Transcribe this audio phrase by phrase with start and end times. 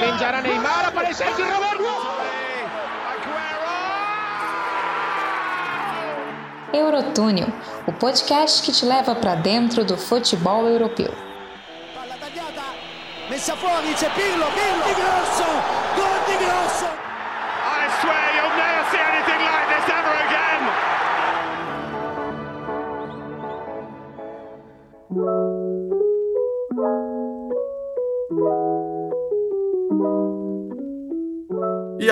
[0.00, 1.84] Pinjará Neymar, aparece aqui Roberto.
[6.72, 7.48] Eurotúnel,
[7.86, 11.12] o podcast que te leva para dentro do futebol europeu.
[13.28, 15.44] Messa fuori, c'è Pirlo, Pirlo, di Grosso,
[15.94, 16.99] gol di Grosso.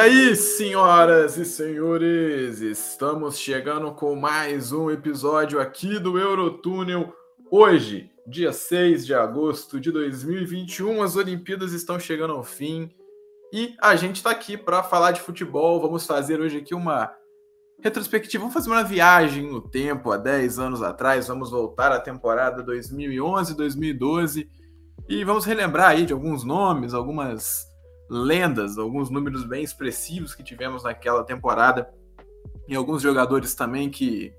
[0.08, 7.12] Aí, senhoras e senhores, estamos chegando com mais um episódio aqui do Eurotúnel.
[7.50, 12.90] Hoje, dia 6 de agosto de 2021, as Olimpíadas estão chegando ao fim
[13.52, 15.78] e a gente está aqui para falar de futebol.
[15.78, 17.14] Vamos fazer hoje aqui uma
[17.82, 21.28] retrospectiva, vamos fazer uma viagem no tempo, há 10 anos atrás.
[21.28, 24.48] Vamos voltar à temporada 2011-2012
[25.06, 27.68] e vamos relembrar aí de alguns nomes, algumas
[28.09, 31.92] lendas, alguns números bem expressivos que tivemos naquela temporada.
[32.66, 34.32] E alguns jogadores também que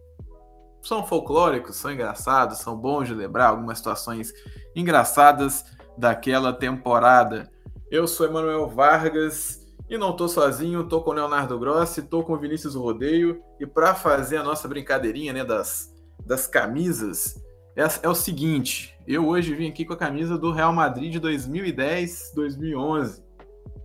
[0.82, 4.34] são folclóricos, são engraçados, são bons de lembrar algumas situações
[4.76, 5.66] engraçadas
[5.98, 7.52] daquela temporada.
[7.92, 12.34] Eu sou Emanuel Vargas e não tô sozinho, tô com o Leonardo Grossi, tô com
[12.34, 13.42] o Vinícius Rodeio.
[13.60, 15.94] E para fazer a nossa brincadeirinha, né, das,
[16.26, 17.36] das camisas,
[17.76, 21.20] é, é o seguinte, eu hoje vim aqui com a camisa do Real Madrid de
[21.20, 23.29] 2010-2011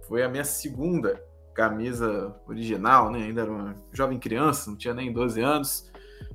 [0.08, 1.22] foi a minha segunda
[1.54, 3.20] camisa original, né?
[3.20, 5.90] Ainda era uma jovem criança, não tinha nem 12 anos.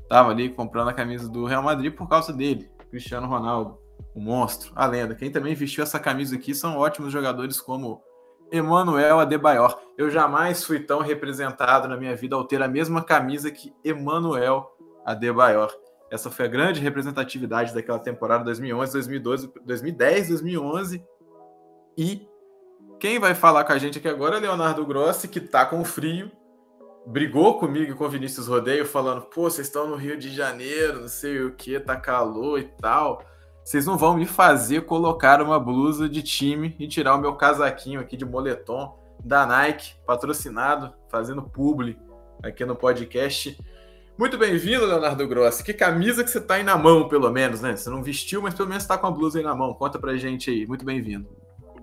[0.07, 3.77] Tava ali comprando a camisa do Real Madrid por causa dele, Cristiano Ronaldo,
[4.15, 5.13] o monstro, a lenda.
[5.13, 8.01] Quem também vestiu essa camisa aqui são ótimos jogadores como
[8.51, 9.77] Emmanuel Adebayor.
[9.97, 14.67] Eu jamais fui tão representado na minha vida ao ter a mesma camisa que Emmanuel
[15.05, 15.71] Adebayor.
[16.11, 21.05] Essa foi a grande representatividade daquela temporada 2011, 2012, 2010, 2011
[21.95, 22.27] e
[22.99, 26.29] quem vai falar com a gente aqui agora é Leonardo Grossi, que tá com frio,
[27.07, 31.01] brigou comigo e com o Vinícius Rodeio, falando: pô, vocês estão no Rio de Janeiro,
[31.01, 33.23] não sei o que, tá calor e tal.
[33.63, 37.99] Vocês não vão me fazer colocar uma blusa de time e tirar o meu casaquinho
[37.99, 41.97] aqui de moletom da Nike, patrocinado, fazendo publi
[42.43, 43.57] aqui no podcast.
[44.17, 45.63] Muito bem-vindo, Leonardo Grossi.
[45.63, 47.77] Que camisa que você tá aí na mão, pelo menos, né?
[47.77, 49.73] Você não vestiu, mas pelo menos tá com a blusa aí na mão.
[49.73, 50.67] Conta pra gente aí.
[50.67, 51.29] Muito bem-vindo.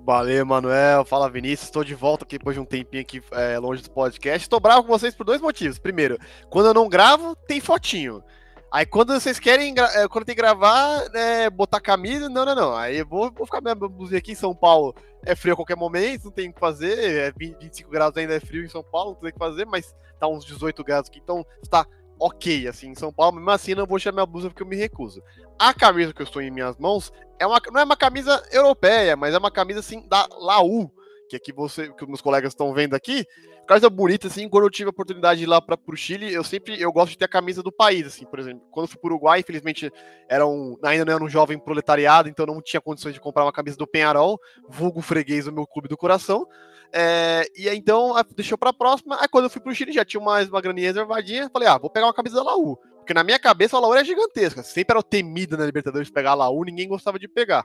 [0.07, 1.05] Valeu, Manuel.
[1.05, 1.67] Fala, Vinícius.
[1.67, 4.47] Estou de volta aqui depois de um tempinho aqui é, longe do podcast.
[4.47, 5.81] Estou bravo com vocês por dois motivos.
[5.81, 6.17] Primeiro,
[6.49, 8.23] quando eu não gravo, tem fotinho.
[8.71, 12.77] Aí quando vocês querem, é, quando tem que gravar, é, botar camisa, não, não, não.
[12.77, 14.95] Aí eu vou, vou ficar minha blusinha aqui em São Paulo.
[15.25, 16.97] É frio a qualquer momento, não tem o que fazer.
[16.97, 19.67] É 20, 25 graus ainda é frio em São Paulo, não tem o que fazer,
[19.67, 21.85] mas tá uns 18 graus aqui, então está
[22.19, 24.77] ok, assim, em São Paulo, mesmo assim não vou tirar minha blusa porque eu me
[24.77, 25.23] recuso.
[25.59, 29.17] A camisa que eu estou em minhas mãos é uma, não é uma camisa europeia,
[29.17, 30.91] mas é uma camisa, assim, da Laú,
[31.29, 33.27] que aqui você, que meus colegas estão vendo aqui,
[33.67, 36.45] camisa bonita, assim, quando eu tive a oportunidade de ir lá para o Chile, eu
[36.45, 39.01] sempre, eu gosto de ter a camisa do país, assim, por exemplo, quando eu fui
[39.01, 39.93] para o Uruguai, infelizmente,
[40.29, 43.53] era um, ainda não era um jovem proletariado, então não tinha condições de comprar uma
[43.53, 46.47] camisa do Penharol, vulgo freguês do meu clube do coração,
[46.93, 49.21] é, e aí, então, deixou para a próxima.
[49.21, 51.51] Aí, quando eu fui pro Chile, já tinha mais uma graninha reservadinha.
[51.53, 52.77] Falei, ah, vou pegar uma camisa da Laú.
[52.99, 54.63] Porque na minha cabeça, a Laú era gigantesca.
[54.63, 57.65] Sempre era temida na Libertadores pegar a Laú, ninguém gostava de pegar.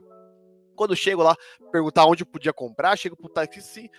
[0.76, 1.36] Quando eu chego lá,
[1.72, 3.90] perguntar onde eu podia comprar, chego pro taxi,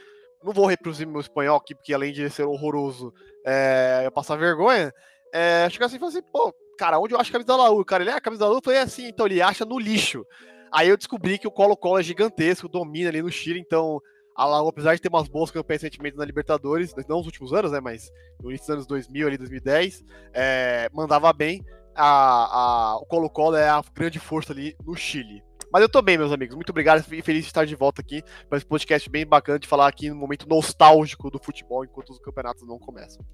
[0.43, 3.13] não vou reproduzir meu espanhol aqui, porque além de ser horroroso,
[3.45, 4.93] é, eu passar vergonha.
[5.33, 7.85] É, chego assim e falei assim, pô, cara, onde eu acho a camisa da Laú?
[7.85, 8.59] Cara, ele, é, a camisa da Laú?
[8.59, 10.27] Eu falei assim, então ele acha no lixo.
[10.71, 14.01] Aí eu descobri que o Colo-Colo é gigantesco, domina ali no Chile, então
[14.35, 17.73] a Laú, apesar de ter umas boas campanhas recentemente na Libertadores, não nos últimos anos,
[17.73, 18.11] né, mas
[18.43, 21.65] no início dos anos 2000, ali 2010, é, mandava bem.
[21.95, 25.43] A, a, o Colo-Colo é a grande força ali no Chile.
[25.73, 26.55] Mas eu tô bem, meus amigos.
[26.55, 29.67] Muito obrigado e feliz de estar de volta aqui para esse podcast bem bacana de
[29.67, 33.25] falar aqui no momento nostálgico do futebol enquanto os campeonatos não começam.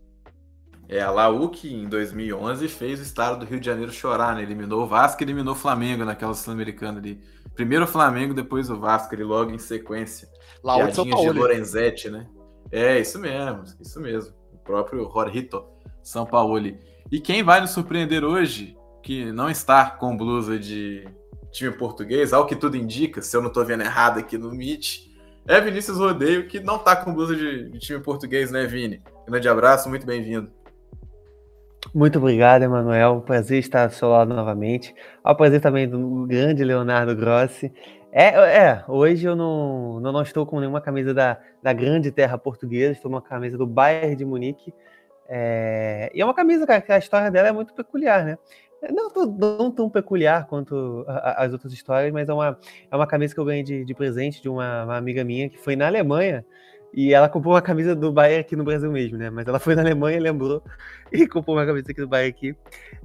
[0.89, 4.43] É, a Laú que em 2011 fez o estado do Rio de Janeiro chorar, né?
[4.43, 7.21] Eliminou o Vasco eliminou o Flamengo naquela Sul-Americana ali.
[7.59, 10.29] Primeiro o Flamengo, depois o Vasco, ele logo em sequência.
[10.87, 11.33] De São Paulo.
[11.33, 12.29] de Lorenzetti, né?
[12.71, 14.33] É, isso mesmo, isso mesmo.
[14.53, 15.65] O próprio Jorrito
[16.01, 16.57] São Paulo.
[17.11, 21.05] E quem vai nos surpreender hoje, que não está com blusa de
[21.51, 25.09] time português, ao que tudo indica, se eu não estou vendo errado aqui no Meet,
[25.45, 29.03] é Vinícius Rodeio, que não está com blusa de, de time português, né, Vini?
[29.27, 30.49] Grande abraço, muito bem-vindo.
[31.95, 33.23] Muito obrigado, Emanuel.
[33.23, 34.95] Prazer estar ao seu lado novamente.
[35.25, 37.73] Ao prazer também do grande Leonardo Grossi.
[38.13, 42.39] É, é, hoje eu não, não, não estou com nenhuma camisa da, da grande terra
[42.39, 44.73] portuguesa, estou com uma camisa do Bayern de Munique.
[45.29, 48.39] É, e é uma camisa, cara, que a história dela é muito peculiar, né?
[48.93, 52.59] não, não tão peculiar quanto as outras histórias, mas é uma,
[52.91, 55.59] é uma camisa que eu ganhei de, de presente de uma, uma, amiga minha que
[55.59, 56.45] foi na Alemanha
[56.93, 59.31] e ela comprou uma camisa do Bayern aqui no Brasil mesmo, né?
[59.31, 60.63] Mas ela foi na Alemanha, lembrou,
[61.13, 62.57] e comprou uma camisa aqui do Bayern aqui.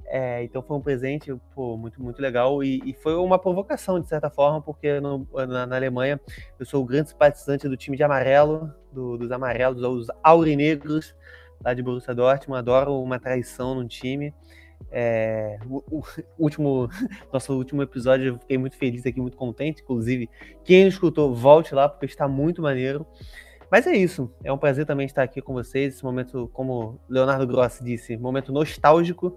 [0.05, 4.07] É, então foi um presente pô, muito, muito legal e, e, foi uma provocação, de
[4.07, 6.19] certa forma, porque no, na, na, Alemanha
[6.59, 11.15] eu sou o grande simpatizante do time de amarelo, do, dos amarelos, dos aurinegros,
[11.63, 12.59] lá de Borussia Dortmund.
[12.59, 14.33] Adoro uma traição no time.
[14.91, 16.03] É, o, o,
[16.37, 16.89] último,
[17.33, 19.81] nosso último episódio, eu fiquei muito feliz aqui, muito contente.
[19.81, 20.29] Inclusive,
[20.63, 23.05] quem escutou, volte lá, porque está muito maneiro.
[23.73, 24.31] Mas é isso.
[24.43, 25.95] É um prazer também estar aqui com vocês.
[25.95, 29.35] Esse momento, como Leonardo Grossi disse, momento nostálgico.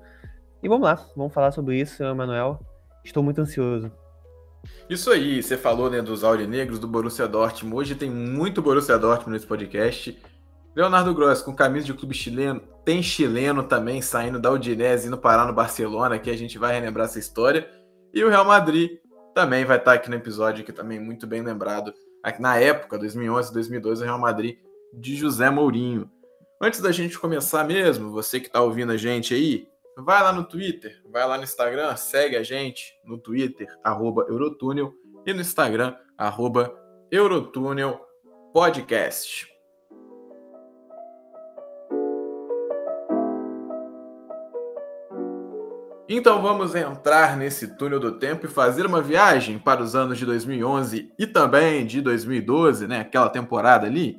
[0.63, 2.61] E vamos lá, vamos falar sobre isso, senhor Emanuel.
[3.03, 3.91] Estou muito ansioso.
[4.91, 7.77] Isso aí, você falou né, dos aurinegros do Borussia Dortmund.
[7.77, 10.23] Hoje tem muito Borussia Dortmund nesse podcast.
[10.75, 15.47] Leonardo Grossi, com camisa de clube chileno, tem chileno também saindo da Udinese indo parar
[15.47, 17.71] no Barcelona, que a gente vai relembrar essa história.
[18.13, 18.99] E o Real Madrid
[19.35, 21.95] também vai estar aqui no episódio, que também muito bem lembrado
[22.39, 24.59] na época, 2011, 2012, o Real Madrid
[24.93, 26.11] de José Mourinho.
[26.61, 30.45] Antes da gente começar mesmo, você que está ouvindo a gente aí, vai lá no
[30.45, 34.95] Twitter, vai lá no Instagram, segue a gente no Twitter, arroba Eurotúnel,
[35.27, 36.75] e no Instagram, arroba
[37.11, 38.01] Eurotúnel
[38.53, 39.56] Podcast.
[46.09, 50.25] Então vamos entrar nesse túnel do tempo e fazer uma viagem para os anos de
[50.25, 53.01] 2011 e também de 2012, né?
[53.01, 54.17] Aquela temporada ali.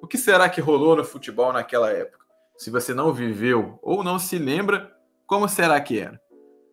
[0.00, 2.24] O que será que rolou no futebol naquela época?
[2.56, 4.92] Se você não viveu ou não se lembra,
[5.26, 6.20] como será que era?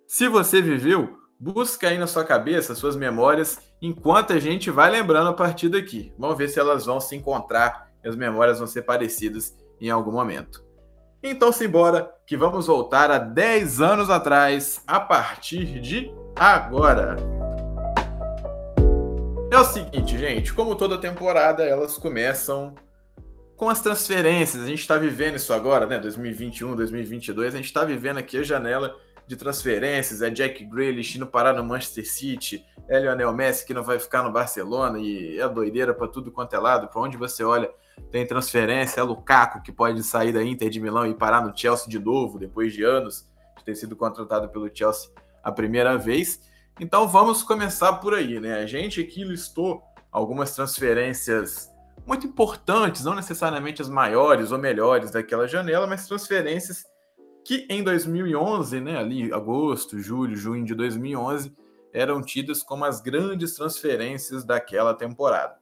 [0.07, 5.29] Se você viveu, busca aí na sua cabeça suas memórias enquanto a gente vai lembrando
[5.29, 6.13] a partir daqui.
[6.15, 10.11] Vamos ver se elas vão se encontrar e as memórias vão ser parecidas em algum
[10.11, 10.63] momento.
[11.25, 17.15] Então simbora que vamos voltar a 10 anos atrás a partir de agora.
[19.49, 22.75] É o seguinte, gente, como toda temporada, elas começam
[23.55, 24.63] com as transferências.
[24.63, 25.97] A gente está vivendo isso agora, né?
[25.97, 28.93] 2021, 2022, a gente está vivendo aqui a janela
[29.25, 30.21] de transferências.
[30.21, 34.23] É Jack Grealish indo parar no Manchester City, é Lionel Messi que não vai ficar
[34.23, 36.89] no Barcelona e é doideira para tudo quanto é lado.
[36.89, 37.71] Para onde você olha,
[38.11, 41.89] tem transferência, é Lukaku que pode sair da Inter de Milão e parar no Chelsea
[41.89, 45.09] de novo, depois de anos de ter sido contratado pelo Chelsea
[45.43, 46.41] a primeira vez.
[46.79, 48.59] Então vamos começar por aí, né?
[48.59, 49.81] A gente aqui listou
[50.11, 51.71] algumas transferências
[52.05, 56.83] muito importantes, não necessariamente as maiores ou melhores daquela janela, mas transferências
[57.45, 61.53] que em 2011, né, ali agosto, julho, junho de 2011,
[61.91, 65.55] eram tidas como as grandes transferências daquela temporada.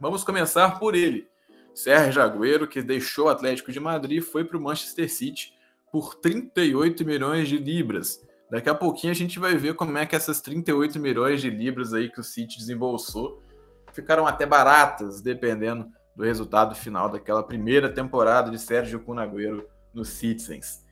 [0.00, 1.28] Vamos começar por ele,
[1.74, 5.54] Sérgio Agüero, que deixou o Atlético de Madrid foi para o Manchester City
[5.90, 8.22] por 38 milhões de libras.
[8.50, 11.92] Daqui a pouquinho a gente vai ver como é que essas 38 milhões de libras
[11.92, 13.42] aí que o City desembolsou
[13.92, 20.84] ficaram até baratas, dependendo do resultado final daquela primeira temporada de Sérgio Cunagüero no Citizens.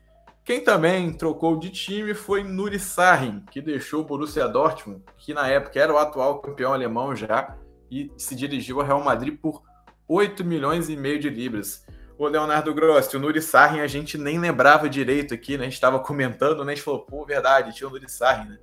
[0.43, 5.47] Quem também trocou de time foi Nuri Sahin, que deixou o Borussia Dortmund, que na
[5.47, 7.57] época era o atual campeão alemão já,
[7.89, 9.61] e se dirigiu ao Real Madrid por
[10.07, 11.85] 8 milhões e meio de libras.
[12.17, 15.63] O Leonardo Grossi, o Nuri Sahin, a gente nem lembrava direito aqui, né?
[15.63, 16.73] A gente estava comentando, né?
[16.73, 18.57] A gente falou, pô, verdade, tinha o Nuri Sahin, né?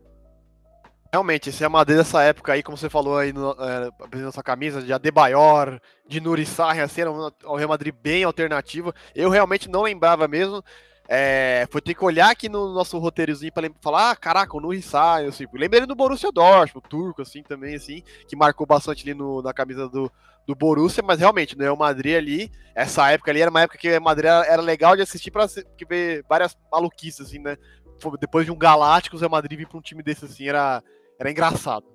[1.12, 4.80] Realmente, esse é Madrid dessa época aí, como você falou aí é, na sua camisa,
[4.80, 8.94] de Adebayor, de Nuri Sahin, assim, era um Real Madrid bem alternativo.
[9.12, 10.62] Eu realmente não lembrava mesmo.
[11.12, 14.81] É, foi ter que olhar aqui no nosso roteirozinho para falar, ah, caraca, o Nuri
[14.81, 15.45] Sahin, assim.
[15.52, 19.52] Lembrei do Borussia Dortmund, o turco, assim, também, assim, que marcou bastante ali no, na
[19.52, 20.09] camisa do,
[20.47, 23.99] do Borussia, mas realmente, né, o Madrid ali, essa época ali era uma época que
[23.99, 25.49] o Madrid era, era legal de assistir para
[25.88, 27.57] ver várias maluquices, assim, né?
[28.21, 30.81] Depois de um Galácticos, o Madrid vir para um time desse, assim, era,
[31.19, 31.87] era engraçado.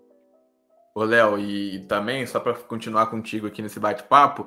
[0.93, 4.45] Ô, Léo, e também, só para continuar contigo aqui nesse bate-papo,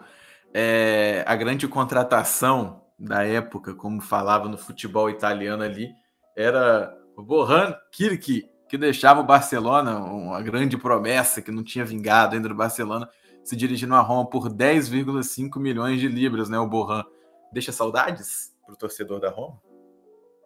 [0.53, 5.91] é, a grande contratação da época, como falava no futebol italiano ali,
[6.37, 12.35] era o Bohan Kirk, que deixava o Barcelona, uma grande promessa que não tinha vingado
[12.35, 13.09] ainda do Barcelona,
[13.43, 16.59] se dirigindo a Roma por 10,5 milhões de libras, né?
[16.59, 17.05] O Borran.
[17.51, 19.59] Deixa saudades para o torcedor da Roma?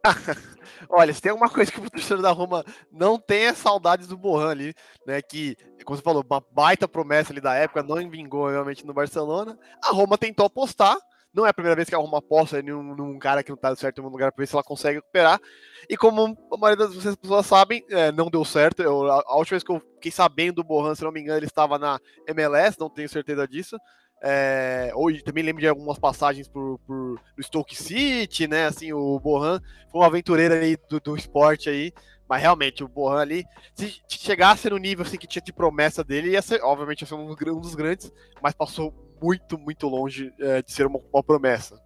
[0.88, 4.50] Olha, se tem alguma coisa que o torcedor da Roma não tenha saudades do Borran
[4.50, 4.74] ali,
[5.06, 5.20] né?
[5.20, 9.58] Que, como você falou, uma baita promessa ali da época, não vingou realmente no Barcelona.
[9.82, 10.96] A Roma tentou apostar,
[11.34, 13.74] não é a primeira vez que a Roma aposta num, num cara que não tá
[13.74, 15.40] certo em um lugar para ver se ela consegue recuperar.
[15.88, 18.82] E como a maioria das pessoas sabem, é, não deu certo.
[18.82, 21.38] Eu, a, a, última vez que eu fiquei sabendo do Bohan, se não me engano,
[21.38, 21.98] ele estava na
[22.28, 23.76] MLS, não tenho certeza disso.
[24.24, 28.66] É, hoje também lembro de algumas passagens por, por Stoke City, né?
[28.66, 29.60] Assim, o Bohan
[29.90, 31.92] foi um aventureiro aí do, do esporte aí.
[32.28, 36.30] Mas realmente, o Bohan ali, se chegasse no nível assim, que tinha de promessa dele,
[36.30, 38.10] ia ser, obviamente, ia ser um, um dos grandes,
[38.40, 41.80] mas passou muito, muito longe é, de ser uma, uma promessa.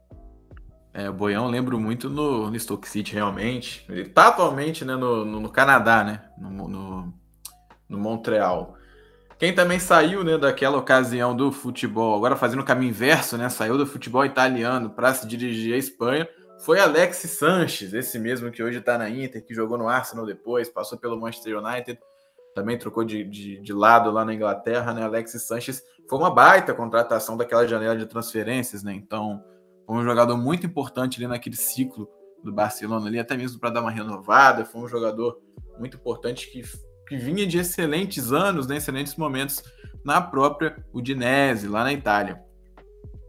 [0.95, 3.85] É, o Boião lembro muito no, no Stoke City, realmente.
[3.89, 6.23] Ele tá atualmente né, no, no, no Canadá, né?
[6.39, 7.15] No, no,
[7.87, 8.77] no, Montreal.
[9.39, 13.51] Quem também saiu né, daquela ocasião do futebol, agora fazendo o caminho inverso, né?
[13.51, 16.27] Saiu do futebol italiano para se dirigir à Espanha,
[16.61, 20.71] foi Alex Sanches, esse mesmo que hoje está na Inter, que jogou no Arsenal depois,
[20.71, 22.01] passou pelo Manchester United,
[22.57, 25.03] também trocou de, de, de lado lá na Inglaterra, né?
[25.03, 28.95] Alex Sanches foi uma baita contratação daquela janela de transferências, né?
[28.95, 29.45] Então,
[29.87, 32.09] foi um jogador muito importante ali naquele ciclo
[32.43, 34.65] do Barcelona ali, até mesmo para dar uma renovada.
[34.65, 35.39] Foi um jogador
[35.79, 36.63] muito importante que,
[37.07, 38.79] que vinha de excelentes anos, né?
[38.79, 39.63] excelentes momentos
[40.03, 42.41] na própria Udinese, lá na Itália.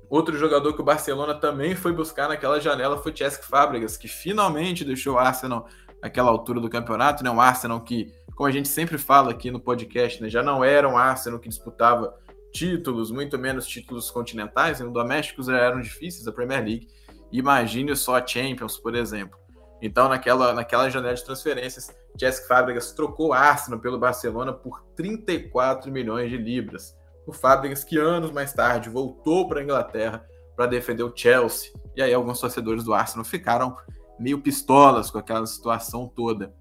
[0.09, 4.85] Outro jogador que o Barcelona também foi buscar naquela janela foi Cesc Fábregas, que finalmente
[4.85, 5.67] deixou o Arsenal
[6.01, 7.29] naquela altura do campeonato, né?
[7.29, 10.29] Um Arsenal que, como a gente sempre fala aqui no podcast, né?
[10.29, 12.15] já não era um Arsenal que disputava
[12.51, 14.87] títulos, muito menos títulos continentais, né?
[14.87, 16.87] domésticos já eram difíceis da Premier League.
[17.31, 19.37] Imagine só a Champions, por exemplo.
[19.81, 26.29] Então, naquela, naquela janela de transferências, Cesc Fábregas trocou Arsenal pelo Barcelona por 34 milhões
[26.31, 30.25] de libras o Fábricas, que anos mais tarde voltou para a Inglaterra
[30.55, 31.71] para defender o Chelsea.
[31.95, 33.75] E aí alguns torcedores do Arsenal ficaram
[34.19, 36.53] meio pistolas com aquela situação toda.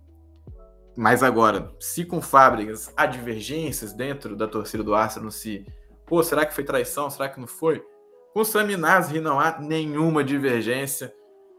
[0.96, 5.66] Mas agora, se com Fábricas há divergências dentro da torcida do Arsenal, se,
[6.06, 7.10] pô, será que foi traição?
[7.10, 7.84] Será que não foi?
[8.32, 11.12] Com Sami Nasri não há nenhuma divergência.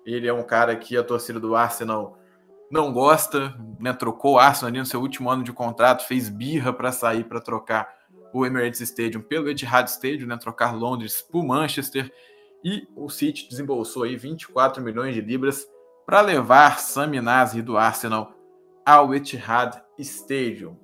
[0.06, 2.18] Ele é um cara que a torcida do Arsenal
[2.72, 3.94] não gosta, né?
[3.94, 7.40] Trocou o Arsenal ali no seu último ano de contrato, fez birra para sair para
[7.40, 7.98] trocar
[8.34, 12.12] o Emirates Stadium pelo Etihad Stadium, né, trocar Londres por Manchester,
[12.64, 15.66] e o City desembolsou aí 24 milhões de libras
[16.08, 18.32] para levar Sami Nasri do Arsenal
[18.86, 20.78] ao Etihad Stadium.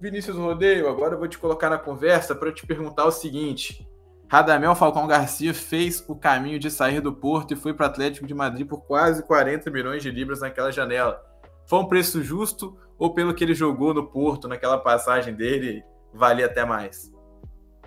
[0.00, 3.84] Vinícius Rodeio, agora eu vou te colocar na conversa para te perguntar o seguinte:
[4.28, 8.24] Radamel Falcão Garcia fez o caminho de sair do Porto e foi para o Atlético
[8.24, 11.20] de Madrid por quase 40 milhões de libras naquela janela.
[11.66, 15.82] Foi um preço justo ou pelo que ele jogou no Porto naquela passagem dele
[16.14, 17.12] valia até mais?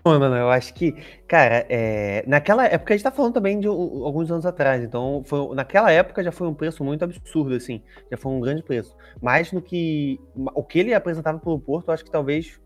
[0.05, 0.91] Bom, mano, eu acho que,
[1.27, 5.55] cara, é, naquela época a gente tá falando também de alguns anos atrás, então foi,
[5.55, 7.81] naquela época já foi um preço muito absurdo, assim,
[8.11, 8.95] já foi um grande preço.
[9.19, 12.59] Mas no que o que ele apresentava pelo Porto, eu acho que talvez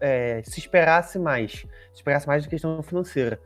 [0.00, 3.38] é, se esperasse mais, se esperasse mais de questão financeira.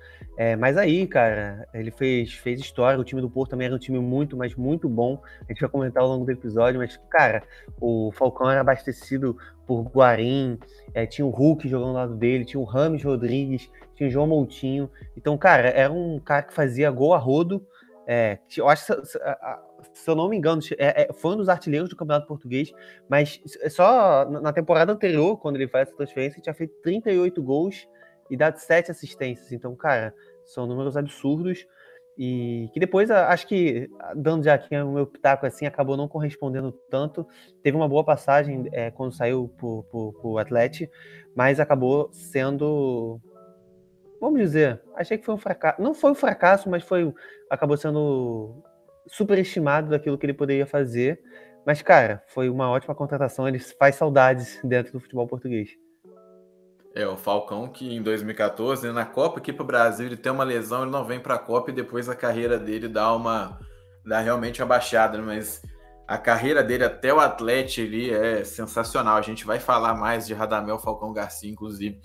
[0.42, 2.99] É, mas aí, cara, ele fez, fez história.
[2.99, 5.23] O time do Porto também era um time muito, mas muito bom.
[5.47, 7.42] A gente vai comentar ao longo do episódio, mas, cara,
[7.78, 10.59] o Falcão era abastecido por Guarim,
[10.94, 14.26] é, tinha o Hulk jogando ao lado dele, tinha o Rames Rodrigues, tinha o João
[14.26, 14.90] Moutinho.
[15.14, 17.62] Então, cara, era um cara que fazia gol a rodo.
[18.06, 19.09] É, eu acho que
[19.92, 22.73] se eu não me engano, é, é, foi um dos artilheiros do Campeonato Português,
[23.06, 27.87] mas só na temporada anterior, quando ele faz essa transferência, ele tinha feito 38 gols
[28.30, 29.52] e dado 7 assistências.
[29.52, 30.14] Então, cara,
[30.52, 31.66] são números absurdos
[32.19, 36.71] e que depois, acho que, dando já aqui o meu pitaco assim, acabou não correspondendo
[36.90, 37.26] tanto.
[37.62, 40.92] Teve uma boa passagem é, quando saiu pro, pro Atlético,
[41.35, 43.19] mas acabou sendo
[44.21, 45.80] vamos dizer, achei que foi um fracasso.
[45.80, 47.12] Não foi um fracasso, mas foi
[47.49, 48.62] acabou sendo
[49.07, 51.21] superestimado daquilo que ele poderia fazer.
[51.66, 53.49] Mas, cara, foi uma ótima contratação.
[53.49, 55.71] Ele faz saudades dentro do futebol português.
[56.94, 60.32] É, o Falcão que em 2014, né, na Copa aqui para o Brasil, ele tem
[60.32, 63.59] uma lesão, ele não vem para a Copa e depois a carreira dele dá uma
[64.04, 65.62] dá realmente uma baixada, né, mas
[66.11, 69.16] a carreira dele até o Atlético ali é sensacional.
[69.16, 72.00] A gente vai falar mais de Radamel Falcão Garcia, inclusive,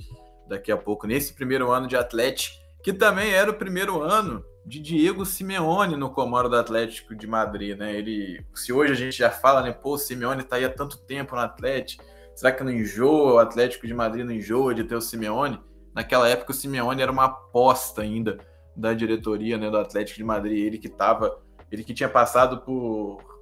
[0.48, 4.80] daqui a pouco, nesse primeiro ano de Atlético, que também era o primeiro ano de
[4.80, 7.96] Diego Simeone no comando do Atlético de Madrid, né?
[7.96, 10.98] Ele, se hoje a gente já fala, né, pô, o Simeone tá aí há tanto
[10.98, 12.04] tempo no Atlético,
[12.36, 15.60] será que não enjoa o Atlético de Madrid não enjoa de ter o Simeone?
[15.94, 18.38] Naquela época o Simeone era uma aposta ainda
[18.76, 21.40] da diretoria, né, do Atlético de Madrid, ele que tava,
[21.72, 23.36] ele que tinha passado por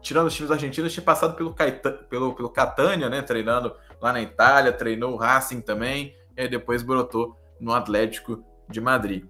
[0.00, 4.20] tirando os times argentinos, tinha passado pelo, Caeta, pelo, pelo Catania, né, treinando lá na
[4.20, 9.24] Itália, treinou o Racing também, e depois brotou no Atlético de Madrid.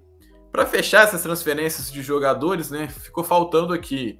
[0.52, 4.18] Para fechar essas transferências de jogadores, né, ficou faltando aqui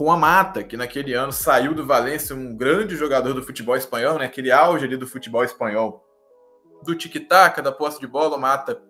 [0.00, 4.24] Juan Mata, que naquele ano saiu do Valência, um grande jogador do futebol espanhol, né,
[4.24, 6.02] aquele auge ali do futebol espanhol,
[6.82, 8.82] do tic-tac, da posse de bola, o Mata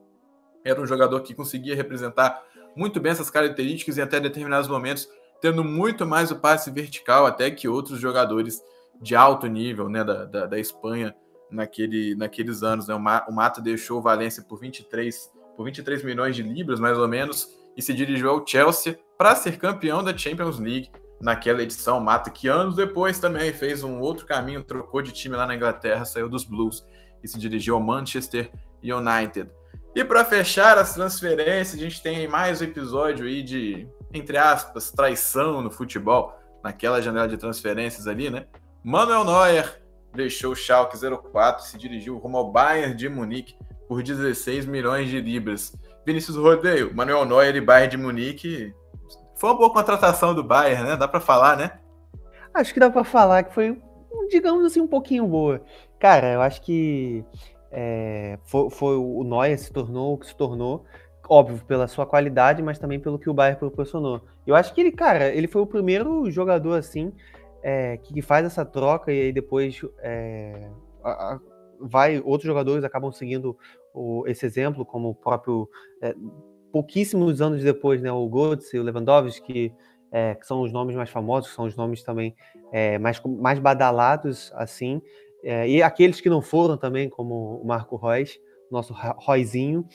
[0.65, 2.41] era um jogador que conseguia representar
[2.77, 5.09] muito bem essas características e até determinados momentos
[5.41, 8.63] tendo muito mais o passe vertical até que outros jogadores
[9.01, 11.17] de alto nível né, da, da, da Espanha
[11.51, 12.87] naquele, naqueles anos.
[12.87, 12.95] Né?
[12.95, 17.55] O Mata deixou o Valência por 23 por 23 milhões de libras, mais ou menos,
[17.77, 22.49] e se dirigiu ao Chelsea para ser campeão da Champions League naquela edição mata, que
[22.49, 26.43] anos depois também fez um outro caminho, trocou de time lá na Inglaterra, saiu dos
[26.43, 26.87] Blues
[27.23, 28.51] e se dirigiu ao Manchester
[28.83, 29.51] United.
[29.95, 34.91] E para fechar as transferências, a gente tem mais um episódio aí de, entre aspas,
[34.91, 36.35] traição no futebol,
[36.65, 38.47] naquela janela de transferências ali, né?
[38.83, 39.83] Manuel Neuer
[40.15, 43.55] deixou o Schalke 04 se dirigiu rumo ao Bayern de Munique
[43.87, 45.77] por 16 milhões de libras.
[46.07, 48.75] Vinícius Rodeio, Manuel Neuer e Bayern de Munique
[49.41, 50.97] foi uma boa contratação do Bayern, né?
[50.99, 51.81] Dá para falar, né?
[52.53, 53.81] Acho que dá para falar que foi,
[54.29, 55.63] digamos assim, um pouquinho boa.
[55.99, 57.25] Cara, eu acho que
[57.73, 60.85] é, foi, foi, o Neuer se tornou o que se tornou,
[61.27, 64.21] óbvio, pela sua qualidade, mas também pelo que o Bayern proporcionou.
[64.47, 67.11] Eu acho que ele, cara, ele foi o primeiro jogador assim
[67.63, 70.69] é, que, faz essa troca e aí depois é,
[71.03, 71.41] a, a,
[71.81, 73.57] vai outros jogadores acabam seguindo
[73.95, 75.67] o, esse exemplo, como o próprio
[76.03, 76.15] é,
[76.73, 79.73] pouquíssimos anos depois, né, o Götze e o Lewandowski,
[80.13, 82.35] é, que são os nomes mais famosos, são os nomes também
[82.73, 85.01] é, mais, mais badalados, assim,
[85.43, 88.39] é, e aqueles que não foram também, como o Marco Reus,
[88.71, 89.87] nosso Roizinho,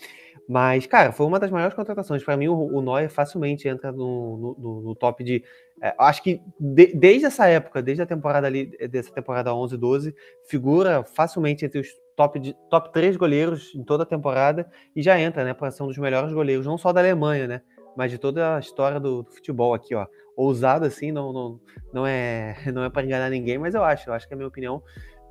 [0.48, 2.24] mas, cara, foi uma das maiores contratações.
[2.24, 5.44] Para mim, o, o Neuer facilmente entra no, no, no top de.
[5.82, 10.16] É, acho que de, desde essa época, desde a temporada ali, dessa temporada 11, 12,
[10.48, 15.20] figura facilmente entre os top, de, top 3 goleiros em toda a temporada e já
[15.20, 17.62] entra, né, para ser um dos melhores goleiros, não só da Alemanha, né,
[17.96, 20.06] mas de toda a história do, do futebol aqui, ó.
[20.36, 21.60] Ousado assim, não, não,
[21.94, 24.38] não é não é para enganar ninguém, mas eu acho, eu acho que é a
[24.38, 24.82] minha opinião.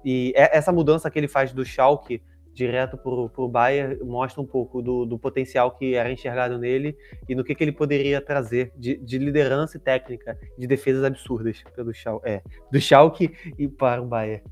[0.05, 2.23] E é, essa mudança que ele faz do Schalke
[2.55, 6.97] direto para o Bayern mostra um pouco do, do, potencial que era enxergado nele
[7.29, 11.63] e no que, que ele poderia trazer de, de, liderança e técnica, de defesas absurdas
[11.75, 14.45] pelo Schalke, é, do Schalke e para o Bayern.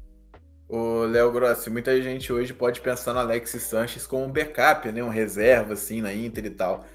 [0.72, 5.04] O Léo Grossi, muita gente hoje pode pensar no Alex Sanches como um backup, né?
[5.04, 6.86] Um reserva, assim, na Inter e tal.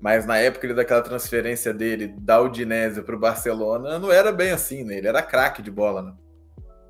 [0.00, 4.84] Mas na época daquela transferência dele da Udinese para o Barcelona, não era bem assim,
[4.84, 4.96] né?
[4.96, 6.12] Ele era craque de bola, né?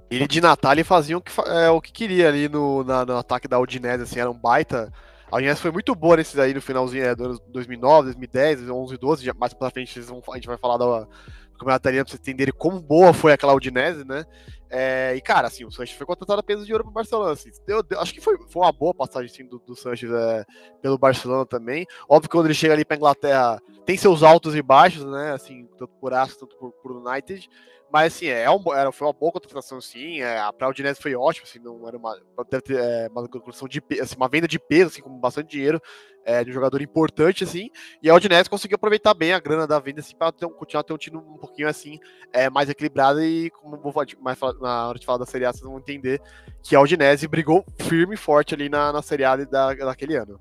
[0.08, 3.48] Ele de Natal fazia o que, é, o que queria ali no, na, no ataque
[3.48, 4.92] da Udinese, assim, era um baita.
[5.28, 9.32] A Udinese foi muito boa nesses aí no finalzinho é, do 2009, 2010, 2011, 12.
[9.37, 11.09] Mais pra frente a gente vai falar da,
[11.57, 14.25] do Campeonato Italiano pra vocês entenderem como boa foi aquela Udinese, né?
[14.69, 17.33] É, e, cara, assim, o Sanches foi contratado a peso de ouro pro Barcelona.
[17.33, 20.45] Assim, deu, deu, acho que foi, foi uma boa passagem assim, do, do Sanches é,
[20.83, 21.87] pelo Barcelona também.
[22.09, 25.33] Óbvio que quando ele chega ali pra Inglaterra, tem seus altos e baixos, né?
[25.33, 27.49] Assim, tanto por Aston, tanto por, por United.
[27.92, 30.20] Mas assim, é um, era, foi uma boa contratação, sim.
[30.20, 30.70] É, a pra
[31.01, 32.18] foi ótima, assim, não era uma,
[32.51, 35.81] deve ter, é, uma contratação de assim, uma venda de peso, assim, com bastante dinheiro,
[36.25, 37.70] é, de um jogador importante, assim.
[38.03, 40.92] E a Udinese conseguiu aproveitar bem a grana da venda, assim, para ter, continuar ter
[40.92, 41.99] um time um pouquinho assim,
[42.33, 43.22] é, mais equilibrado.
[43.22, 46.20] E como vou mais na hora de falar da Série A, vocês vão entender
[46.62, 50.40] que a Udinese brigou firme e forte ali na, na Série A da, daquele ano.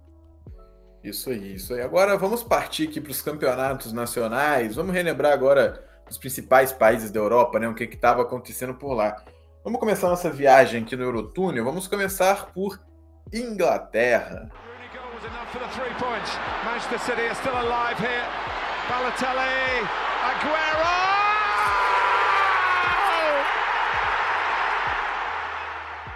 [1.03, 1.81] Isso aí, isso aí.
[1.81, 4.75] Agora vamos partir aqui para os campeonatos nacionais.
[4.75, 7.67] Vamos relembrar agora dos principais países da Europa, né?
[7.67, 9.23] O que estava acontecendo por lá.
[9.63, 11.63] Vamos começar nossa viagem aqui no Eurotúnel.
[11.63, 12.79] Vamos começar por
[13.33, 14.51] Inglaterra.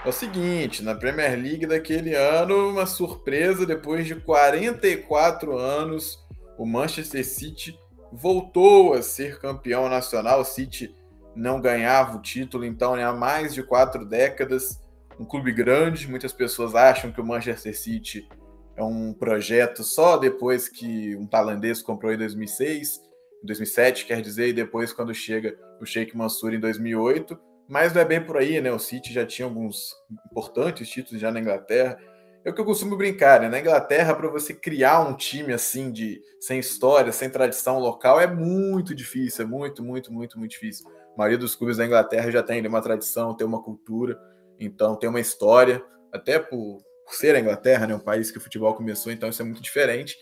[0.05, 6.17] É o seguinte, na Premier League daquele ano, uma surpresa, depois de 44 anos,
[6.57, 7.77] o Manchester City
[8.11, 10.41] voltou a ser campeão nacional.
[10.41, 10.95] O City
[11.35, 14.81] não ganhava o título, então, né, há mais de quatro décadas.
[15.19, 18.27] Um clube grande, muitas pessoas acham que o Manchester City
[18.75, 23.01] é um projeto só depois que um tailandês comprou em 2006,
[23.43, 27.37] 2007, quer dizer, e depois quando chega o Sheikh Mansour em 2008.
[27.67, 28.71] Mas não é bem por aí, né?
[28.71, 29.93] O City já tinha alguns
[30.31, 31.99] importantes títulos já na Inglaterra
[32.43, 33.49] é o que eu costumo brincar, né?
[33.49, 38.27] Na Inglaterra, para você criar um time assim de sem história, sem tradição local, é
[38.27, 40.89] muito difícil, é muito, muito, muito, muito difícil.
[41.13, 44.17] A maioria dos clubes da Inglaterra já tem uma tradição, tem uma cultura,
[44.57, 47.95] então tem uma história, até por, por ser a Inglaterra, né?
[47.95, 50.15] Um país que o futebol começou, então isso é muito diferente.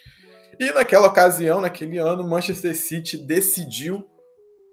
[0.59, 4.03] E naquela ocasião, naquele ano, Manchester City decidiu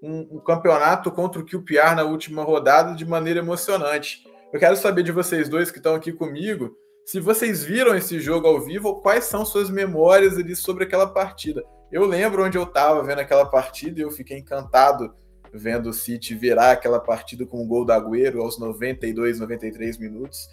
[0.02, 4.24] um, um campeonato contra o QPR na última rodada de maneira emocionante.
[4.50, 6.74] Eu quero saber de vocês dois que estão aqui comigo
[7.04, 11.62] se vocês viram esse jogo ao vivo, quais são suas memórias ali sobre aquela partida?
[11.92, 15.14] Eu lembro onde eu estava vendo aquela partida e eu fiquei encantado
[15.52, 20.48] vendo o City virar aquela partida com o gol do Agüero aos 92, 93 minutos.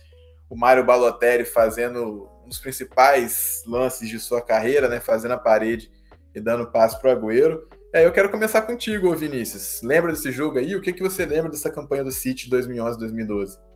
[0.49, 5.89] O Mário Balotelli fazendo um dos principais lances de sua carreira, né, fazendo a parede
[6.35, 7.67] e dando passo para o Agüero.
[7.93, 9.81] É, eu quero começar contigo, Vinícius.
[9.81, 10.75] Lembra desse jogo aí?
[10.75, 13.70] O que, que você lembra dessa campanha do City de 2011, 2012?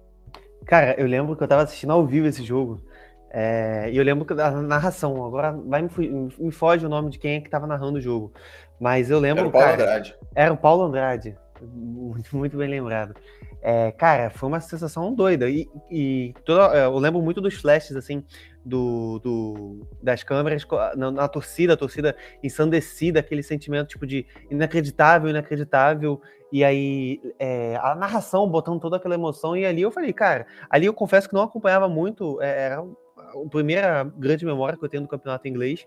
[0.66, 2.82] Cara, eu lembro que eu tava assistindo ao vivo esse jogo.
[3.30, 5.90] É, e eu lembro da narração, agora vai me,
[6.40, 8.34] me foge o nome de quem é que estava narrando o jogo.
[8.80, 9.42] Mas eu lembro.
[9.42, 10.16] Era o Paulo cara, Andrade.
[10.34, 11.38] Era o Paulo Andrade.
[11.62, 13.14] Muito, muito bem lembrado.
[13.62, 15.50] É, cara, foi uma sensação doida.
[15.50, 18.24] E, e toda, é, eu lembro muito dos flashes, assim,
[18.64, 25.30] do, do das câmeras na, na, torcida, a torcida ensandecida, aquele sentimento tipo de inacreditável,
[25.30, 26.22] inacreditável.
[26.56, 29.58] E aí é, a narração botando toda aquela emoção.
[29.58, 33.50] E ali eu falei, cara, ali eu confesso que não acompanhava muito, é, era a
[33.50, 35.86] primeira grande memória que eu tenho do campeonato inglês.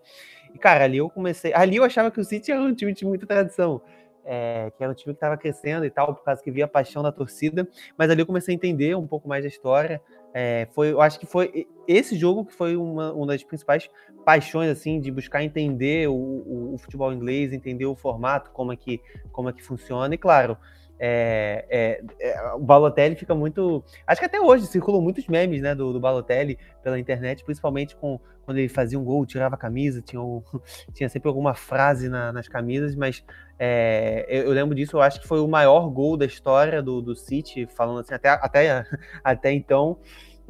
[0.55, 1.55] E, cara, ali eu comecei.
[1.55, 3.81] Ali eu achava que o City era um time de muita tradição.
[4.27, 6.69] É, que era um time que estava crescendo e tal, por causa que via a
[6.69, 7.67] paixão da torcida.
[7.97, 10.03] Mas ali eu comecei a entender um pouco mais da história.
[10.35, 13.89] É, foi, eu acho que foi esse jogo que foi uma, uma das principais
[14.25, 18.77] paixões, assim, de buscar entender o, o, o futebol inglês, entender o formato, como é
[18.77, 19.01] que,
[19.33, 20.15] como é que funciona.
[20.15, 20.57] E claro,
[20.99, 23.85] é, é, é, o Balotelli fica muito.
[24.07, 28.19] Acho que até hoje circulam muitos memes né, do, do Balotelli pela internet, principalmente com,
[28.45, 30.43] quando ele fazia um gol, tirava a camisa, tinha, um,
[30.93, 33.25] tinha sempre alguma frase na, nas camisas, mas
[33.59, 37.01] é, eu, eu, lembro disso, eu acho que foi o maior gol da história do,
[37.01, 38.87] do City, falando assim, até, até,
[39.23, 39.99] até então.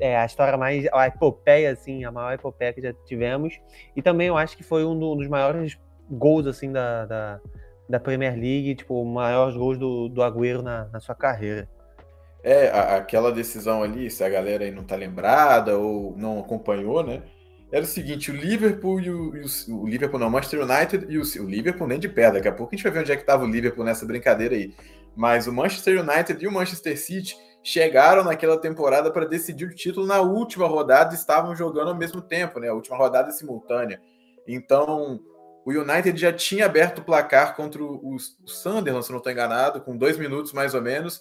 [0.00, 3.58] É, a história mais, a epopeia, assim, a maior epopeia que já tivemos.
[3.96, 5.76] E também eu acho que foi um, do, um dos maiores
[6.08, 7.40] gols, assim, da, da
[7.88, 11.68] da Premier League, tipo, maiores gols do, do Agüero na, na sua carreira.
[12.42, 17.02] É, a, aquela decisão ali, se a galera aí não tá lembrada ou não acompanhou,
[17.02, 17.22] né?
[17.70, 21.06] Era o seguinte, o Liverpool e o, e o, o Liverpool não, o Manchester United
[21.08, 23.12] e o, o, Liverpool nem de pé, daqui a pouco a gente vai ver onde
[23.12, 24.74] é que tava o Liverpool nessa brincadeira aí.
[25.14, 30.06] Mas o Manchester United e o Manchester City chegaram naquela temporada para decidir o título
[30.06, 32.68] na última rodada estavam jogando ao mesmo tempo, né?
[32.68, 34.00] A última rodada simultânea.
[34.46, 35.20] Então,
[35.76, 39.96] o United já tinha aberto o placar contra o Sunderland, se não estou enganado, com
[39.96, 41.20] dois minutos mais ou menos.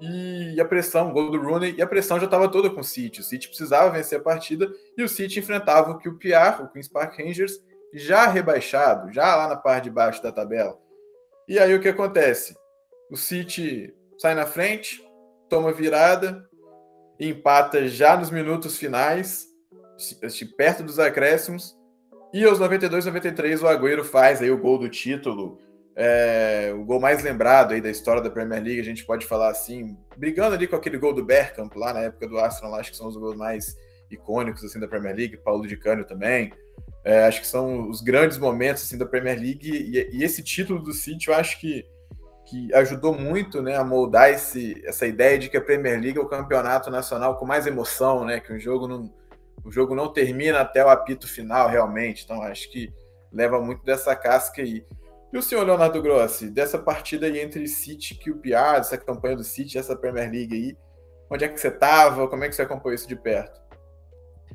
[0.00, 3.20] E a pressão, gol do Rooney, e a pressão já estava toda com o City.
[3.20, 7.18] O City precisava vencer a partida e o City enfrentava o QPR, o Queen's Park
[7.18, 7.60] Rangers,
[7.92, 10.76] já rebaixado, já lá na parte de baixo da tabela.
[11.46, 12.56] E aí o que acontece?
[13.10, 15.00] O City sai na frente,
[15.48, 16.48] toma virada,
[17.20, 19.46] empata já nos minutos finais,
[20.56, 21.76] perto dos acréscimos,
[22.34, 25.56] e aos 92, 93, o Agüero faz aí o gol do título,
[25.94, 29.50] é, o gol mais lembrado aí da história da Premier League, a gente pode falar
[29.50, 32.96] assim, brigando ali com aquele gol do Bergkamp lá na época do Arsenal, acho que
[32.96, 33.76] são os gols mais
[34.10, 36.52] icônicos assim da Premier League, Paulo de Cânio também.
[37.04, 40.82] É, acho que são os grandes momentos assim da Premier League e, e, esse título
[40.82, 41.86] do City eu acho que,
[42.46, 46.20] que ajudou muito né, a moldar esse, essa ideia de que a Premier League é
[46.20, 49.08] o campeonato nacional com mais emoção, né, que um jogo não
[49.64, 52.24] o jogo não termina até o apito final, realmente.
[52.24, 52.92] Então, acho que
[53.32, 54.84] leva muito dessa casca aí.
[55.32, 59.42] E o senhor Leonardo Grossi, dessa partida aí entre City e QPR, dessa campanha do
[59.42, 60.76] City, essa Premier League aí,
[61.28, 62.28] onde é que você estava?
[62.28, 63.64] Como é que você acompanhou isso de perto?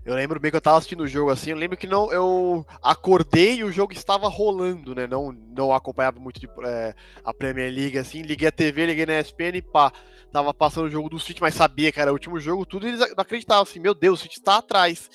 [0.06, 2.66] Eu lembro bem que eu tava assistindo o jogo assim, eu lembro que não, eu
[2.82, 5.06] acordei e o jogo estava rolando, né?
[5.06, 9.20] Não, não acompanhava muito de, é, a Premier League assim, liguei a TV, liguei na
[9.20, 9.92] ESPN e pá,
[10.32, 13.00] tava passando o jogo do City, mas sabia que era o último jogo, tudo eles
[13.00, 15.10] não acreditavam assim, meu Deus, o City está atrás.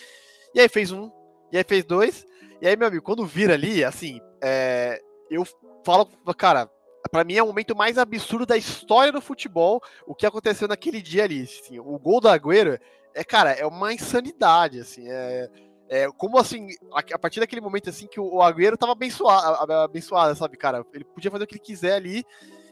[0.54, 1.10] E aí fez um,
[1.52, 2.26] e aí fez dois,
[2.64, 4.98] e aí, meu amigo, quando vira ali, assim, é,
[5.30, 5.46] eu
[5.84, 6.66] falo, cara,
[7.10, 11.02] para mim é o momento mais absurdo da história do futebol, o que aconteceu naquele
[11.02, 11.42] dia ali.
[11.42, 12.78] Assim, o gol do Agüero
[13.14, 15.50] é, cara, é uma insanidade, assim, é,
[15.90, 19.70] é como assim, a, a, partir daquele momento assim que o, o Agüero tava abençoado,
[19.72, 22.24] abençoado, sabe, cara, ele podia fazer o que ele quiser ali,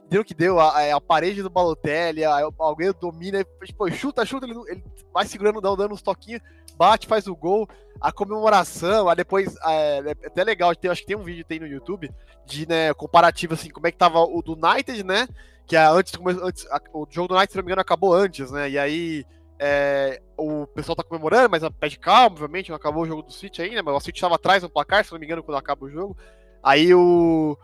[0.09, 4.55] deu que deu, a, a parede do Balotelli, a, Agüero domina, tipo, chuta, chuta, ele,
[4.69, 6.43] ele vai segurando, dando, uns toquinhos,
[6.77, 7.69] bate, faz o gol,
[8.01, 11.61] a comemoração, aí depois, é, é até legal, tem, acho que tem um vídeo tem
[11.61, 12.11] no YouTube,
[12.47, 15.29] de, né, comparativo, assim, como é que tava o do United, né,
[15.67, 16.13] que é antes,
[16.43, 19.25] antes a, o jogo do United, se não me engano, acabou antes, né, e aí
[19.65, 23.63] é, o pessoal tá comemorando, mas pede calma, obviamente, não acabou o jogo do City
[23.63, 25.89] ainda, mas o City estava atrás no placar, se não me engano, quando acaba o
[25.89, 26.17] jogo.
[26.61, 27.57] Aí o,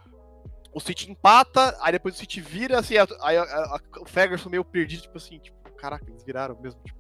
[0.79, 4.65] o City empata, aí depois o City vira, assim, a, a, a, o Ferguson meio
[4.65, 6.99] perdido, tipo assim, tipo, caraca, eles viraram mesmo, tipo.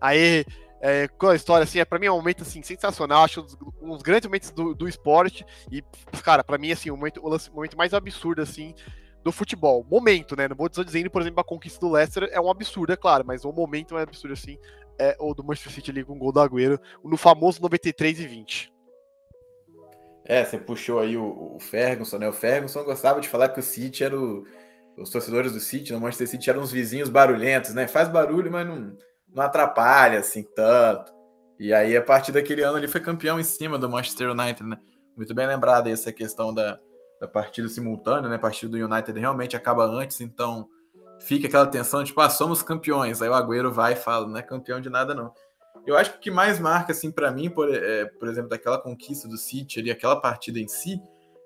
[0.00, 0.44] Aí,
[0.80, 3.46] é, com a história, assim, é, pra mim é um momento, assim, sensacional, acho
[3.82, 5.84] um dos grandes momentos do, do esporte, e,
[6.22, 8.74] cara, pra mim, assim, o momento, o momento mais absurdo, assim,
[9.22, 9.86] do futebol.
[9.88, 10.48] Momento, né?
[10.48, 13.44] Não vou dizendo, por exemplo, a conquista do Leicester é um absurdo, é claro, mas
[13.44, 14.58] o momento é absurdo assim.
[14.98, 18.26] É o do Manchester City ali com o gol do Agüero, no famoso 93 e
[18.26, 18.72] 20.
[20.30, 22.28] É, você puxou aí o, o, Ferguson, né?
[22.28, 24.46] O Ferguson gostava de falar que o City era o.
[24.96, 27.88] Os torcedores do City, no Manchester City, eram uns vizinhos barulhentos, né?
[27.88, 28.96] Faz barulho, mas não,
[29.34, 31.12] não atrapalha assim tanto.
[31.58, 34.78] E aí, a partir daquele ano, ele foi campeão em cima do Manchester United, né?
[35.16, 36.78] Muito bem lembrada essa questão da,
[37.20, 38.36] da partida simultânea, né?
[38.36, 40.68] A partida do United realmente acaba antes, então
[41.18, 43.20] fica aquela tensão, tipo, ah, somos campeões.
[43.20, 45.32] Aí o Agüero vai e fala, não é campeão de nada, não.
[45.86, 48.78] Eu acho que o que mais marca, assim, para mim, por, é, por exemplo, daquela
[48.78, 51.00] conquista do City ali, aquela partida em si,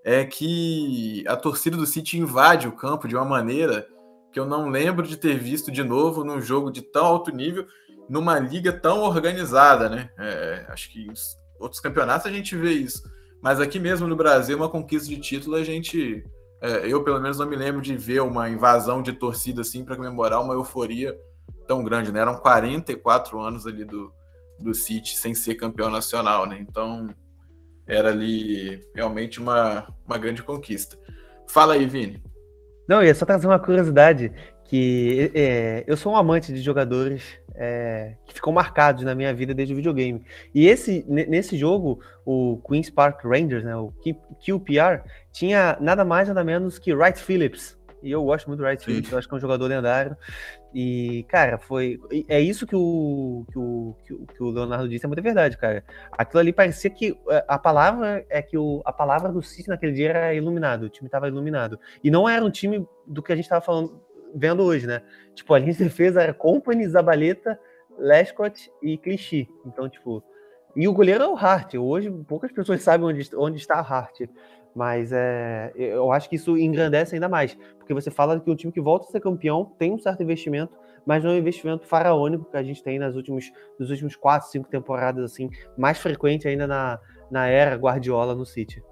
[0.04, 3.86] é que a torcida do City invade o campo de uma maneira
[4.32, 7.66] que eu não lembro de ter visto de novo num jogo de tão alto nível,
[8.08, 10.10] numa liga tão organizada, né?
[10.18, 11.12] É, acho que em
[11.58, 13.02] outros campeonatos a gente vê isso.
[13.40, 16.24] Mas aqui mesmo no Brasil, uma conquista de título, a gente.
[16.60, 19.96] É, eu, pelo menos, não me lembro de ver uma invasão de torcida assim para
[19.96, 21.16] comemorar uma euforia
[21.66, 22.20] tão grande, né?
[22.20, 24.12] Eram 44 anos ali do,
[24.58, 26.58] do City sem ser campeão nacional, né?
[26.60, 27.08] Então
[27.86, 30.98] era ali realmente uma, uma grande conquista.
[31.46, 32.22] Fala aí, Vini.
[32.88, 34.32] Não, eu ia só trazer uma curiosidade,
[34.64, 37.22] que é, eu sou um amante de jogadores
[37.54, 40.22] é, que ficam marcados na minha vida desde o videogame.
[40.54, 43.92] E esse, nesse jogo, o Queen's Park Rangers, né, o
[44.44, 48.84] QPR, tinha nada mais nada menos que Wright Phillips, e eu gosto muito do Wright
[48.84, 50.14] Phillips, eu acho que é um jogador lendário.
[50.74, 52.00] E, cara, foi.
[52.28, 55.84] É isso que o, que o, que o Leonardo disse, é muita verdade, cara.
[56.10, 59.92] Aquilo ali parecia que é, a palavra é que o, a palavra do City naquele
[59.92, 61.78] dia era iluminado, o time estava iluminado.
[62.02, 64.02] E não era um time do que a gente estava falando,
[64.34, 65.00] vendo hoje, né?
[65.32, 67.56] Tipo, a de defesa era Company, Zabaleta,
[67.96, 69.48] Lescott e Clichy.
[69.64, 70.24] Então, tipo.
[70.74, 71.74] E o goleiro é o Hart.
[71.74, 74.22] Hoje, poucas pessoas sabem onde, onde está o Hart.
[74.74, 78.72] Mas é, eu acho que isso engrandece ainda mais, porque você fala que o time
[78.72, 80.72] que volta a ser campeão tem um certo investimento,
[81.06, 84.48] mas não é um investimento faraônico que a gente tem nas últimas, nos últimos quatro,
[84.48, 86.98] cinco temporadas, assim, mais frequente ainda na,
[87.30, 88.82] na era Guardiola no City.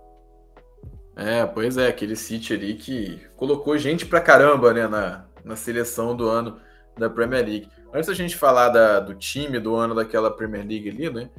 [1.16, 6.16] É, pois é, aquele City ali que colocou gente pra caramba, né, na, na seleção
[6.16, 6.58] do ano
[6.96, 7.68] da Premier League.
[7.92, 11.30] Antes da gente falar da, do time do ano daquela Premier League ali, né,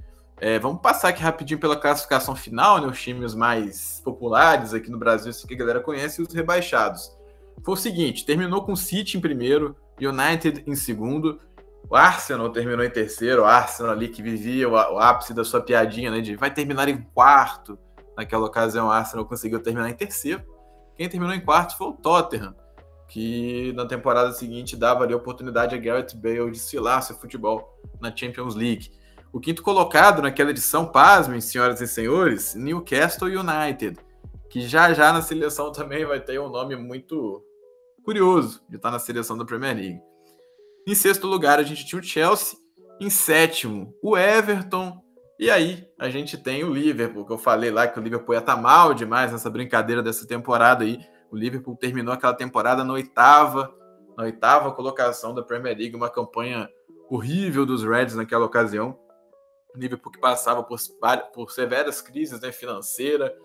[0.43, 4.97] é, vamos passar aqui rapidinho pela classificação final, né, os times mais populares aqui no
[4.97, 7.15] Brasil, isso que a galera conhece, e os rebaixados.
[7.63, 11.39] Foi o seguinte, terminou com o City em primeiro, United em segundo,
[11.89, 16.11] o Arsenal terminou em terceiro, o Arsenal ali que vivia o, ápice da sua piadinha,
[16.11, 17.79] né, de vai terminar em quarto.
[18.17, 20.43] Naquela ocasião, o Arsenal conseguiu terminar em terceiro.
[20.97, 22.53] Quem terminou em quarto foi o Tottenham,
[23.07, 27.79] que na temporada seguinte dava ali a oportunidade a Gareth Bale de desfilar seu futebol
[28.01, 28.91] na Champions League.
[29.33, 33.97] O quinto colocado naquela edição, pasmem, senhoras e senhores, Newcastle United,
[34.47, 37.43] que já já na seleção também vai ter um nome muito
[38.05, 39.99] curioso de estar na seleção da Premier League.
[40.87, 42.59] Em sexto lugar, a gente tinha o Chelsea.
[43.01, 45.01] Em sétimo, o Everton.
[45.39, 48.39] E aí, a gente tem o Liverpool, que eu falei lá que o Liverpool ia
[48.39, 50.99] estar mal demais nessa brincadeira dessa temporada aí.
[51.31, 53.73] O Liverpool terminou aquela temporada na oitava,
[54.15, 56.69] na oitava colocação da Premier League, uma campanha
[57.09, 58.95] horrível dos Reds naquela ocasião.
[59.75, 60.77] Liverpool que passava por,
[61.33, 63.35] por severas crises né, financeira,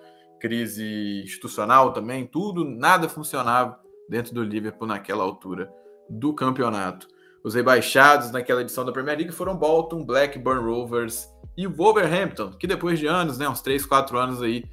[0.41, 5.73] crise institucional também, tudo, nada funcionava dentro do Liverpool naquela altura
[6.09, 7.09] do campeonato.
[7.43, 12.99] Os rebaixados naquela edição da Premier League foram Bolton, Blackburn Rovers e Wolverhampton, que depois
[12.99, 14.65] de anos, né, uns 3, 4 anos aí,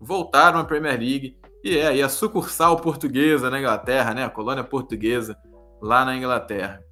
[0.00, 4.64] voltaram à Premier League e é aí a sucursal portuguesa na Inglaterra, né, a colônia
[4.64, 5.36] portuguesa
[5.80, 6.87] lá na Inglaterra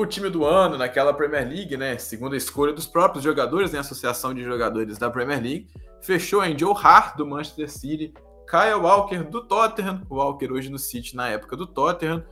[0.00, 1.98] o time do ano naquela Premier League, né?
[1.98, 3.78] Segundo a escolha dos próprios jogadores, né?
[3.78, 5.68] Associação de Jogadores da Premier League,
[6.00, 8.14] fechou em Joe Hart do Manchester City,
[8.48, 12.24] Kyle Walker do Tottenham, Walker hoje no City na época do Tottenham,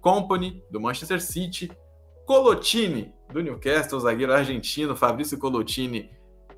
[0.00, 1.70] Company do Manchester City,
[2.26, 6.10] Colotini do Newcastle, zagueiro argentino, Fabrício Colotini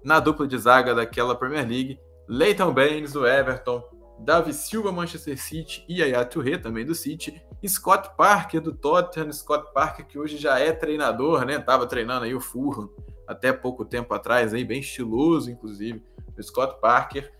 [0.05, 3.83] na dupla de zaga daquela Premier League, Leighton Baines do Everton,
[4.19, 5.85] Davi Silva, Manchester City.
[5.88, 7.40] E Yaya Touré, também do City.
[7.68, 9.33] Scott Parker, do Tottenham.
[9.33, 11.59] Scott Parker, que hoje já é treinador, né?
[11.59, 12.88] Tava treinando aí o Fulham
[13.26, 16.02] até pouco tempo atrás, aí, bem estiloso, inclusive,
[16.37, 17.33] o Scott Parker.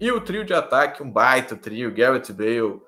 [0.00, 2.80] E o trio de ataque, um baita trio, Garrett Bale,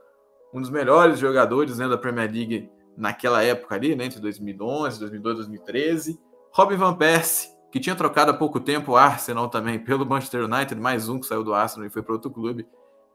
[0.53, 5.37] um dos melhores jogadores né, da Premier League naquela época ali, né, entre 2011, 2012,
[5.37, 6.20] 2013.
[6.53, 10.81] Robin Van Persie, que tinha trocado há pouco tempo o Arsenal também pelo Manchester United,
[10.81, 12.66] mais um que saiu do Arsenal e foi para outro clube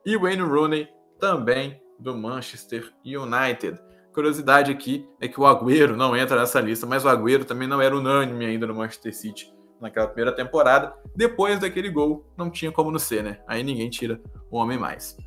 [0.05, 3.79] e Wayne Rooney também do Manchester United.
[4.13, 7.81] Curiosidade aqui é que o Agüero não entra nessa lista, mas o Agüero também não
[7.81, 10.93] era unânime ainda no Manchester City naquela primeira temporada.
[11.15, 13.39] Depois daquele gol, não tinha como não ser, né?
[13.47, 15.17] Aí ninguém tira o homem mais.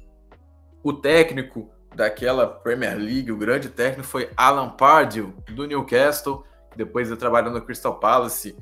[0.83, 7.09] O técnico daquela Premier League, o grande técnico, foi Alan Pardew, do Newcastle, que depois
[7.09, 8.57] de trabalhando no Crystal Palace,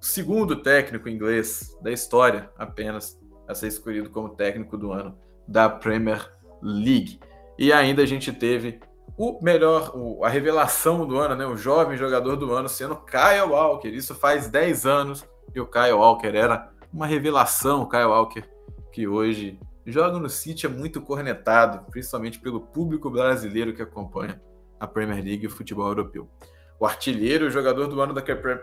[0.00, 5.68] o segundo técnico inglês da história apenas a ser escolhido como técnico do ano da
[5.68, 6.30] Premier
[6.62, 7.20] League.
[7.58, 8.80] E ainda a gente teve
[9.16, 11.46] o melhor, o, a revelação do ano, né?
[11.46, 13.88] O jovem jogador do ano sendo Kyle Walker.
[13.88, 17.82] Isso faz 10 anos e o Kyle Walker era uma revelação.
[17.82, 18.44] O Kyle Walker,
[18.92, 24.40] que hoje joga no City, é muito cornetado, principalmente pelo público brasileiro que acompanha
[24.78, 26.28] a Premier League e o futebol europeu.
[26.78, 28.12] o artilheiro, o jogador do ano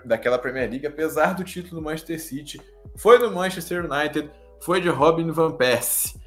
[0.05, 2.61] daquela Premier League, apesar do título do Manchester City.
[2.95, 4.29] Foi do Manchester United,
[4.61, 6.21] foi de Robin Van Persie.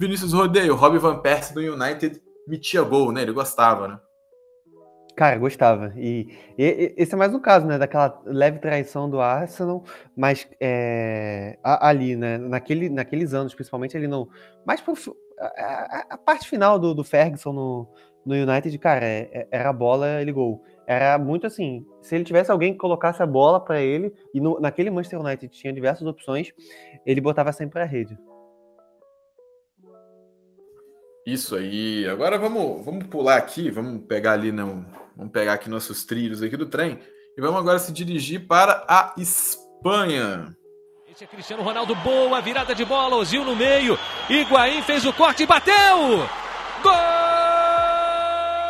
[0.00, 3.20] Vinícius Rodeio, Robin Van Persie do United metia gol, né?
[3.20, 4.00] Ele gostava, né?
[5.14, 5.92] Cara, gostava.
[5.94, 7.76] E, e, esse é mais um caso, né?
[7.76, 9.84] Daquela leve traição do Arsenal,
[10.16, 12.38] mas é, ali, né?
[12.38, 14.26] Naquele, naqueles anos, principalmente no.
[14.64, 14.94] Mais pro,
[15.38, 17.88] a, a, parte final do, do Ferguson no,
[18.24, 20.64] no United, cara, é, é, era bola, ele gol.
[20.86, 24.58] Era muito assim, se ele tivesse alguém que colocasse a bola para ele, e no,
[24.58, 26.54] naquele Manchester United tinha diversas opções,
[27.04, 28.18] ele botava sempre a rede.
[31.26, 32.08] Isso aí.
[32.08, 36.56] Agora vamos, vamos pular aqui, vamos pegar ali, não, vamos pegar aqui nossos trilhos aqui
[36.56, 36.98] do trem
[37.36, 40.56] e vamos agora se dirigir para a Espanha.
[41.10, 45.42] Esse é Cristiano Ronaldo, boa virada de bola, Ozil no meio, Higuaín fez o corte
[45.42, 45.74] e bateu!
[46.82, 46.92] Gol!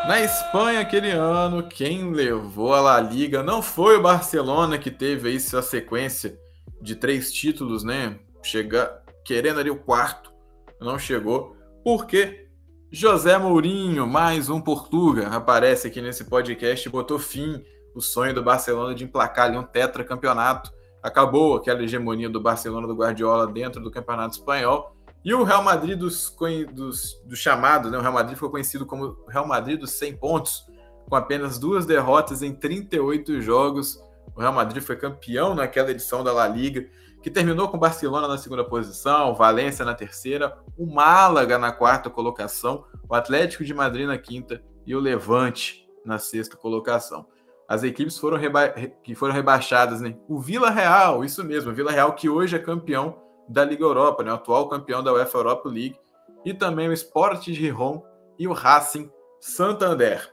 [0.08, 5.28] Na Espanha, aquele ano, quem levou a La Liga não foi o Barcelona, que teve
[5.28, 6.36] aí sua sequência
[6.80, 8.18] de três títulos, né?
[8.42, 10.32] Chega, querendo ali o quarto,
[10.80, 11.54] não chegou,
[11.92, 12.46] porque
[12.92, 17.64] José Mourinho, mais um Portuga, aparece aqui nesse podcast e botou fim
[17.96, 20.70] o sonho do Barcelona de emplacar ali um tetracampeonato.
[21.02, 24.94] Acabou aquela hegemonia do Barcelona do Guardiola dentro do Campeonato Espanhol.
[25.24, 26.32] E o Real Madrid dos,
[26.72, 27.98] dos, do chamado, né?
[27.98, 30.64] o Real Madrid ficou conhecido como Real Madrid dos 100 pontos,
[31.08, 34.00] com apenas duas derrotas em 38 jogos.
[34.36, 36.86] O Real Madrid foi campeão naquela edição da La Liga
[37.22, 42.84] que terminou com Barcelona na segunda posição, Valência na terceira, o Málaga na quarta colocação,
[43.08, 47.26] o Atlético de Madrid na quinta e o Levante na sexta colocação.
[47.68, 48.38] As equipes foram
[49.02, 50.16] que foram rebaixadas, né?
[50.28, 54.24] O Vila Real, isso mesmo, o Vila Real que hoje é campeão da Liga Europa,
[54.24, 54.32] né?
[54.32, 55.96] O atual campeão da UEFA Europa League,
[56.44, 58.02] e também o Sport de Gijón
[58.38, 60.32] e o Racing Santander.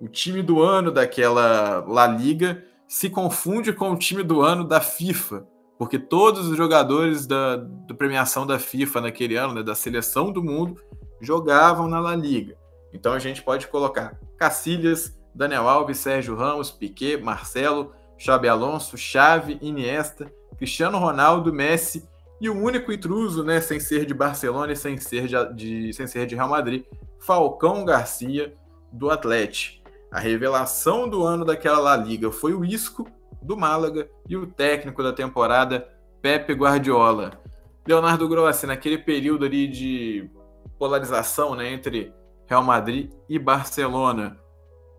[0.00, 4.80] O time do ano daquela La Liga se confunde com o time do ano da
[4.80, 5.46] FIFA,
[5.78, 10.42] porque todos os jogadores da, da premiação da FIFA naquele ano, né, da seleção do
[10.42, 10.82] mundo,
[11.20, 12.56] jogavam na La Liga.
[12.92, 19.58] Então a gente pode colocar Cacilhas, Daniel Alves, Sérgio Ramos, Piquet, Marcelo, Xabi Alonso, Xavi,
[19.62, 22.08] Iniesta, Cristiano Ronaldo, Messi
[22.40, 26.06] e o único intruso, né, sem ser de Barcelona e sem ser de, de, sem
[26.08, 26.84] ser de Real Madrid,
[27.20, 28.52] Falcão Garcia
[28.92, 29.88] do Atlético.
[30.10, 33.06] A revelação do ano daquela La Liga foi o Isco,
[33.42, 35.88] do Málaga e o técnico da temporada,
[36.20, 37.40] Pepe Guardiola.
[37.86, 40.30] Leonardo Grossi, naquele período ali de
[40.78, 42.12] polarização né, entre
[42.46, 44.38] Real Madrid e Barcelona,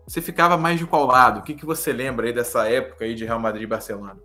[0.06, 1.38] você ficava mais de qual lado?
[1.38, 4.18] O que, que você lembra aí dessa época aí de Real Madrid e Barcelona?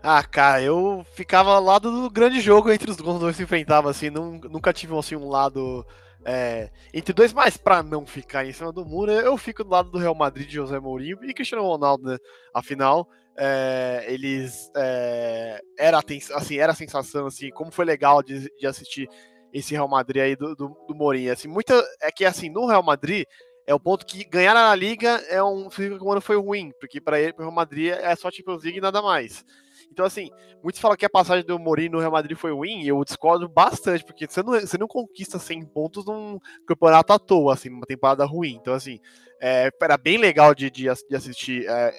[0.00, 4.10] Ah, cara, eu ficava ao lado do grande jogo entre os dois se enfrentavam, assim,
[4.10, 5.84] nunca tive assim, um lado
[6.24, 9.90] é, entre dois, mas para não ficar em cima do muro, eu fico do lado
[9.90, 12.18] do Real Madrid de José Mourinho e Cristiano Ronaldo, né?
[12.54, 16.00] Afinal, é, eles é, era
[16.34, 19.08] assim era a sensação assim como foi legal de, de assistir
[19.52, 22.82] esse Real Madrid aí do, do, do Mourinho assim muita é que assim no Real
[22.82, 23.24] Madrid
[23.66, 26.72] é o ponto que ganhar na Liga é um significa que o ano foi ruim
[26.78, 29.44] porque para ele para o Real Madrid é só Champions League e nada mais
[29.92, 30.30] então, assim,
[30.62, 33.46] muitos falam que a passagem do Mourinho no Real Madrid foi ruim, e eu discordo
[33.48, 37.86] bastante, porque você não, você não conquista 100 pontos num campeonato à toa, assim, numa
[37.86, 38.58] temporada ruim.
[38.60, 38.98] Então, assim,
[39.40, 41.92] é, era bem legal de, de, de assistir é,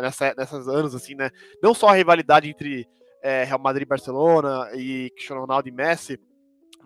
[0.00, 1.30] nessa, nessas anos, assim, né?
[1.60, 2.88] Não só a rivalidade entre
[3.20, 6.20] é, Real Madrid e Barcelona e Cristiano Ronaldo e Messi,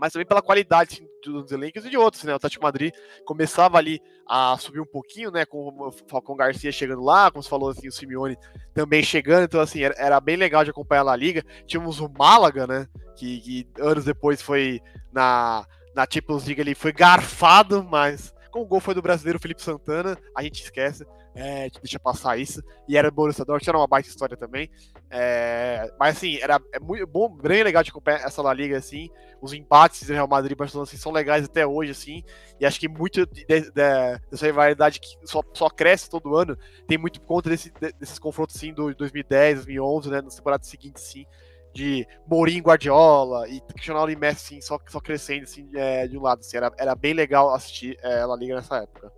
[0.01, 2.33] mas também pela qualidade assim, dos elencos e de outros, né?
[2.33, 2.95] O Atlético Madrid
[3.27, 5.45] começava ali a subir um pouquinho, né?
[5.45, 8.39] Com o Falcão Garcia chegando lá, como você falou assim, o Simeone
[8.73, 11.45] também chegando, então assim, era, era bem legal de acompanhar a Liga.
[11.67, 12.89] Tínhamos o Málaga, né?
[13.15, 14.81] Que, que anos depois foi
[15.13, 19.63] na, na Champions League ele foi garfado, mas como o gol foi do brasileiro Felipe
[19.63, 22.62] Santana, a gente esquece, é, deixa passar isso.
[22.88, 24.71] E era Borussia Dortmund, era uma baita história também.
[25.09, 29.09] É, mas assim, era é muito bom, bem legal de acompanhar essa La Liga, assim.
[29.40, 32.23] Os empates do Real Madrid e Barcelona assim, são legais até hoje, assim.
[32.59, 36.99] E acho que muito de, de, dessa rivalidade que só, só cresce todo ano tem
[36.99, 41.27] muito por conta desse, desses confrontos, assim, do 2010, 2011, né, nas temporadas seguintes, assim
[41.73, 46.22] de Mourinho Guardiola e Cristiano e Messi assim, só, só crescendo assim, é, de um
[46.22, 46.41] lado.
[46.41, 49.12] Assim, era, era bem legal assistir é, La Liga nessa época.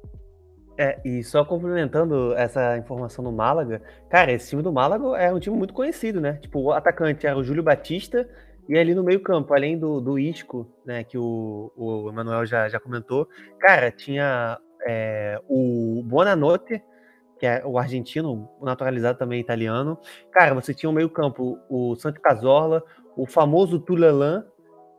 [0.79, 5.39] É, e só complementando essa informação do Málaga, cara, esse time do Málaga é um
[5.39, 6.39] time muito conhecido, né?
[6.41, 8.29] Tipo, o atacante era o Júlio Batista
[8.69, 12.79] e ali no meio-campo, além do, do Isco, né, que o, o Emanuel já, já
[12.79, 16.83] comentou, cara, tinha é, o Buonanotte,
[17.39, 19.99] que é o argentino, naturalizado também italiano.
[20.31, 22.83] Cara, você tinha o meio-campo, o Santo Cazorla,
[23.17, 24.45] o famoso Tulelan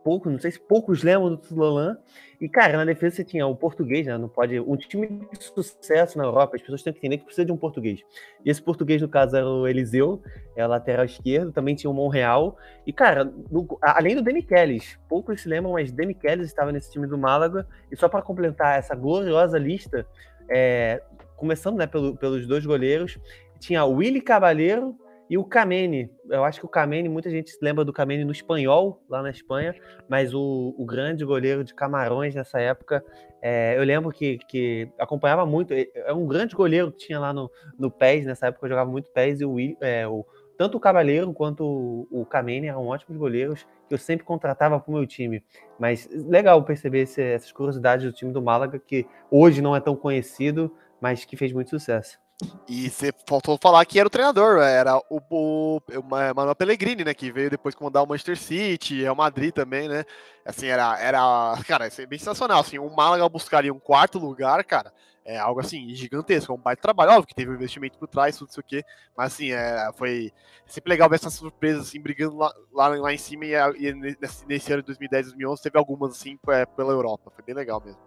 [0.04, 1.96] poucos, não sei se poucos lembram do Tulolan.
[2.40, 4.18] E, cara, na defesa você tinha o português, né?
[4.18, 4.60] Não pode.
[4.60, 7.56] Um time de sucesso na Europa, as pessoas têm que entender que precisa de um
[7.56, 8.00] português.
[8.44, 10.22] E esse português, no caso, era o Eliseu,
[10.54, 12.58] é lateral esquerdo, também tinha o Monreal.
[12.86, 16.92] E, cara, no, além do Demi Kellis, poucos se lembram, mas Demi Kellis estava nesse
[16.92, 17.66] time do Málaga.
[17.90, 20.06] E só para completar essa gloriosa lista,
[20.50, 21.02] é,
[21.36, 23.18] começando né, pelo, pelos dois goleiros,
[23.58, 24.94] tinha o Willy Cabaleiro
[25.34, 28.30] e o Kameni, eu acho que o Kameni, muita gente se lembra do Kameni no
[28.30, 29.74] espanhol, lá na Espanha,
[30.08, 33.04] mas o, o grande goleiro de Camarões nessa época,
[33.42, 37.50] é, eu lembro que, que acompanhava muito, é um grande goleiro que tinha lá no,
[37.76, 40.24] no PES, nessa época eu jogava muito PES, e o, é, o
[40.56, 44.88] tanto o Cavaleiro quanto o, o Kameni eram ótimos goleiros que eu sempre contratava para
[44.88, 45.42] o meu time.
[45.80, 49.96] Mas legal perceber esse, essas curiosidades do time do Málaga, que hoje não é tão
[49.96, 52.22] conhecido, mas que fez muito sucesso.
[52.66, 57.12] E você faltou falar que era o treinador, era o, o, o Manuel Pellegrini, né?
[57.12, 60.04] Que veio depois comandar o Manchester City, o Madrid também, né?
[60.44, 62.60] Assim, era, era cara, isso é bem sensacional.
[62.60, 64.92] Assim, o Málaga buscaria um quarto lugar, cara,
[65.24, 67.12] é algo assim, gigantesco, é um baita trabalho.
[67.12, 68.82] Óbvio que teve um investimento por trás, tudo isso aqui,
[69.16, 70.32] mas assim, é, foi
[70.66, 73.46] sempre legal ver essas surpresas, assim, brigando lá, lá, lá em cima.
[73.46, 77.44] E, e nesse, nesse, ano de 2010, 2011, teve algumas, assim, é, pela Europa, foi
[77.44, 78.00] bem legal mesmo.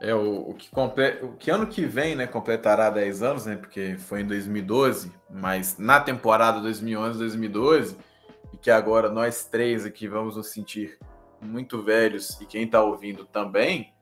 [0.00, 1.18] É, o, o, que comple...
[1.22, 5.76] o que ano que vem, né, completará 10 anos, né, porque foi em 2012, mas
[5.76, 7.96] na temporada 2011-2012,
[8.52, 10.98] e que agora nós três aqui vamos nos sentir
[11.40, 13.92] muito velhos, e quem está ouvindo também,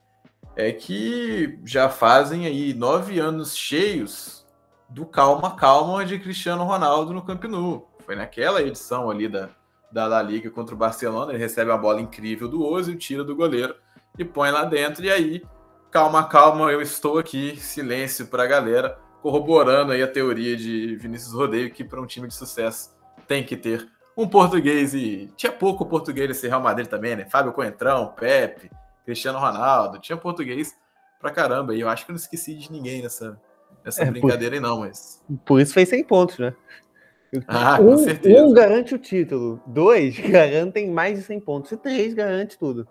[0.55, 4.45] é que já fazem aí nove anos cheios
[4.89, 7.89] do calma, calma de Cristiano Ronaldo no Camp Nou.
[8.05, 9.49] Foi naquela edição ali da,
[9.91, 13.35] da La Liga contra o Barcelona, ele recebe a bola incrível do Ozil, tira do
[13.35, 13.75] goleiro
[14.17, 15.43] e põe lá dentro, e aí
[15.91, 21.33] Calma, calma, eu estou aqui, silêncio para a galera, corroborando aí a teoria de Vinícius
[21.33, 22.95] Rodeio, que para um time de sucesso
[23.27, 27.25] tem que ter um português, e tinha pouco português nesse Real Madrid também, né?
[27.25, 28.69] Fábio Coentrão, Pepe,
[29.03, 30.75] Cristiano Ronaldo, tinha português
[31.19, 33.41] pra caramba, e eu acho que eu não esqueci de ninguém nessa,
[33.83, 35.23] nessa é, brincadeira aí não, mas...
[35.43, 36.53] Por isso fez 100 pontos, né?
[37.47, 38.43] Ah, um, com certeza.
[38.43, 42.87] Um garante o título, dois garantem mais de 100 pontos, e três garante tudo.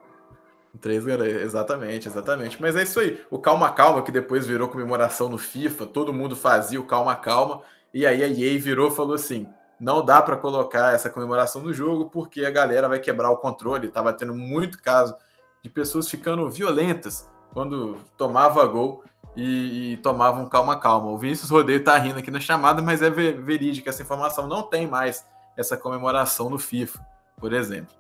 [0.80, 2.60] Três exatamente, exatamente.
[2.60, 3.20] Mas é isso aí.
[3.30, 7.62] O Calma Calma, que depois virou comemoração no FIFA, todo mundo fazia o Calma Calma,
[7.92, 9.48] e aí a EA virou e falou assim:
[9.80, 13.88] não dá para colocar essa comemoração no jogo porque a galera vai quebrar o controle.
[13.88, 15.16] Tava tendo muito caso
[15.62, 19.02] de pessoas ficando violentas quando tomava gol
[19.34, 21.10] e, e tomavam calma calma.
[21.10, 24.46] O Vinícius Rodeio tá rindo aqui na chamada, mas é verídica essa informação.
[24.46, 27.00] Não tem mais essa comemoração no FIFA,
[27.40, 27.96] por exemplo.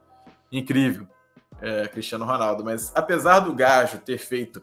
[0.52, 1.08] Incrível
[1.60, 2.64] é, Cristiano Ronaldo.
[2.64, 4.62] Mas apesar do Gajo ter feito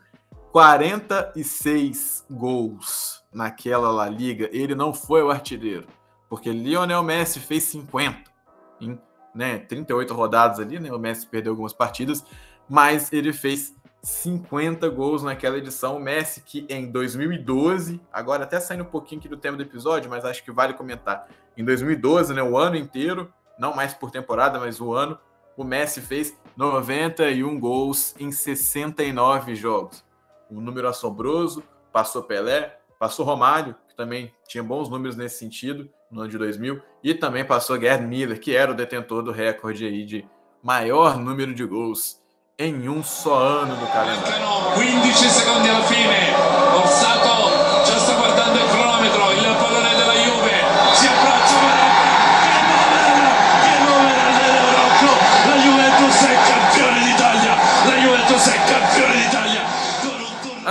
[0.52, 5.88] 46 gols naquela La Liga, ele não foi o artilheiro,
[6.30, 8.32] porque Lionel Messi fez 50
[8.80, 9.00] em
[9.34, 10.92] né, 38 rodadas ali, né?
[10.94, 12.24] O Messi perdeu algumas partidas,
[12.70, 15.98] mas ele fez 50 gols naquela edição.
[15.98, 20.10] O Messi que em 2012, agora até saindo um pouquinho aqui do tema do episódio,
[20.10, 21.28] mas acho que vale comentar.
[21.58, 25.20] Em 2012, né, o ano inteiro, não mais por temporada, mas o ano,
[25.58, 30.04] o Messi fez 91 gols em 69 jogos.
[30.50, 36.22] Um número assombroso, passou Pelé, passou Romário, que também tinha bons números nesse sentido, no
[36.22, 40.06] ano de 2000, e também passou Gerd Miller, que era o detentor do recorde aí
[40.06, 40.26] de
[40.64, 42.22] maior número de gols
[42.58, 44.46] em um só ano do calendário.
[44.76, 46.82] 15 segundos ao fine.
[46.82, 47.35] Orsato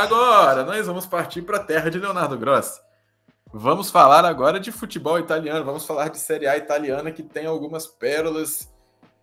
[0.04, 2.78] Agora, nós vamos partir para a terra de Leonardo Grossi.
[3.50, 7.86] Vamos falar agora de futebol italiano, vamos falar de Série A italiana que tem algumas
[7.86, 8.70] pérolas.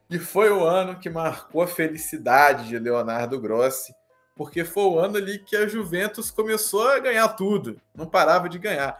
[0.09, 3.93] E foi o ano que marcou a felicidade de Leonardo Grossi,
[4.35, 8.57] porque foi o ano ali que a Juventus começou a ganhar tudo, não parava de
[8.57, 8.99] ganhar.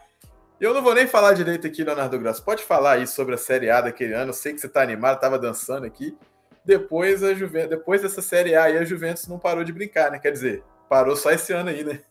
[0.60, 2.44] Eu não vou nem falar direito aqui, Leonardo Grossi.
[2.44, 4.30] Pode falar aí sobre a Série A daquele ano.
[4.30, 6.16] Eu sei que você está animado, estava dançando aqui.
[6.64, 10.20] Depois, a Juventus, depois dessa Série A, aí, a Juventus não parou de brincar, né?
[10.20, 12.02] Quer dizer, Parou só esse ano aí, né?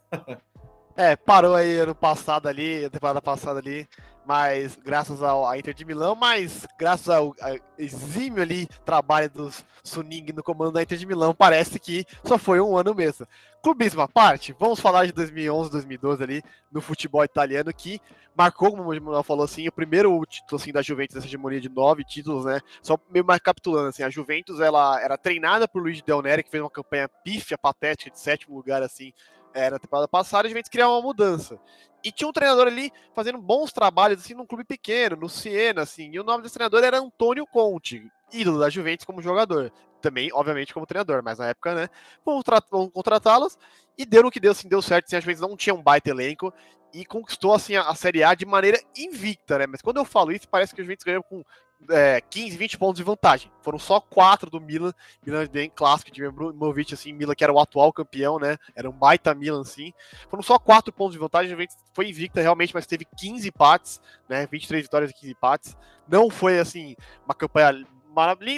[0.96, 3.86] é, parou aí ano passado ali, temporada passada ali,
[4.26, 7.34] mas graças ao a Inter de Milão, mas graças ao
[7.78, 12.60] exímio ali trabalho dos Suning no comando da Inter de Milão, parece que só foi
[12.60, 13.26] um ano mesmo.
[13.62, 18.00] Clubismo à parte, vamos falar de 2011, 2012 ali no futebol italiano que
[18.36, 21.68] marcou, como o Manuel falou assim, o primeiro título assim da Juventus essa hegemonia de
[21.68, 22.60] nove títulos, né?
[22.82, 26.50] Só meio mais capitulando assim, a Juventus ela era treinada por Luiz Del Neri, que
[26.50, 29.12] fez uma campanha pífia, patética de sétimo lugar assim,
[29.54, 31.58] é, na temporada passada, a Juventus criar uma mudança.
[32.02, 36.10] E tinha um treinador ali fazendo bons trabalhos assim num clube pequeno, no Siena assim,
[36.12, 39.70] e o nome desse treinador era Antônio Conte, ídolo da Juventus como jogador.
[40.00, 41.88] também, obviamente, como treinador, mas na época, né,
[42.24, 43.58] vamos, vamos contratá-los,
[43.96, 46.10] e deu no que deu, assim, deu certo, assim, a Juventus não tinha um baita
[46.10, 46.52] elenco,
[46.92, 50.32] e conquistou, assim, a, a Série A de maneira invicta, né, mas quando eu falo
[50.32, 51.44] isso, parece que a Juventus ganhou com
[51.88, 53.50] é, 15, 20 pontos de vantagem.
[53.62, 54.92] Foram só quatro do Milan,
[55.24, 58.56] Milan bem clássico, de Ibrahimovic, assim, Milan que era o atual campeão, né?
[58.74, 59.92] Era um baita Milan, assim.
[60.28, 61.56] Foram só quatro pontos de vantagem,
[61.92, 64.46] foi invicta realmente, mas teve 15 empates, né?
[64.46, 65.76] 23 vitórias e 15 empates.
[66.08, 67.86] Não foi, assim, uma campanha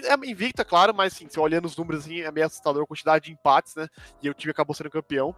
[0.05, 3.27] é invicta, claro, mas assim, se olhando os números, assim, é meio assustador a quantidade
[3.27, 3.87] de empates, né?
[4.23, 5.35] E o time acabou sendo campeão.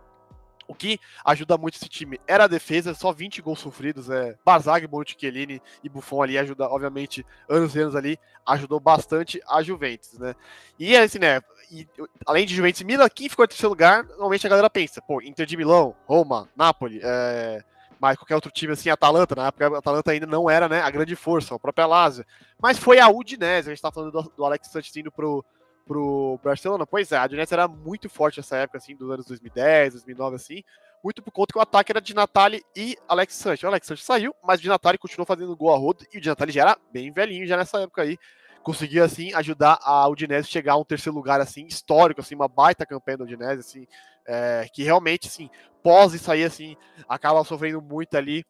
[0.66, 4.08] O que ajuda muito esse time era a defesa, só 20 gols sofridos.
[4.08, 9.40] É, Barzag, Monte Chiellini e Buffon ali ajuda, obviamente, anos e anos ali, ajudou bastante
[9.48, 10.34] a Juventus, né?
[10.78, 11.40] E assim, né?
[11.70, 11.86] E,
[12.26, 15.20] além de Juventus e Milan, quem ficou em terceiro lugar, normalmente a galera pensa, pô,
[15.20, 17.62] Inter de Milão, Roma, Napoli, é,
[17.98, 20.90] mas qualquer outro time assim, Atalanta, na época a Atalanta ainda não era né, a
[20.90, 22.24] grande força, a própria Lazio.
[22.60, 25.44] Mas foi a Udinese, a gente tá falando do, do Alex Santos indo pro,
[25.84, 26.86] pro Barcelona.
[26.86, 30.62] Pois é, a Udinese era muito forte nessa época, assim, dos anos 2010, 2009, assim,
[31.02, 33.62] muito por conta que o ataque era de Natali e Alex Sanchez.
[33.62, 36.20] O Alex Sanchez saiu, mas o Di Natali continuou fazendo gol a rodo, e o
[36.20, 38.16] Di Natali já era bem velhinho já nessa época aí.
[38.62, 42.86] Conseguiu, assim, ajudar a Udinese chegar a um terceiro lugar, assim, histórico, assim, uma baita
[42.86, 43.86] campanha da Udinese, assim,
[44.26, 45.50] é, que realmente, assim,
[45.82, 46.74] pós isso aí, assim,
[47.06, 48.42] acaba sofrendo muito ali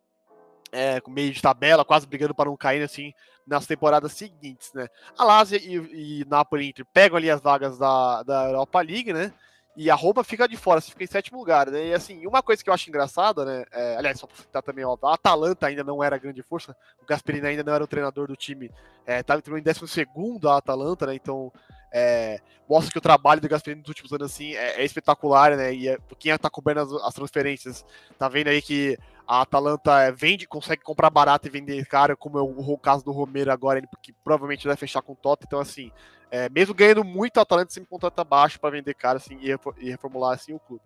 [0.70, 3.12] é, meio de tabela, quase brigando para não cair assim
[3.46, 4.88] nas temporadas seguintes, né?
[5.18, 9.32] A Lazio e, e Napoli Inter pegam ali as vagas da, da Europa League, né?
[9.76, 11.88] E a Roma fica de fora, fica em sétimo lugar, né?
[11.88, 13.64] E assim, uma coisa que eu acho engraçada, né?
[13.72, 17.04] É, aliás, só para citar também, ó, a Atalanta ainda não era grande força, o
[17.04, 18.70] Gasperini ainda não era o treinador do time,
[19.04, 21.14] é, em décimo segundo a Atalanta, né?
[21.16, 21.52] Então,
[21.92, 25.74] é, mostra que o trabalho do Gasperini nos últimos anos assim é, é espetacular, né?
[25.74, 27.84] E é, quem está cobrando as, as, transferências
[28.18, 32.38] tá vendo aí que a Atalanta é, vende, consegue comprar barato e vender caro, como
[32.38, 35.44] é o, caso do Romero agora, que provavelmente vai fechar com o Tota.
[35.46, 35.90] Então, assim,
[36.30, 40.34] é, mesmo ganhando muito, a Atalanta sempre contrata baixo para vender caro assim, e, reformular
[40.34, 40.82] assim o clube.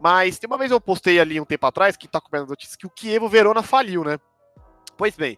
[0.00, 2.86] Mas tem uma vez eu postei ali um tempo atrás que tá cobrando notícia que
[2.86, 4.18] o Kievo Verona faliu, né?
[4.96, 5.36] Pois bem,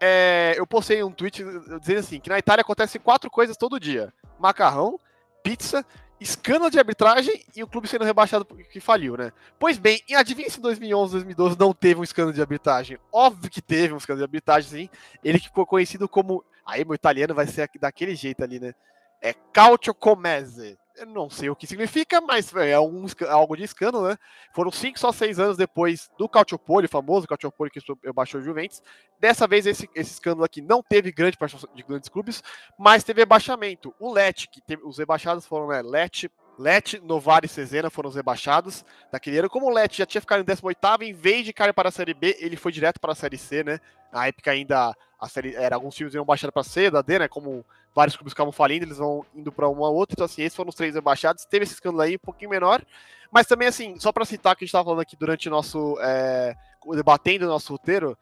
[0.00, 1.44] é, eu postei um tweet
[1.80, 4.98] dizendo assim: que na Itália acontecem quatro coisas todo dia: macarrão,
[5.42, 5.84] pizza,
[6.20, 9.32] escândalo de arbitragem e o clube sendo rebaixado porque faliu, né?
[9.58, 12.98] Pois bem, e adivinha se em 2011, 2012 não teve um escândalo de arbitragem?
[13.12, 14.90] Óbvio que teve um escândalo de arbitragem, sim.
[15.22, 16.44] Ele que ficou conhecido como.
[16.66, 18.74] Aí, meu italiano vai ser daquele jeito ali, né?
[19.20, 20.78] É Calcio Comese.
[20.98, 24.16] Eu não sei o que significa, mas é um, algo de escândalo, né?
[24.52, 27.80] Foram cinco, só seis anos depois do Calciopoli, famoso Calciopoli que
[28.12, 28.82] baixou o Juventus.
[29.20, 32.42] Dessa vez, esse, esse escândalo aqui não teve grande participação de grandes clubes,
[32.76, 33.94] mas teve rebaixamento.
[34.00, 38.16] O Lecce, que teve, os rebaixados foram, né, Lecce, Lecce, Novara e Cesena foram os
[38.16, 39.48] rebaixados daquele ano.
[39.48, 42.14] Como o Lecce já tinha ficado em 18º, em vez de cair para a Série
[42.14, 43.78] B, ele foi direto para a Série C, né?
[44.12, 47.28] Na época ainda a série, era, alguns times iam baixar para C, da D, né?
[47.28, 47.64] Como
[47.94, 50.14] vários clubes ficavam falindo, eles vão indo para uma outra.
[50.14, 51.44] Então, assim, esses foram os três rebaixados.
[51.44, 52.82] Teve esse escândalo aí, um pouquinho menor.
[53.30, 55.96] Mas também, assim, só para citar que a gente estava falando aqui durante o nosso.
[56.00, 56.54] É,
[56.94, 58.16] debatendo o nosso roteiro,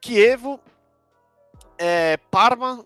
[0.00, 0.60] Kievo,
[1.78, 2.84] é, Parma,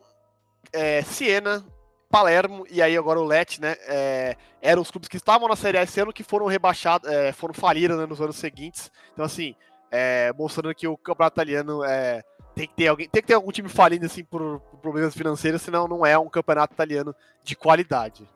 [0.73, 1.65] é, Siena,
[2.11, 3.77] Palermo e aí agora o Lecce, né?
[3.87, 7.33] É, eram os clubes que estavam na Série A esse ano que foram rebaixados, é,
[7.33, 8.91] foram falir né, nos anos seguintes.
[9.13, 9.55] Então, assim,
[9.91, 12.23] é, mostrando que o campeonato italiano é,
[12.59, 15.63] tem que ter alguém, tem que ter algum time falindo assim por, por, problemas financeiros,
[15.63, 18.29] senão não é um campeonato italiano de qualidade.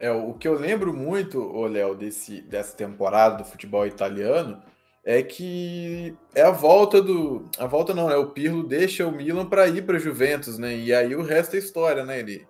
[0.00, 4.62] É, o que eu lembro muito, ô Léo, desse, dessa temporada do futebol italiano
[5.04, 7.44] é que é a volta do.
[7.58, 10.74] A volta não, é o Pirlo deixa o Milan para ir para Juventus, né?
[10.74, 12.20] E aí o resto é história, né?
[12.20, 12.46] Ele,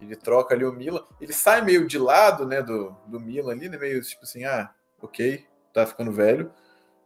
[0.00, 3.68] ele troca ali o Milan, ele sai meio de lado, né, do, do Milan ali,
[3.68, 3.76] né?
[3.76, 4.70] Meio tipo assim, ah,
[5.02, 6.50] ok, tá ficando velho,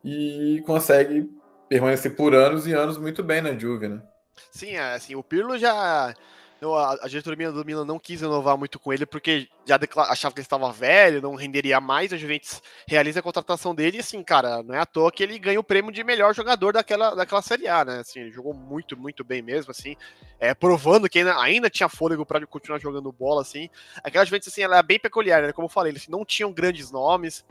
[0.05, 1.29] e consegue
[1.69, 4.03] permanecer por anos e anos muito bem na Juve, né?
[4.51, 6.14] Sim, é, assim, o Pirlo já
[6.62, 10.47] a, diretoria do Milan não quis renovar muito com ele porque já achava que ele
[10.47, 12.12] estava velho, não renderia mais.
[12.12, 15.39] A Juventus realiza a contratação dele e, assim, cara, não é à toa que ele
[15.39, 17.99] ganha o prêmio de melhor jogador daquela, daquela Série A, né?
[18.01, 19.97] Assim, ele jogou muito, muito bem mesmo, assim,
[20.41, 23.69] é, provando que ainda, ainda tinha fôlego para continuar jogando bola, assim.
[24.03, 25.53] Aquela Juventus, assim, ela é bem peculiar, né?
[25.53, 27.45] Como eu falei, eles não tinham grandes nomes,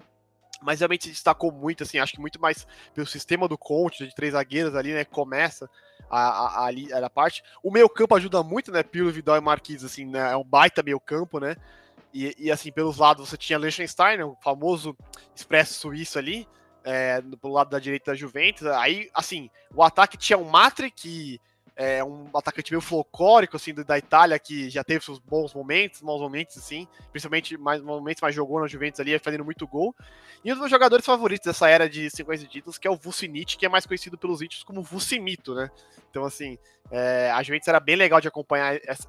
[0.62, 4.16] mas realmente se destacou muito, assim, acho que muito mais pelo sistema do Conte, de
[4.16, 5.70] três zagueiros ali, né, começa
[6.10, 7.44] a, a, a, a parte.
[7.64, 10.84] O meio campo ajuda muito, né, Pirlo, Vidal e Marquinhos, assim, né, é um baita
[10.84, 11.56] meio campo, né,
[12.14, 14.96] e, e assim, pelos lados você tinha Liechtenstein, né, o famoso
[15.36, 16.48] expresso suíço ali,
[16.84, 21.40] é, do lado da direita da Juventus, aí, assim, o ataque tinha o Matre, que
[21.76, 26.22] é um atacante meio folclórico, assim, da Itália, que já teve seus bons momentos, maus
[26.22, 29.94] momentos, assim, principalmente mais momentos, mas jogou na Juventus ali, fazendo muito gol.
[30.44, 33.66] E um dos jogadores favoritos dessa era de 50 títulos, que é o Vucinic, que
[33.66, 35.70] é mais conhecido pelos íntimos como Vucimito, né?
[36.10, 36.58] Então, assim,
[36.90, 39.08] é, a Juventus era bem legal de acompanhar essa,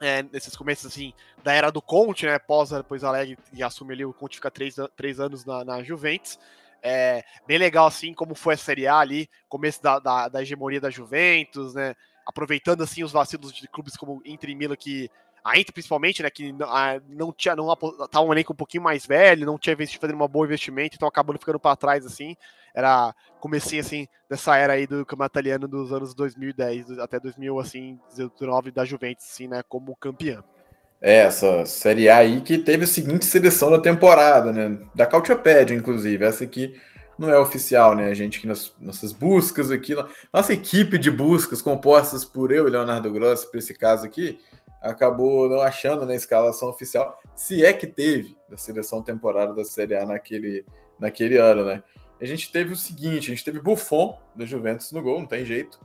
[0.00, 1.12] é, nesses começos assim
[1.44, 2.38] da era do Conte, né?
[2.38, 6.38] Pós depois Alegre e assume ali o Conte fica três, três anos na, na Juventus.
[6.82, 10.80] É, bem legal assim como foi a Série A ali, começo da, da, da hegemonia
[10.80, 11.94] da Juventus, né?
[12.26, 15.10] Aproveitando assim os vacilos de clubes como Inter e que
[15.44, 16.54] a Inter principalmente, né, que
[17.08, 17.74] não tinha, não
[18.10, 21.38] tava um elenco um pouquinho mais velho, não tinha fazendo um bom investimento, então acabando
[21.38, 22.36] ficando para trás assim.
[22.74, 27.98] Era comecinho assim dessa era aí do campeonato italiano dos anos 2010 até 2000 assim,
[28.14, 30.44] 19 da Juventus assim, né, como campeã.
[31.02, 34.78] É, essa Série A aí que teve a seguinte seleção da temporada, né?
[34.94, 36.24] Da Cautiopédia, inclusive.
[36.24, 36.78] Essa aqui
[37.18, 38.10] não é oficial, né?
[38.10, 39.94] A gente que nas nossas buscas aqui,
[40.32, 44.38] nossa equipe de buscas compostas por eu e Leonardo Grossi, para esse caso aqui,
[44.80, 49.94] acabou não achando na escalação oficial, se é que teve da seleção temporada da Série
[49.94, 50.64] A naquele,
[50.98, 51.82] naquele ano, né?
[52.20, 55.44] A gente teve o seguinte, a gente teve Buffon da Juventus no gol, não tem
[55.44, 55.80] jeito.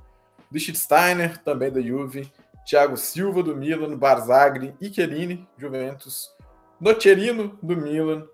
[0.51, 2.32] Lichtsteiner, também da Juve,
[2.66, 6.36] Thiago Silva do Milan, Barzagli, Chiellini, Juventus,
[6.82, 8.28] Nocerino do Milan,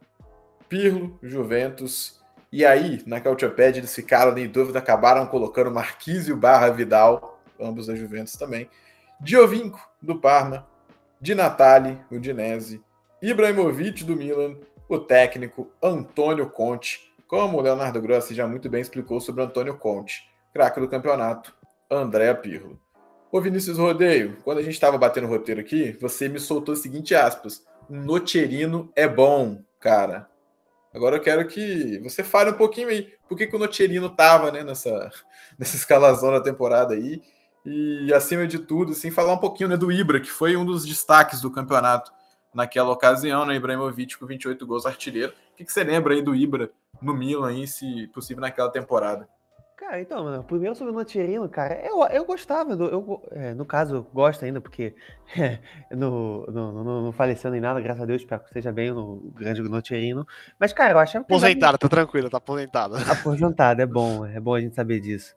[0.70, 2.22] Pirlo, Juventus.
[2.52, 7.96] E aí, na Cautiopédia, eles ficaram em dúvida, acabaram colocando Marquísio barra Vidal, ambos da
[7.96, 8.70] Juventus também.
[9.24, 10.66] Giovinco, do Parma,
[11.20, 12.82] Di Natale, Udinese,
[13.22, 14.56] Ibrahimovic, do Milan,
[14.90, 20.28] o técnico Antônio Conte, como o Leonardo Grossi já muito bem explicou sobre Antônio Conte,
[20.54, 21.54] craque do campeonato,
[21.90, 22.80] André Pirlo.
[23.32, 26.78] Ô Vinícius Rodeio, quando a gente estava batendo o roteiro aqui, você me soltou o
[26.78, 28.06] seguinte aspas, um
[28.94, 30.30] é bom, cara.
[30.94, 34.52] Agora eu quero que você fale um pouquinho aí, por que, que o Nocherino tava
[34.52, 35.10] né, nessa,
[35.58, 37.22] nessa escalação da temporada aí,
[37.66, 40.86] e, acima de tudo, assim, falar um pouquinho né, do Ibra, que foi um dos
[40.86, 42.12] destaques do campeonato
[42.54, 43.56] naquela ocasião, né?
[43.56, 45.32] Ibrahimovic com 28 gols artilheiro.
[45.54, 46.70] O que, que você lembra aí do Ibra
[47.02, 49.30] no Milan, aí, se possível, naquela temporada?
[49.82, 53.66] Cara, então, mano, primeiro sobre o Notirino, cara, eu, eu gostava, do, eu, é, no
[53.66, 54.94] caso, gosto ainda, porque
[55.36, 55.58] é,
[55.90, 59.32] no, no, no, não faleceu nem nada, graças a Deus, espero que esteja bem o
[59.34, 60.24] grande Notirino.
[60.60, 61.34] Mas, cara, eu achava que.
[61.34, 62.94] Aposentado, tá tranquilo, tá aposentado.
[63.10, 65.34] Aposentado, é bom, é bom a gente saber disso.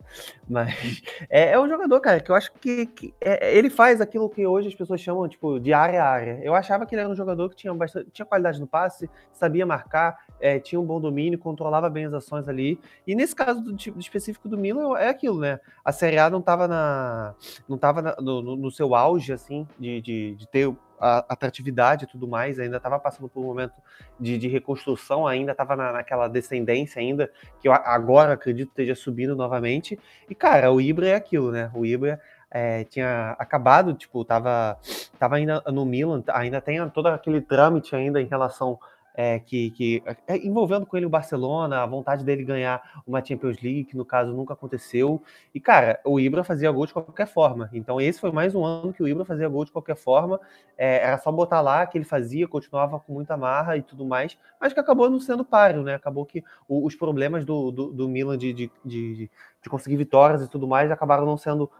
[0.47, 4.29] Mas é, é um jogador, cara, que eu acho que, que é, ele faz aquilo
[4.29, 6.41] que hoje as pessoas chamam, tipo, de área a área.
[6.43, 9.65] Eu achava que ele era um jogador que tinha bastante, tinha qualidade no passe, sabia
[9.65, 12.79] marcar, é, tinha um bom domínio, controlava bem as ações ali.
[13.07, 15.61] E nesse caso do, tipo, específico do Milan, é aquilo, né?
[15.85, 17.35] A Série A não estava na,
[17.69, 22.09] não tava na, no, no, seu auge, assim, de, de, de ter a atratividade e
[22.09, 23.75] tudo mais, ainda estava passando por um momento
[24.19, 27.31] de, de reconstrução, ainda estava na, naquela descendência ainda,
[27.61, 29.99] que eu agora acredito esteja subindo novamente.
[30.29, 31.71] E, cara, o Ibra é aquilo, né?
[31.75, 32.21] O Ibra
[32.51, 34.79] é, tinha acabado, tipo, tava,
[35.19, 38.79] tava ainda no Milan, ainda tem todo aquele trâmite ainda em relação
[39.15, 43.63] é, que, que é, envolvendo com ele o Barcelona, a vontade dele ganhar uma Champions
[43.63, 45.23] League, que no caso nunca aconteceu.
[45.55, 47.71] E, cara, o Ibra fazia gol de qualquer forma.
[47.73, 50.41] Então, esse foi mais um ano que o Ibra fazia gol de qualquer forma.
[50.77, 54.37] É, era só botar lá que ele fazia, continuava com muita marra e tudo mais,
[54.61, 55.95] mas que acabou não sendo páreo, né?
[55.95, 59.31] Acabou que o, os problemas do, do, do Milan de, de, de,
[59.63, 61.71] de conseguir vitórias e tudo mais acabaram não sendo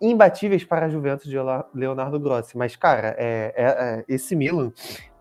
[0.00, 1.36] imbatíveis para a Juventus de
[1.72, 2.58] Leonardo Grossi.
[2.58, 4.70] Mas, cara, é, é, é, esse Milan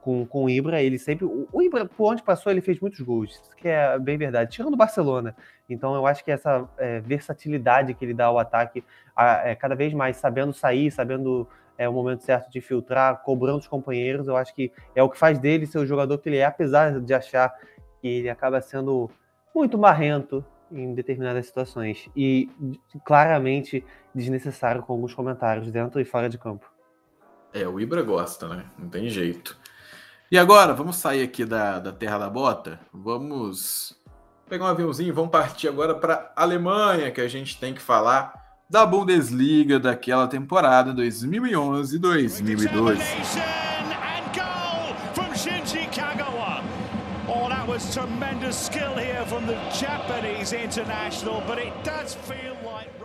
[0.03, 1.25] com, com o Ibra, ele sempre.
[1.25, 4.73] O Ibra, por onde passou, ele fez muitos gols, isso que é bem verdade, tirando
[4.73, 5.33] o Barcelona.
[5.69, 8.83] Então eu acho que essa é, versatilidade que ele dá ao ataque,
[9.15, 11.47] a, é, cada vez mais sabendo sair, sabendo
[11.77, 15.17] é, o momento certo de filtrar, cobrando os companheiros, eu acho que é o que
[15.17, 17.53] faz dele ser o jogador que ele é, apesar de achar
[18.01, 19.09] que ele acaba sendo
[19.55, 22.49] muito marrento em determinadas situações e
[23.05, 26.69] claramente desnecessário com alguns comentários dentro e fora de campo.
[27.53, 28.65] É, o Ibra gosta, né?
[28.77, 29.57] Não tem jeito.
[30.33, 33.95] E agora, vamos sair aqui da, da Terra da Bota, vamos
[34.49, 37.79] pegar um aviãozinho e vamos partir agora para a Alemanha, que a gente tem que
[37.79, 38.33] falar
[38.67, 42.97] da Bundesliga daquela temporada 2011-2012.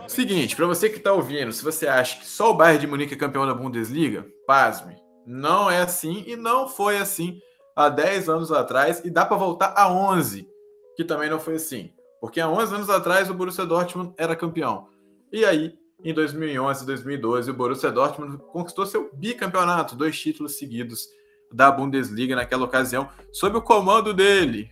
[0.07, 3.13] Seguinte, para você que está ouvindo, se você acha que só o Bayern de Munique
[3.13, 4.95] é campeão da Bundesliga, pasme.
[5.31, 7.39] Não é assim e não foi assim
[7.75, 10.49] há 10 anos atrás e dá para voltar a 11,
[10.95, 11.93] que também não foi assim.
[12.19, 14.87] Porque há 11 anos atrás o Borussia Dortmund era campeão.
[15.31, 21.07] E aí, em 2011 e 2012, o Borussia Dortmund conquistou seu bicampeonato, dois títulos seguidos
[21.53, 24.71] da Bundesliga naquela ocasião, sob o comando dele,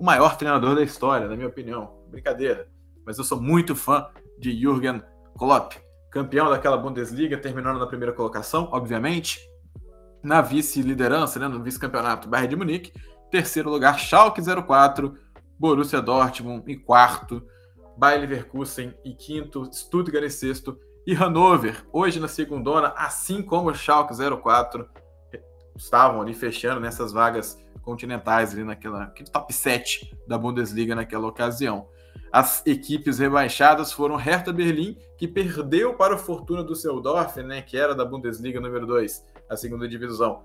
[0.00, 2.02] o maior treinador da história, na minha opinião.
[2.08, 2.68] Brincadeira,
[3.04, 5.00] mas eu sou muito fã de Jürgen
[5.38, 5.74] Klopp,
[6.10, 9.38] campeão daquela Bundesliga, terminando na primeira colocação, obviamente,
[10.26, 12.92] na vice-liderança, né, no vice-campeonato, Bayern de Munique.
[13.30, 15.16] Terceiro lugar, Schalke 04,
[15.58, 17.46] Borussia Dortmund em quarto,
[17.96, 23.74] Bayer Leverkusen em quinto, Stuttgart em sexto e Hannover, hoje na segundona, assim como o
[23.74, 24.88] Schalke 04,
[25.76, 31.88] estavam ali fechando nessas vagas continentais ali naquela top 7 da Bundesliga naquela ocasião.
[32.32, 37.94] As equipes rebaixadas foram Hertha Berlim, que perdeu para o Fortuna Düsseldorf, né, que era
[37.94, 40.44] da Bundesliga número 2, a segunda divisão,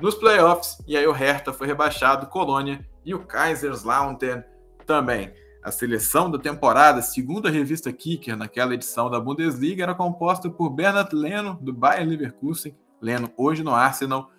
[0.00, 4.42] nos playoffs, e aí o Hertha foi rebaixado, Colônia e o Kaiserslautern
[4.86, 5.32] também.
[5.62, 10.70] A seleção da temporada, segundo a revista Kicker, naquela edição da Bundesliga, era composta por
[10.70, 14.30] Bernard Leno, do Bayern Leverkusen, Leno hoje no Arsenal,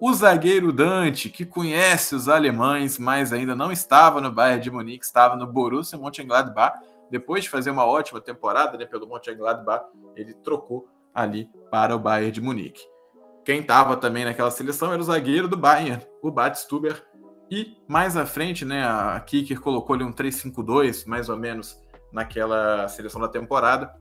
[0.00, 5.04] o zagueiro Dante, que conhece os alemães, mas ainda não estava no Bayern de Munique,
[5.04, 6.78] estava no Borussia Mönchengladbach.
[7.08, 9.86] Depois de fazer uma ótima temporada né, pelo Mönchengladbach,
[10.16, 12.82] ele trocou ali para o Bayern de Munique.
[13.44, 17.04] Quem estava também naquela seleção era o zagueiro do Bayern, o Batstuber.
[17.50, 21.78] E mais à frente, né, a Kicker colocou ali um 3-5-2, mais ou menos,
[22.10, 23.94] naquela seleção da temporada.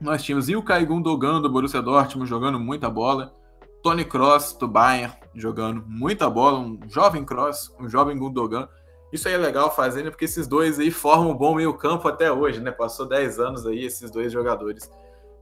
[0.00, 3.34] Nós tínhamos Ilkay Gundogan do Borussia Dortmund jogando muita bola.
[3.82, 8.68] Tony Cross do Bayern jogando muita bola, um jovem Cross, um jovem Gundogan.
[9.12, 12.60] Isso aí é legal fazendo, porque esses dois aí formam um bom meio-campo até hoje,
[12.60, 12.70] né?
[12.70, 14.90] Passou 10 anos aí, esses dois jogadores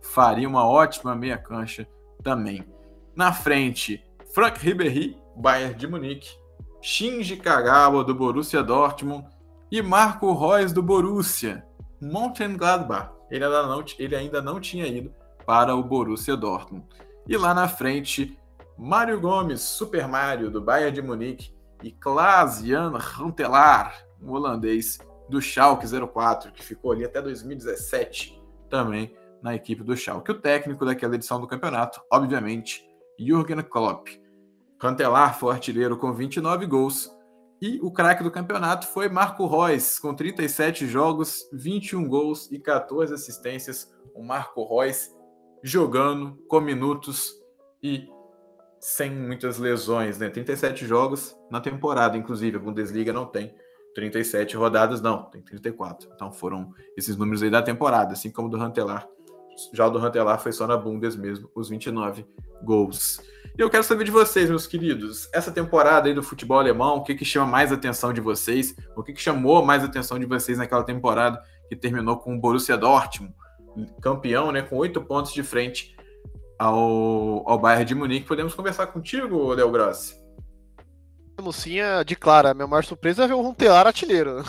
[0.00, 1.86] fariam uma ótima meia cancha
[2.22, 2.66] também.
[3.20, 4.02] Na frente,
[4.32, 6.30] Frank Ribéry, Bayern de Munique,
[6.80, 9.26] Shinji Kagawa do Borussia Dortmund
[9.70, 11.62] e Marco Reus do Borussia
[12.00, 13.10] Mönchengladbach.
[13.30, 15.14] Ele ainda não, ele ainda não tinha ido
[15.44, 16.86] para o Borussia Dortmund.
[17.28, 18.38] E lá na frente,
[18.78, 24.98] Mário Gomes, Super Mario, do Bayern de Munique, e Klaas-Jan Huntelaar, um holandês
[25.28, 30.30] do Schalke 04, que ficou ali até 2017 também na equipe do Schalke.
[30.30, 32.88] O técnico daquela edição do campeonato, obviamente,
[33.20, 34.08] Jürgen Klopp.
[34.82, 37.10] Huntelaar foi artilheiro com 29 gols,
[37.60, 43.12] e o craque do campeonato foi Marco Reus, com 37 jogos, 21 gols e 14
[43.12, 43.92] assistências.
[44.14, 45.10] O Marco Reus
[45.62, 47.34] jogando com minutos
[47.82, 48.08] e
[48.80, 50.30] sem muitas lesões, né?
[50.30, 53.54] 37 jogos na temporada, inclusive a Bundesliga não tem
[53.94, 56.10] 37 rodadas, não, tem 34.
[56.14, 59.06] Então foram esses números aí da temporada, assim como do Rantelar.
[59.72, 62.26] Já o do Rantelar foi só na Bundes mesmo, os 29
[62.62, 63.20] gols.
[63.58, 67.02] E eu quero saber de vocês, meus queridos, essa temporada aí do futebol alemão, o
[67.02, 68.74] que, que chama mais atenção de vocês?
[68.96, 72.76] O que, que chamou mais atenção de vocês naquela temporada que terminou com o Borussia
[72.76, 73.34] Dortmund?
[74.00, 75.96] campeão, né, com oito pontos de frente
[76.58, 78.26] ao, ao Bayern de Munique.
[78.26, 80.19] Podemos conversar contigo, Léo Grossi?
[81.40, 84.42] Lucinha de Clara, minha maior surpresa é ver o Runtelar artilheiro.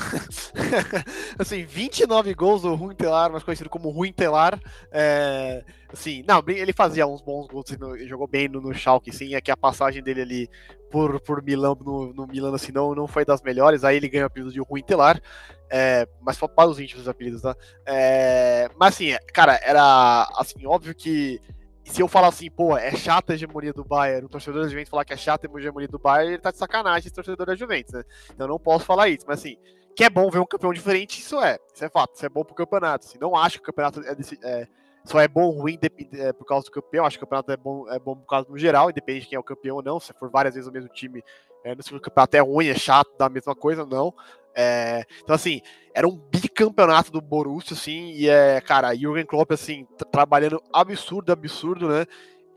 [1.40, 4.60] assim, 29 gols do Runtelar, mais conhecido como Runtelar.
[4.92, 7.66] É, assim, não, ele fazia uns bons gols,
[8.08, 10.50] jogou bem no, no Schalke, sim, é que a passagem dele ali
[10.92, 14.28] por, por Milão, no, no assim, não, não foi das melhores, aí ele ganha o
[14.28, 15.22] apelido de Runtelar,
[15.70, 17.56] é, mas para os íntimos apelidos, tá?
[17.86, 21.40] É, mas assim, cara, era, assim, óbvio que
[21.84, 24.90] se eu falar assim, pô, é chata a hegemonia do Bayern, o torcedor da Juventus
[24.90, 27.56] falar que é chata a hegemonia do Bayern, ele tá de sacanagem esse torcedor da
[27.56, 28.04] Juventus, né?
[28.26, 29.58] Então eu não posso falar isso, mas assim,
[29.96, 32.44] que é bom ver um campeão diferente, isso é, isso é fato, isso é bom
[32.44, 34.68] pro campeonato, assim, não acho que o campeonato é, desse, é
[35.04, 35.80] só é bom ou ruim
[36.14, 38.48] é, por causa do campeão, acho que o campeonato é bom, é bom por causa
[38.48, 40.72] do geral, independe de quem é o campeão ou não, se for várias vezes o
[40.72, 41.24] mesmo time,
[41.64, 44.14] é, no segundo campeonato é ruim, é chato, dá a mesma coisa, não,
[44.56, 45.62] é, então, assim,
[45.94, 51.90] era um bicampeonato do Borussia, assim, e é, cara, Jürgen Klopp, assim, trabalhando absurdo, absurdo,
[51.90, 52.06] né?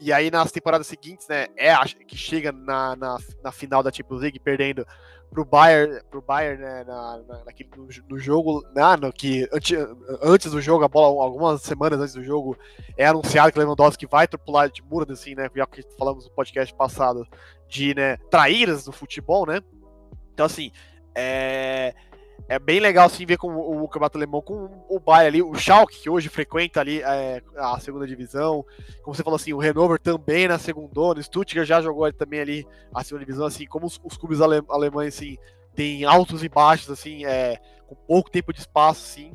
[0.01, 1.74] E aí nas temporadas seguintes, né, é
[2.07, 4.84] que chega na, na, na final da Champions League perdendo
[5.30, 9.76] pro Bayern, pro Bayern né, na, na, naquele, no, no jogo, né, no, que antes,
[10.22, 12.57] antes do jogo, a bola, algumas semanas antes do jogo,
[12.97, 16.74] é anunciado que Lewandowski vai pular de muro, assim, né, já que falamos no podcast
[16.74, 17.26] passado,
[17.68, 19.61] de, né, traíras do futebol, né,
[20.34, 20.70] então, assim,
[21.14, 21.94] é,
[22.48, 26.02] é bem legal assim ver com o, campeonato alemão com o Bayern ali, o Schalke
[26.02, 28.64] que hoje frequenta ali é, a segunda divisão,
[29.02, 32.66] como você falou assim, o Hannover também na segunda, o Stuttgart já jogou também ali
[32.94, 35.38] a segunda divisão, assim, como os, os clubes ale, alemães assim
[35.74, 39.32] tem altos e baixos assim, é, com pouco tempo de espaço assim.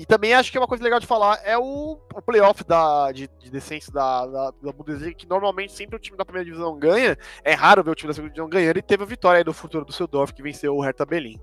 [0.00, 3.12] E também acho que é uma coisa legal de falar é o, o playoff da,
[3.12, 6.78] de, de descenso da, da, da, Bundesliga, que normalmente sempre o time da primeira divisão
[6.78, 7.18] ganha.
[7.44, 9.52] É raro ver o time da segunda divisão ganhando e teve a vitória aí do
[9.52, 11.38] futuro do Seudorf, que venceu o Hertha Berlin.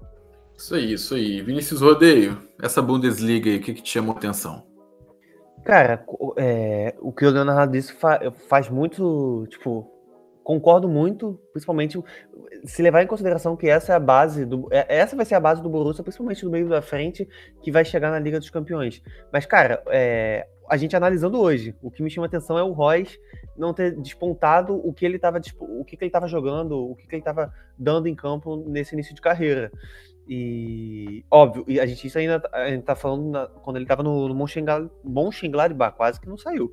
[0.57, 1.39] Isso aí, isso aí.
[1.43, 4.65] Vinícius Rodeio, essa Bundesliga aí, o que, que te chamou atenção?
[5.63, 6.03] Cara,
[6.37, 9.87] é, o que o Leonardo disse fa faz muito, tipo,
[10.47, 12.01] concordo muito, principalmente
[12.63, 14.69] se levar em consideração que essa é a base do.
[14.71, 17.27] É, essa vai ser a base do Borussia, principalmente no meio da frente,
[17.61, 19.03] que vai chegar na Liga dos Campeões.
[19.29, 23.19] Mas, cara, é, a gente analisando hoje, o que me chama atenção é o Royce
[23.57, 27.05] não ter despontado o que ele estava o que, que ele estava jogando, o que,
[27.05, 29.69] que ele estava dando em campo nesse início de carreira.
[30.29, 34.29] E, óbvio, e a gente isso ainda gente tá falando na, quando ele tava no,
[34.29, 34.35] no
[35.03, 36.71] Mönchengladbach, quase que não saiu.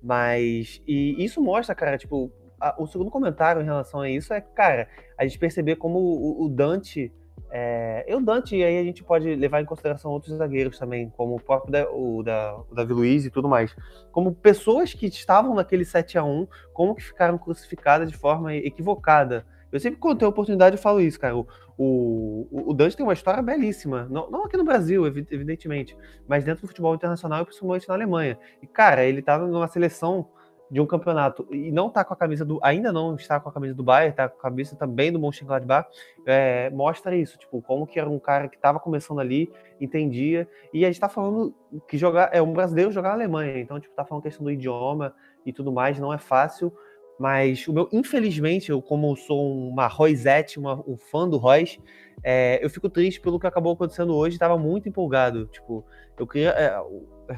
[0.00, 4.40] Mas, e isso mostra, cara, tipo, a, o segundo comentário em relação a isso é,
[4.40, 7.12] cara, a gente perceber como o, o Dante
[7.50, 11.10] é, e o Dante, e aí a gente pode levar em consideração outros zagueiros também,
[11.16, 13.74] como o próprio da, o, da, o Davi Luiz e tudo mais.
[14.12, 19.46] Como pessoas que estavam naquele 7 a 1 como que ficaram crucificadas de forma equivocada.
[19.70, 21.36] Eu sempre quando tenho oportunidade eu falo isso, cara.
[21.36, 21.46] O,
[21.76, 24.06] o, o Dante tem uma história belíssima.
[24.10, 25.96] Não, não aqui no Brasil, evidentemente,
[26.26, 28.38] mas dentro do futebol internacional e principalmente na Alemanha.
[28.62, 30.28] E, cara, ele estava numa seleção
[30.70, 33.52] de um campeonato e não tá com a camisa do ainda não está com a
[33.52, 35.88] camisa do Bayern, tá com a camisa também do Mönchengladbach,
[36.26, 39.50] é, mostra isso, tipo, como que era um cara que estava começando ali,
[39.80, 41.54] entendia, e a gente tá falando
[41.86, 45.14] que jogar é um brasileiro jogar na Alemanha, então tipo, tá falando questão do idioma
[45.46, 46.72] e tudo mais, não é fácil,
[47.18, 51.80] mas o meu, infelizmente, eu como sou uma Royzete, uma, um fã do Royce,
[52.22, 55.84] é, eu fico triste pelo que acabou acontecendo hoje, estava muito empolgado, tipo,
[56.18, 56.76] eu queria é,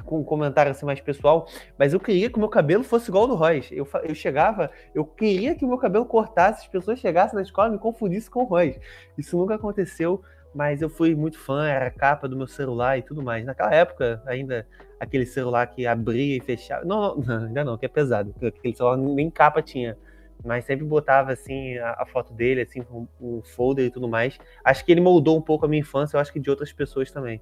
[0.04, 1.46] com um comentário assim mais pessoal,
[1.78, 3.76] mas eu queria que o meu cabelo fosse igual ao do Royce.
[3.76, 7.68] Eu, eu chegava, eu queria que o meu cabelo cortasse, as pessoas chegassem na escola
[7.68, 8.80] e me confundissem com o Royce.
[9.18, 10.22] Isso nunca aconteceu,
[10.54, 13.44] mas eu fui muito fã, era a capa do meu celular e tudo mais.
[13.44, 14.66] Naquela época, ainda
[14.98, 16.84] aquele celular que abria e fechava.
[16.84, 18.34] Não, não ainda não, que é pesado.
[18.42, 19.96] Aquele celular nem capa tinha.
[20.44, 24.38] Mas sempre botava assim a, a foto dele, assim, um, um folder e tudo mais.
[24.64, 27.10] Acho que ele moldou um pouco a minha infância, eu acho que de outras pessoas
[27.10, 27.40] também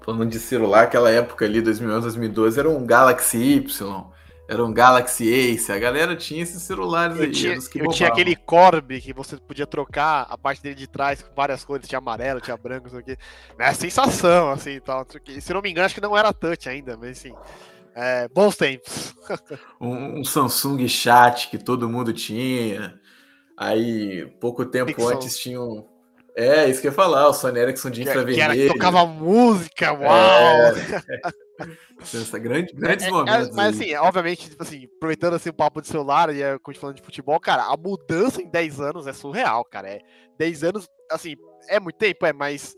[0.00, 4.04] falando de celular, aquela época ali, 2011, 2012, era um Galaxy Y,
[4.50, 7.30] era um Galaxy Ace, a galera tinha esses celulares eu aí.
[7.30, 11.32] Tinha, eu tinha aquele Corb que você podia trocar a parte dele de trás com
[11.36, 13.16] várias cores, tinha amarelo, tinha branco, isso aqui.
[13.56, 15.06] É sensação, assim, tal.
[15.40, 17.32] Se não me engano, acho que não era touch ainda, mas assim.
[17.94, 19.14] É, bons tempos.
[19.80, 22.98] um, um, Samsung Chat que todo mundo tinha.
[23.56, 25.10] Aí, pouco tempo Pixel.
[25.10, 25.86] antes tinha um,
[26.34, 28.52] é, isso que eu ia falar, o Sony Ericsson de infravermelho.
[28.52, 30.10] Que, que tocava música, uau!
[30.10, 30.80] É.
[32.40, 33.48] grande, grandes é, momentos.
[33.48, 37.02] É, mas assim, obviamente, tipo assim, aproveitando assim, o papo de celular e continuando de
[37.02, 39.88] futebol, cara, a mudança em 10 anos é surreal, cara.
[39.88, 40.00] É,
[40.38, 41.36] 10 anos, assim,
[41.68, 42.74] é muito tempo, é, mas,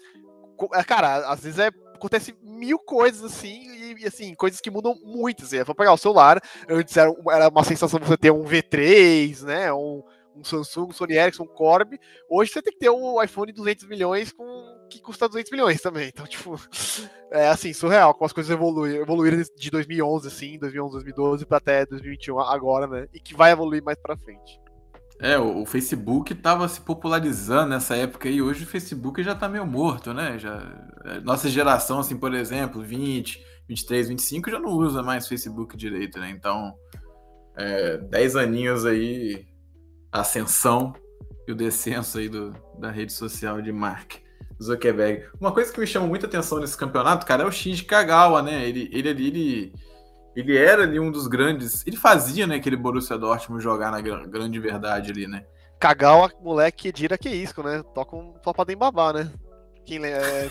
[0.75, 1.71] é, cara, às vezes é
[2.03, 5.45] acontece mil coisas assim, e assim, coisas que mudam muito.
[5.45, 5.63] Assim.
[5.63, 9.73] Vou pegar o celular, antes era, era uma sensação você ter um V3, né?
[9.73, 10.03] Um,
[10.37, 11.99] um Samsung, um Sony Ericsson, um Corb.
[12.29, 14.45] Hoje você tem que ter um iPhone 200 milhões com
[14.89, 16.09] que custa 200 milhões também.
[16.09, 16.61] Então, tipo,
[17.31, 21.87] é assim, surreal como as coisas evoluíram, evoluíram de 2011, assim, 2011, 2012 para até
[21.87, 23.07] 2021 agora, né?
[23.13, 24.61] E que vai evoluir mais para frente.
[25.19, 29.65] É, o, Facebook estava se popularizando nessa época e hoje o Facebook já está meio
[29.65, 30.37] morto, né?
[30.37, 30.61] Já,
[31.05, 36.19] é, nossa geração, assim, por exemplo, 20, 23, 25 já não usa mais Facebook direito,
[36.19, 36.29] né?
[36.29, 36.75] Então,
[37.57, 39.47] é, 10 aninhos aí
[40.13, 40.95] ascensão
[41.49, 44.15] e o descenso aí do, da rede social de Mark
[44.63, 45.25] Zuckerberg.
[45.41, 48.69] Uma coisa que me chama muita atenção nesse campeonato, cara, é o Shinji Kagawa, né?
[48.69, 49.73] Ele, ele ali, ele,
[50.37, 51.85] ele era ali um dos grandes.
[51.87, 55.45] Ele fazia, né, aquele Borussia Dortmund jogar na grande verdade ali, né?
[55.81, 57.83] Kagawa, moleque, dira que isco, né?
[57.95, 59.33] Toca um topa em babá, né?
[59.85, 60.49] Quem é...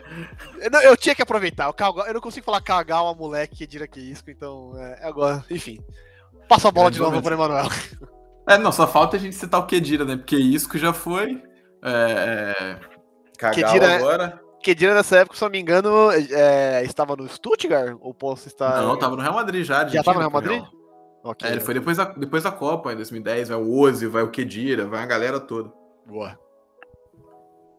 [0.58, 1.70] eu, não, eu tinha que aproveitar.
[2.06, 5.84] Eu não consigo falar Kagawa, moleque, que dira que isco, então é, agora, enfim.
[6.48, 7.68] Passa a bola é, de novo para Emanuel.
[8.50, 10.16] É, não, só falta a gente citar o Kedira, né?
[10.16, 11.42] Porque Isco já foi.
[11.82, 12.78] É,
[13.40, 14.40] é Kedira, agora.
[14.62, 17.96] Kedira nessa época, se não me engano, é, estava no Stuttgart?
[18.00, 18.82] Ou posso estar.
[18.82, 19.86] Não, estava no Real Madrid já.
[19.86, 20.62] Já estava no Real Madrid?
[21.22, 21.48] Okay.
[21.48, 23.48] É, ele foi depois da, depois da Copa, em 2010.
[23.48, 25.72] Vai o Ozzy, vai o Kedira, vai a galera toda.
[26.06, 26.38] Boa.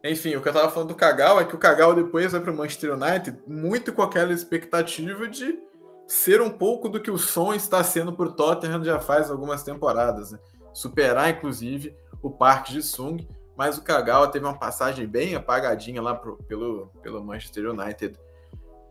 [0.04, 2.52] Enfim, o que eu tava falando do Kagawa é que o Kagawa depois vai para
[2.52, 5.60] o Manchester United muito com aquela expectativa de
[6.08, 10.32] ser um pouco do que o som está sendo por Tottenham já faz algumas temporadas,
[10.32, 10.40] né?
[10.74, 16.16] Superar inclusive o Parque de Sung, mas o Kagawa teve uma passagem bem apagadinha lá
[16.16, 18.18] pro, pelo, pelo Manchester United,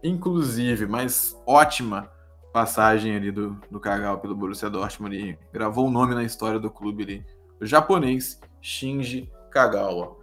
[0.03, 2.11] inclusive, mas ótima
[2.53, 6.71] passagem ali do, do Kagawa pelo Borussia Dortmund, ele gravou o nome na história do
[6.71, 7.27] clube ali,
[7.61, 10.17] o japonês Shinji Kagawa.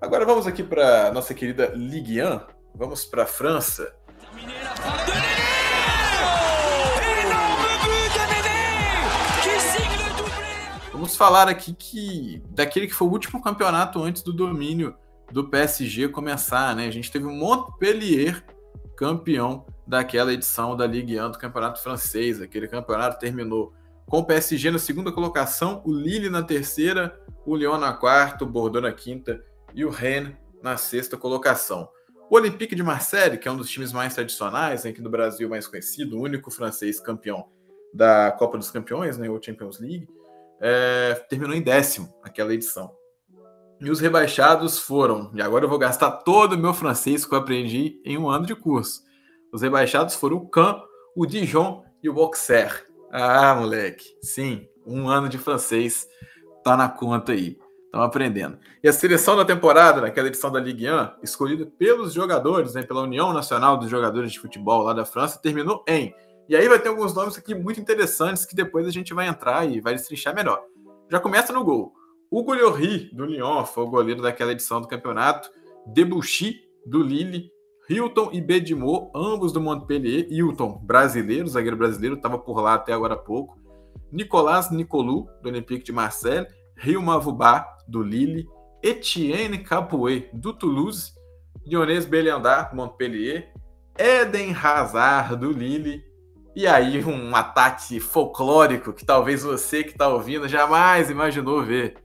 [0.00, 2.40] Agora vamos aqui para nossa querida Ligue 1,
[2.74, 3.94] vamos para a França.
[10.96, 14.96] Vamos falar aqui que daquele que foi o último campeonato antes do domínio
[15.30, 16.86] do PSG começar, né?
[16.86, 18.42] A gente teve o Montpellier
[18.96, 22.40] campeão daquela edição da Ligue 1 do Campeonato Francês.
[22.40, 23.74] Aquele campeonato terminou
[24.06, 28.46] com o PSG na segunda colocação, o Lille na terceira, o Lyon na quarta, o
[28.46, 29.44] Bordeaux na quinta
[29.74, 31.90] e o Rennes na sexta colocação.
[32.30, 35.66] O Olympique de Marseille, que é um dos times mais tradicionais aqui no Brasil, mais
[35.66, 37.50] conhecido, o único francês campeão
[37.92, 40.08] da Copa dos Campeões, né, ou Champions League,
[40.60, 42.90] é, terminou em décimo aquela edição.
[43.80, 47.38] E os rebaixados foram, e agora eu vou gastar todo o meu francês que eu
[47.38, 49.02] aprendi em um ano de curso.
[49.52, 50.82] Os rebaixados foram o Caen,
[51.14, 52.84] o Dijon e o Auxerre.
[53.10, 56.08] Ah, moleque, sim, um ano de francês
[56.64, 57.58] tá na conta aí.
[57.84, 58.58] Estão aprendendo.
[58.82, 63.02] E a seleção da temporada, naquela edição da Ligue 1, escolhida pelos jogadores, né, pela
[63.02, 66.14] União Nacional dos Jogadores de Futebol lá da França, terminou em.
[66.48, 69.68] E aí vai ter alguns nomes aqui muito interessantes que depois a gente vai entrar
[69.68, 70.62] e vai destrinchar melhor.
[71.10, 71.92] Já começa no gol.
[72.30, 75.50] Hugo Lloris, do Lyon, foi o goleiro daquela edição do campeonato.
[75.86, 77.50] Debuchy, do Lille.
[77.88, 80.26] Hilton e Bedimo, ambos do Montpellier.
[80.30, 83.58] Hilton, brasileiro, zagueiro brasileiro, estava por lá até agora há pouco.
[84.10, 86.46] Nicolas Nicolu, do Olympique de Marseille.
[86.76, 88.48] Rio Mavubá, do Lille.
[88.82, 91.12] Etienne Capoue, do Toulouse.
[91.64, 93.52] Dionês Beliandar, Montpellier.
[93.96, 96.04] Eden Hazard, do Lille.
[96.56, 101.98] E aí, um ataque folclórico que talvez você que está ouvindo jamais imaginou ver.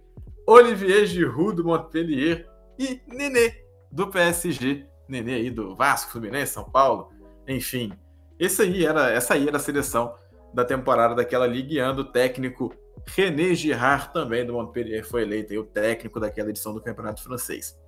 [0.46, 4.86] Olivier Giroud do Montpellier e Nenê do PSG.
[5.08, 7.14] Nenê aí do Vasco, Fluminense, São Paulo.
[7.48, 7.94] Enfim,
[8.38, 10.14] esse aí era, essa aí era a seleção
[10.54, 12.76] da temporada daquela Ligue 1 do técnico
[13.08, 17.80] René Girard também do Montpellier foi eleito aí, o técnico daquela edição do Campeonato Francês.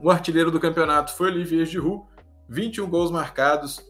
[0.00, 2.04] O artilheiro do campeonato foi Olivier Giroud,
[2.48, 3.84] 21 gols marcados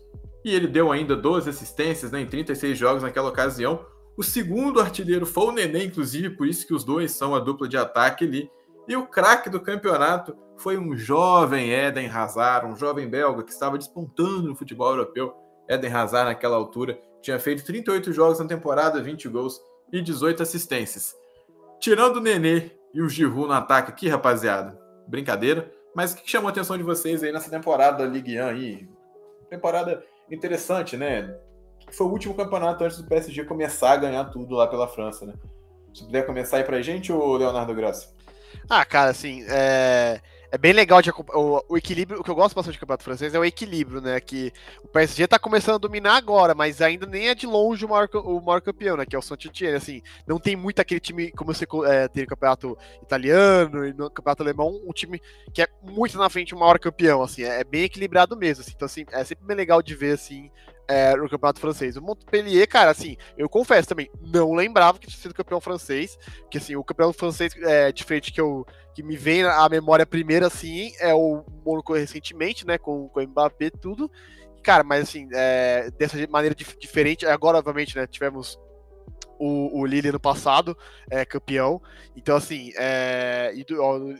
[0.48, 3.84] e ele deu ainda 12 assistências né, em 36 jogos naquela ocasião,
[4.16, 7.68] o segundo artilheiro foi o Nenê, inclusive, por isso que os dois são a dupla
[7.68, 8.50] de ataque ali.
[8.88, 13.78] E o craque do campeonato foi um jovem Eden Hazard, um jovem belga que estava
[13.78, 15.34] despontando no futebol europeu.
[15.68, 19.60] Eden Hazard, naquela altura, tinha feito 38 jogos na temporada, 20 gols
[19.92, 21.14] e 18 assistências.
[21.78, 25.70] Tirando o Nenê e o Giroud no ataque aqui, rapaziada, brincadeira.
[25.94, 28.88] Mas o que chamou a atenção de vocês aí nessa temporada da Ligue 1 aí?
[29.48, 31.36] Temporada interessante, né?
[31.92, 35.34] foi o último campeonato antes do PSG começar a ganhar tudo lá pela França, né?
[35.94, 38.14] Se puder começar aí pra gente, ou Leonardo Graça?
[38.68, 40.20] Ah, cara, assim, é,
[40.50, 42.20] é bem legal de, o, o, equilíbrio.
[42.20, 44.18] O que eu gosto bastante do campeonato francês é o equilíbrio, né?
[44.18, 47.88] Que o PSG tá começando a dominar agora, mas ainda nem é de longe o
[47.88, 49.04] maior, o maior campeão, né?
[49.04, 49.76] Que é o Saint-Etienne.
[49.76, 54.10] Assim, não tem muito aquele time como você é, tem no campeonato italiano e no
[54.10, 55.20] campeonato alemão, um time
[55.52, 58.62] que é muito na frente o maior campeão, assim, é, é bem equilibrado mesmo.
[58.62, 60.50] Assim, então, assim, é sempre bem legal de ver, assim,
[60.88, 61.96] é, no campeonato francês.
[61.96, 66.18] O Montpellier, cara, assim, eu confesso também, não lembrava que tinha sido campeão francês,
[66.50, 70.44] que assim, o campeão francês é, diferente que eu que me vem à memória primeiro,
[70.44, 74.10] assim, é o Monaco recentemente, né, com, com o Mbappé tudo,
[74.60, 78.58] cara, mas assim, é, dessa maneira dif diferente, agora, obviamente, né, tivemos
[79.38, 80.76] o, o Lille no passado,
[81.08, 81.80] é, campeão.
[82.16, 83.76] Então, assim, é, e, do,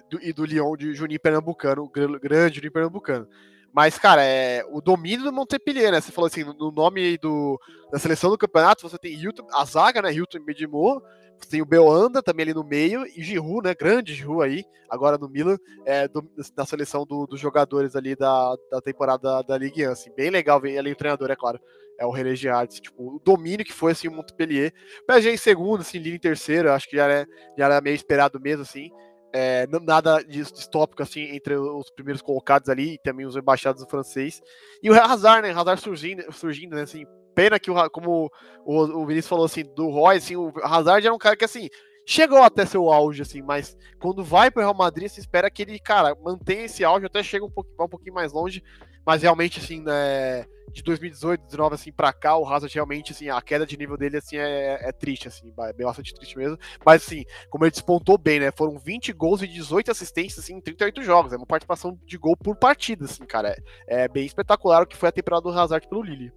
[0.08, 3.26] do, e do Lyon de Juninho Pernambucano, grande Juninho Pernambucano.
[3.72, 6.00] Mas, cara, é o domínio do Montpellier, né?
[6.00, 7.60] Você falou assim, no nome do,
[7.92, 10.12] da seleção do campeonato, você tem Hilton, a zaga, né?
[10.12, 11.02] Hilton e Medimor.
[11.38, 13.74] Você tem o Beoanda também ali no meio e Giroud, né?
[13.74, 15.56] Grande Giroud aí, agora no Milan,
[15.86, 19.92] é, do, da seleção do, dos jogadores ali da, da temporada da, da Ligue 1.
[19.92, 21.60] Assim, bem legal ver ali o treinador, é claro.
[21.98, 24.72] É o René Girard, tipo, o domínio que foi assim, o Montpellier.
[25.06, 28.40] PSG em segundo, assim, Lille em terceiro, acho que já era, já era meio esperado
[28.40, 28.90] mesmo, assim.
[29.32, 34.40] É, nada distópico assim entre os primeiros colocados ali e também os rebaixados do francês.
[34.82, 35.52] E o Hazard, né?
[35.52, 36.82] Hazard surgindo, surgindo né?
[36.82, 37.04] Assim,
[37.34, 38.30] pena que, o, como
[38.64, 41.68] o, o Vinícius falou assim, do Roy, assim, o Hazard era um cara que assim.
[42.10, 45.60] Chegou até seu auge, assim, mas quando vai para o Real Madrid, se espera que
[45.60, 48.64] ele, cara, mantenha esse auge, até chega um pouquinho, um pouquinho mais longe,
[49.04, 53.42] mas realmente, assim, né, de 2018, 2019, assim, pra cá, o Hazard realmente, assim, a
[53.42, 56.56] queda de nível dele, assim, é, é triste, assim, é bastante triste mesmo.
[56.82, 60.62] Mas, assim, como ele despontou bem, né, foram 20 gols e 18 assistências, assim, em
[60.62, 61.34] 38 jogos.
[61.34, 63.54] É uma participação de gol por partida, assim, cara.
[63.86, 66.32] É, é bem espetacular o que foi a temporada do Hazard pelo Lille.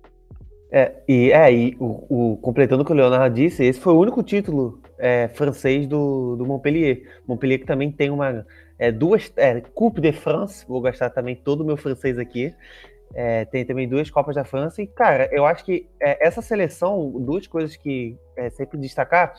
[0.69, 3.99] É, e, é, e o, o, completando o que o Leonardo disse, esse foi o
[3.99, 7.03] único título é, francês do, do Montpellier.
[7.27, 8.45] Montpellier que também tem uma
[8.77, 12.53] é, duas é, Coupe de France, vou gastar também todo o meu francês aqui,
[13.13, 14.81] é, tem também duas Copas da França.
[14.81, 19.33] E, cara, eu acho que é, essa seleção, duas coisas que é sempre destacar,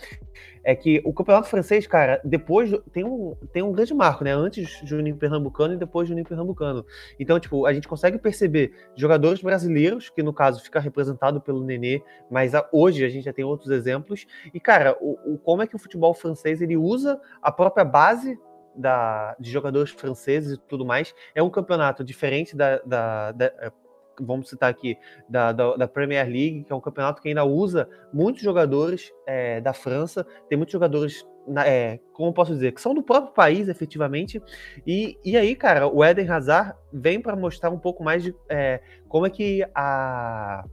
[0.62, 4.32] é que o Campeonato Francês, cara, depois tem um, tem um grande marco, né?
[4.32, 6.84] Antes Juninho Pernambucano e depois Juninho Pernambucano.
[7.18, 12.02] Então, tipo, a gente consegue perceber jogadores brasileiros, que no caso fica representado pelo Nenê,
[12.30, 14.26] mas a, hoje a gente já tem outros exemplos.
[14.52, 18.38] E, cara, o, o, como é que o futebol francês ele usa a própria base
[18.74, 21.14] da, de jogadores franceses e tudo mais.
[21.34, 23.72] É um campeonato diferente da, da, da eh,
[24.20, 24.96] vamos citar aqui,
[25.28, 29.60] da, da, da, Premier League, que é um campeonato que ainda usa muitos jogadores é,
[29.60, 31.26] da França, tem muitos jogadores,
[31.64, 34.40] é, como posso dizer, que são do próprio país, efetivamente,
[34.86, 38.80] e, e aí, cara, o Eden Hazard vem para mostrar um pouco mais de é,
[39.08, 40.64] como é que a,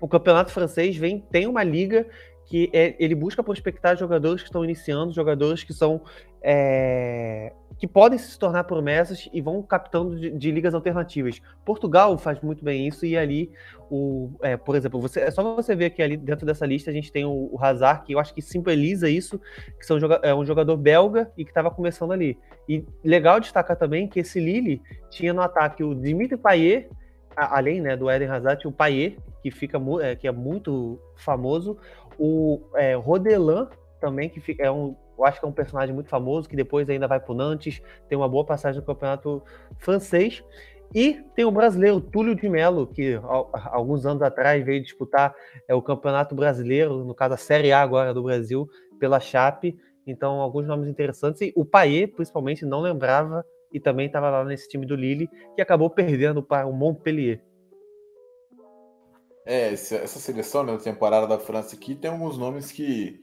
[0.00, 2.06] o campeonato francês vem, tem uma liga
[2.48, 6.00] que é, ele busca prospectar jogadores que estão iniciando, jogadores que são
[6.42, 11.42] é, que podem se tornar promessas e vão captando de, de, ligas alternativas.
[11.62, 13.50] Portugal faz muito bem isso e ali,
[13.90, 16.94] o, é, por exemplo, você, é só você ver que ali dentro dessa lista a
[16.94, 19.38] gente tem o, o Hazard, que eu acho que simboliza isso,
[19.78, 22.38] que são, é um jogador belga e que estava começando ali.
[22.66, 24.80] E legal destacar também que esse Lille
[25.10, 26.88] tinha no ataque o Dimitri Payet,
[27.36, 31.78] além né, do Eden Hazard, o Payet, que, fica, é, que é muito famoso,
[32.18, 33.68] o é, Rodelan
[34.00, 37.08] também, que é um eu acho que é um personagem muito famoso, que depois ainda
[37.08, 39.42] vai pro Nantes, tem uma boa passagem no campeonato
[39.76, 40.44] francês.
[40.94, 43.20] E tem o brasileiro Túlio de Melo, que
[43.52, 45.34] alguns anos atrás veio disputar
[45.66, 48.66] é, o Campeonato Brasileiro, no caso a Série A agora do Brasil,
[48.98, 49.76] pela Chape.
[50.06, 51.42] Então, alguns nomes interessantes.
[51.42, 55.60] E o Paê, principalmente, não lembrava e também estava lá nesse time do Lille, que
[55.60, 57.42] acabou perdendo para o Montpellier.
[59.50, 63.18] É, essa seleção né, da temporada da França aqui tem alguns nomes que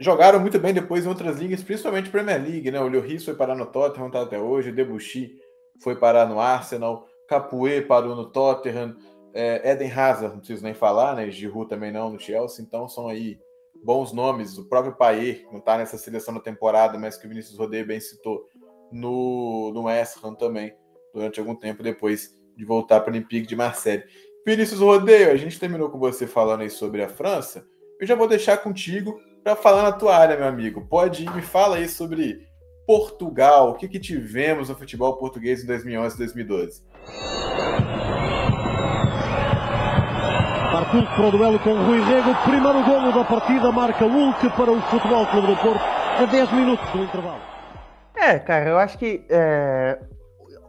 [0.00, 2.80] jogaram muito bem depois em outras ligas, principalmente Premier League, né?
[2.80, 5.38] O Lloris foi parar no Tottenham, tá até hoje, o Debuchy
[5.80, 8.96] foi parar no Arsenal, Capoe parou no Tottenham,
[9.32, 11.30] é, Eden Hazard, não preciso nem falar, né?
[11.30, 13.38] Giroud também não no Chelsea, então são aí
[13.84, 14.58] bons nomes.
[14.58, 18.00] O próprio Payet não tá nessa seleção da temporada, mas que o Vinícius Rodeio bem
[18.00, 18.48] citou
[18.90, 20.74] no, no West Ham também,
[21.14, 24.02] durante algum tempo depois de voltar para o Olympique de Marseille.
[24.46, 27.66] Vinícius Rodeio, a gente terminou com você falando aí sobre a França.
[28.00, 30.86] Eu já vou deixar contigo para falar na tua área, meu amigo.
[30.86, 32.46] Pode ir, me fala aí sobre
[32.86, 33.70] Portugal.
[33.70, 36.84] O que, que tivemos no futebol português em 2011 e 2012?
[40.70, 42.32] Partiu para o duelo com Rui Rego.
[42.44, 46.88] Primeiro golo da partida marca Hulk para o Futebol Clube do Porto a 10 minutos
[46.92, 47.40] do intervalo.
[48.14, 49.98] É, cara, eu acho que é,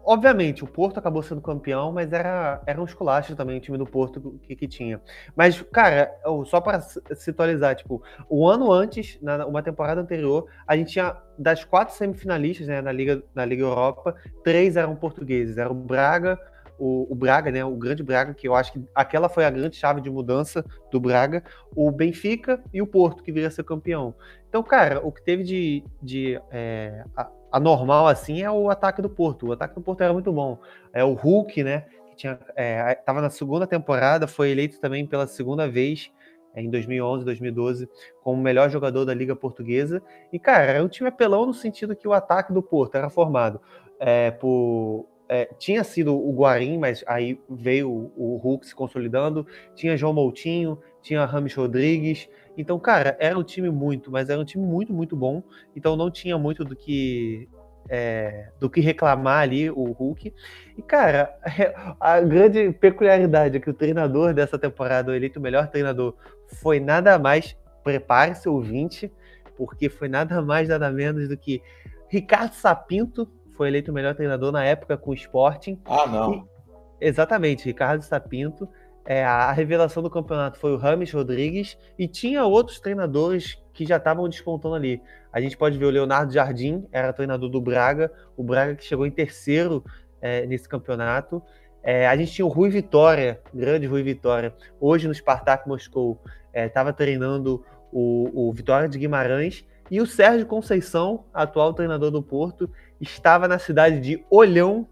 [0.08, 3.86] obviamente, o Porto acabou sendo campeão, mas era, era um esculacho também o time do
[3.86, 5.01] Porto que, que tinha.
[5.36, 6.10] Mas, cara,
[6.45, 11.18] só para se atualizar, tipo, o ano antes, na uma temporada anterior, a gente tinha
[11.38, 15.58] das quatro semifinalistas né, na, Liga, na Liga Europa, três eram portugueses.
[15.58, 16.39] Era o Braga,
[16.80, 19.76] o, o, Braga, né, o grande Braga, que eu acho que aquela foi a grande
[19.76, 21.43] chave de mudança do Braga,
[21.76, 24.16] o Benfica e o Porto, que viria ser campeão.
[24.47, 27.03] Então, cara, o que teve de, de é,
[27.52, 29.48] anormal assim é o ataque do Porto.
[29.48, 30.60] O ataque do Porto era muito bom.
[30.93, 31.86] É o Hulk, né?
[32.10, 36.12] Que tinha, é, tava na segunda temporada, foi eleito também pela segunda vez
[36.54, 37.89] é, em 2011, 2012
[38.22, 40.02] como o melhor jogador da Liga Portuguesa.
[40.32, 43.62] E cara, era um time apelão no sentido que o ataque do Porto era formado
[44.00, 49.45] é, por é, tinha sido o Guarim, mas aí veio o, o Hulk se consolidando.
[49.76, 54.45] Tinha João Moutinho, tinha Rames Rodrigues, então, cara, era um time muito, mas era um
[54.45, 55.43] time muito, muito bom.
[55.76, 57.47] Então não tinha muito do que
[57.89, 60.34] é, do que reclamar ali o Hulk.
[60.78, 61.34] E, cara,
[61.99, 66.16] a grande peculiaridade é que o treinador dessa temporada, o eleito melhor treinador,
[66.62, 69.12] foi nada mais, prepare-se ouvinte,
[69.55, 71.62] porque foi nada mais, nada menos do que
[72.10, 75.80] Ricardo Sapinto, foi eleito o melhor treinador na época com o Sporting.
[75.86, 76.34] Ah, não.
[76.34, 78.68] E, exatamente, Ricardo Sapinto.
[79.10, 83.95] É, a revelação do campeonato foi o Rames Rodrigues e tinha outros treinadores que já
[83.95, 85.01] estavam despontando ali.
[85.32, 89.05] A gente pode ver o Leonardo Jardim, era treinador do Braga, o Braga que chegou
[89.05, 89.82] em terceiro
[90.20, 91.41] é, nesse campeonato.
[91.82, 96.22] É, a gente tinha o Rui Vitória, grande Rui Vitória, hoje no Spartak Moscou,
[96.53, 99.66] estava é, treinando o, o Vitória de Guimarães.
[99.89, 104.86] E o Sérgio Conceição, atual treinador do Porto, estava na cidade de Olhão,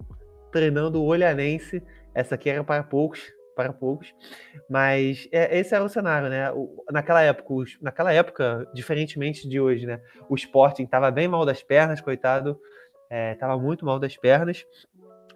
[0.54, 1.84] treinando o Olhanense.
[2.14, 4.14] Essa aqui era para poucos, para poucos.
[4.70, 6.52] Mas é, esse era o cenário, né?
[6.52, 10.02] O, naquela época, os, naquela época, diferentemente de hoje, né?
[10.30, 12.60] O Sporting estava bem mal das pernas, coitado.
[13.10, 14.66] Estava é, muito mal das pernas.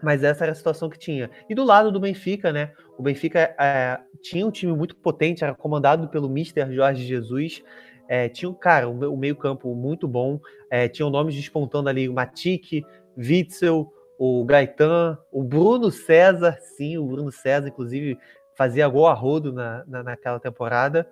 [0.02, 1.30] Mas essa era a situação que tinha.
[1.50, 2.72] E do lado do Benfica, né?
[2.98, 7.64] O Benfica é, tinha um time muito potente, era comandado pelo Mister Jorge Jesus.
[8.08, 10.40] É, tinha cara, um, um meio-campo muito bom.
[10.70, 12.84] É, tinham nomes despontando ali o Matic,
[13.18, 18.20] Witzel, o Gaetan, o Bruno César, sim, o Bruno César, inclusive,
[18.54, 21.10] fazia gol a rodo na, na, naquela temporada.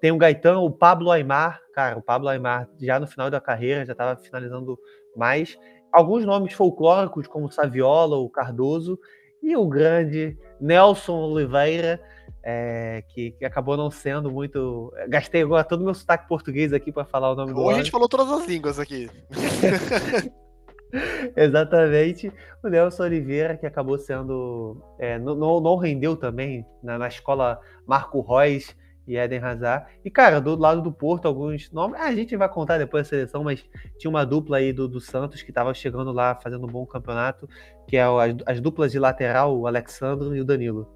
[0.00, 3.84] Tem o Gaetan, o Pablo Aymar, cara, o Pablo Aymar já no final da carreira,
[3.84, 4.78] já estava finalizando
[5.14, 5.58] mais.
[5.92, 8.98] Alguns nomes folclóricos, como Saviola, o Cardoso,
[9.42, 12.00] e o grande Nelson Oliveira,
[12.42, 14.90] é, que, que, acabou não sendo muito.
[15.10, 17.64] Gastei agora todo o meu sotaque português aqui para falar o nome Ou do.
[17.64, 19.10] Hoje a gente falou todas as línguas aqui.
[21.36, 22.32] Exatamente.
[22.62, 24.82] O Nelson Oliveira, que acabou sendo.
[24.98, 28.74] É, não, não rendeu também na, na, escola Marco Reus
[29.06, 29.86] e Eden Hazard.
[30.04, 32.00] E, cara, do lado do Porto, alguns nomes.
[32.00, 33.64] A gente vai contar depois da seleção, mas
[33.98, 37.48] tinha uma dupla aí do, do Santos que estava chegando lá fazendo um bom campeonato,
[37.86, 40.88] que é as, as duplas de lateral, o Alexandro e o Danilo.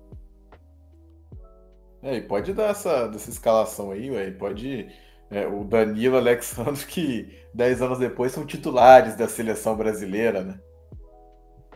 [2.02, 4.88] É, e pode dar essa, dessa escalação aí, ué, pode.
[5.30, 10.58] É, o Danilo Alexandre, que 10 anos depois são titulares da seleção brasileira, né?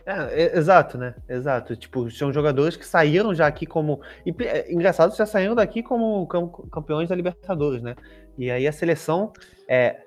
[0.05, 1.15] É, exato, né?
[1.27, 1.75] Exato.
[1.75, 4.01] Tipo, são jogadores que saíram já aqui como.
[4.23, 6.27] E, é, engraçado, já saíram daqui como
[6.71, 7.95] campeões da Libertadores, né?
[8.37, 9.33] E aí a seleção.
[9.67, 9.99] É...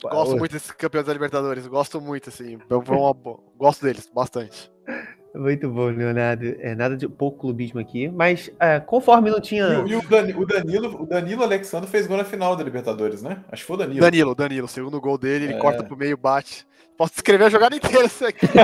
[0.00, 2.58] Gosto muito desses campeões da Libertadores, gosto muito, assim.
[2.70, 4.70] Eu, eu, gosto deles bastante.
[5.36, 6.56] Muito bom, Leonardo.
[6.60, 9.84] É nada de pouco clubismo aqui, mas é, conforme não tinha.
[9.86, 13.22] E, e o, Danilo, o, Danilo, o Danilo Alexandre fez gol na final da Libertadores,
[13.22, 13.44] né?
[13.50, 14.00] Acho que foi o Danilo.
[14.00, 15.58] Danilo, Danilo, segundo gol dele, ele é.
[15.58, 16.66] corta pro meio, bate.
[16.96, 18.46] Posso descrever a jogada inteira isso aqui.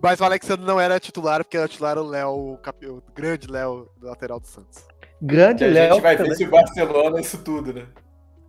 [0.00, 3.90] mas o Alexandre não era titular, porque era titular o Léo, o, o grande Léo,
[4.00, 4.84] lateral do Santos.
[5.20, 5.92] Grande Léo.
[5.92, 7.86] A gente vai ver se o Barcelona isso tudo, né?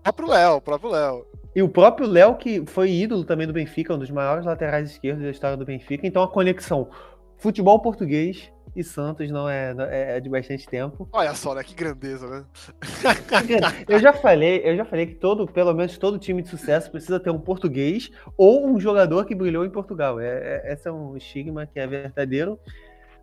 [0.06, 1.26] Próprio Léo, o próprio Léo.
[1.56, 5.24] E o próprio Léo, que foi ídolo também do Benfica, um dos maiores laterais esquerdos
[5.24, 6.06] da história do Benfica.
[6.06, 6.92] Então a conexão
[7.38, 11.10] futebol português e Santos não é, é, é de bastante tempo.
[11.12, 11.64] Olha só, né?
[11.64, 12.46] Que grandeza, né?
[13.90, 17.20] eu já falei, eu já falei que todo, pelo menos todo time de sucesso precisa
[17.20, 20.20] ter um português ou um jogador que brilhou em Portugal.
[20.20, 22.60] É, é, esse é um estigma que é verdadeiro.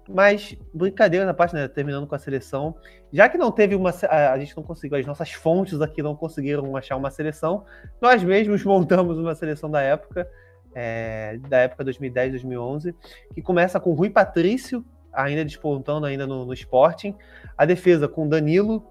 [0.09, 2.74] Mas, brincadeira na parte, né, terminando com a seleção,
[3.12, 3.91] já que não teve uma.
[3.91, 7.65] A, gente não conseguiu, as nossas fontes aqui não conseguiram achar uma seleção,
[8.01, 10.29] nós mesmos montamos uma seleção da época,
[10.74, 12.95] é, da época 2010, 2011,
[13.35, 17.15] que começa com Rui Patrício, ainda despontando ainda no, no Sporting,
[17.57, 18.85] a defesa com Danilo,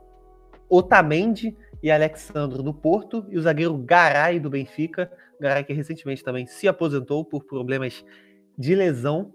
[0.69, 5.11] Otamendi e Alexandro do Porto, e o zagueiro Garay do Benfica,
[5.41, 8.05] Garay que recentemente também se aposentou por problemas
[8.57, 9.33] de lesão.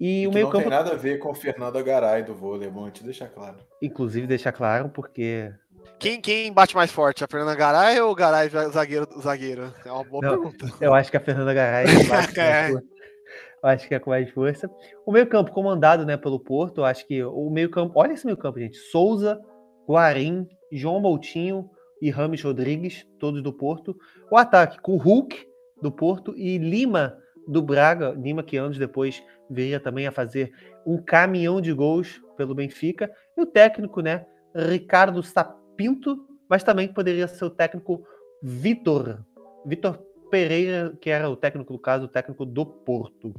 [0.00, 0.64] E, e o meio não campo.
[0.64, 3.56] tem nada a ver com o Fernando Garay do vôlei, é bom te deixar claro.
[3.82, 5.52] Inclusive, deixar claro, porque.
[5.98, 9.74] Quem, quem bate mais forte, a Fernanda Garay ou o Garay zagueiro, zagueiro?
[9.84, 10.72] É uma boa não, pergunta.
[10.80, 12.70] Eu acho que a Fernanda Garay bate é.
[12.70, 14.70] Eu acho que é com mais força.
[15.04, 17.94] O meio-campo comandado né, pelo Porto, eu acho que o meio-campo.
[17.96, 18.76] Olha esse meio-campo, gente.
[18.76, 19.40] Souza,
[19.88, 21.68] Guarim, João Moutinho
[22.00, 23.96] e Rames Rodrigues, todos do Porto.
[24.30, 25.44] O ataque com Hulk
[25.82, 27.16] do Porto e Lima
[27.48, 30.52] do Braga, Lima que anos depois viria também a fazer
[30.86, 37.26] um caminhão de gols pelo Benfica, e o técnico, né, Ricardo Sapinto, mas também poderia
[37.26, 38.06] ser o técnico
[38.42, 39.24] Vitor,
[39.64, 39.98] Vitor
[40.30, 43.34] Pereira, que era o técnico do caso, o técnico do Porto.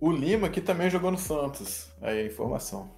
[0.00, 2.90] O Lima que também jogou no Santos, aí a informação.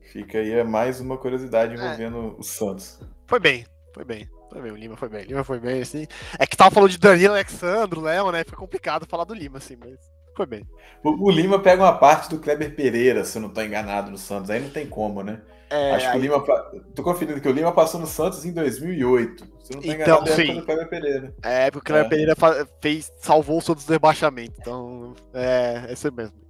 [0.00, 2.40] Fica aí é mais uma curiosidade envolvendo é.
[2.40, 3.00] o Santos.
[3.26, 3.64] Foi bem,
[3.94, 4.28] foi bem.
[4.50, 5.24] Foi bem, o Lima foi bem.
[5.24, 6.06] O Lima foi bem, assim.
[6.36, 8.42] É que tava falando de Danilo Alexandro, Léo, né?
[8.44, 9.94] Foi complicado falar do Lima, assim, mas
[10.36, 10.68] foi bem.
[11.04, 14.18] O, o, Lima pega uma parte do Kleber Pereira, se eu não tô enganado, no
[14.18, 14.50] Santos.
[14.50, 15.40] Aí não tem como, né?
[15.70, 16.18] É, Acho que aí...
[16.18, 16.44] o Lima.
[16.92, 19.44] Tô conferindo que o Lima passou no Santos em 2008.
[19.62, 21.34] Se eu não tô então, enganado, é do Kleber Pereira.
[21.40, 22.08] É, porque o Kleber é.
[22.08, 22.34] Pereira
[22.80, 24.54] fez, salvou o Santos do rebaixamento.
[24.58, 26.43] Então, é, é isso mesmo.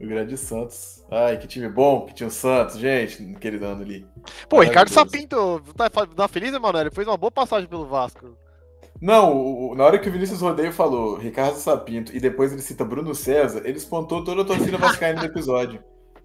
[0.00, 1.04] O grande Santos.
[1.10, 4.06] Ai, que time bom que tinha o Santos, gente, aquele ano ali.
[4.48, 6.82] Pô, Ricardo Sapinto tá, tá feliz, Emanuel?
[6.82, 8.36] Ele fez uma boa passagem pelo Vasco.
[9.00, 12.84] Não, o, na hora que o Vinícius Rodeio falou Ricardo Sapinto e depois ele cita
[12.84, 15.82] Bruno César, ele espantou toda a torcida vascaína do episódio.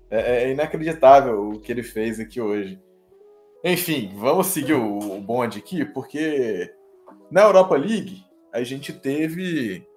[0.10, 2.80] É, é, inacreditável o que ele fez aqui hoje.
[3.64, 6.72] Enfim, vamos seguir o, o bonde aqui, porque
[7.32, 9.88] na Europa League a gente teve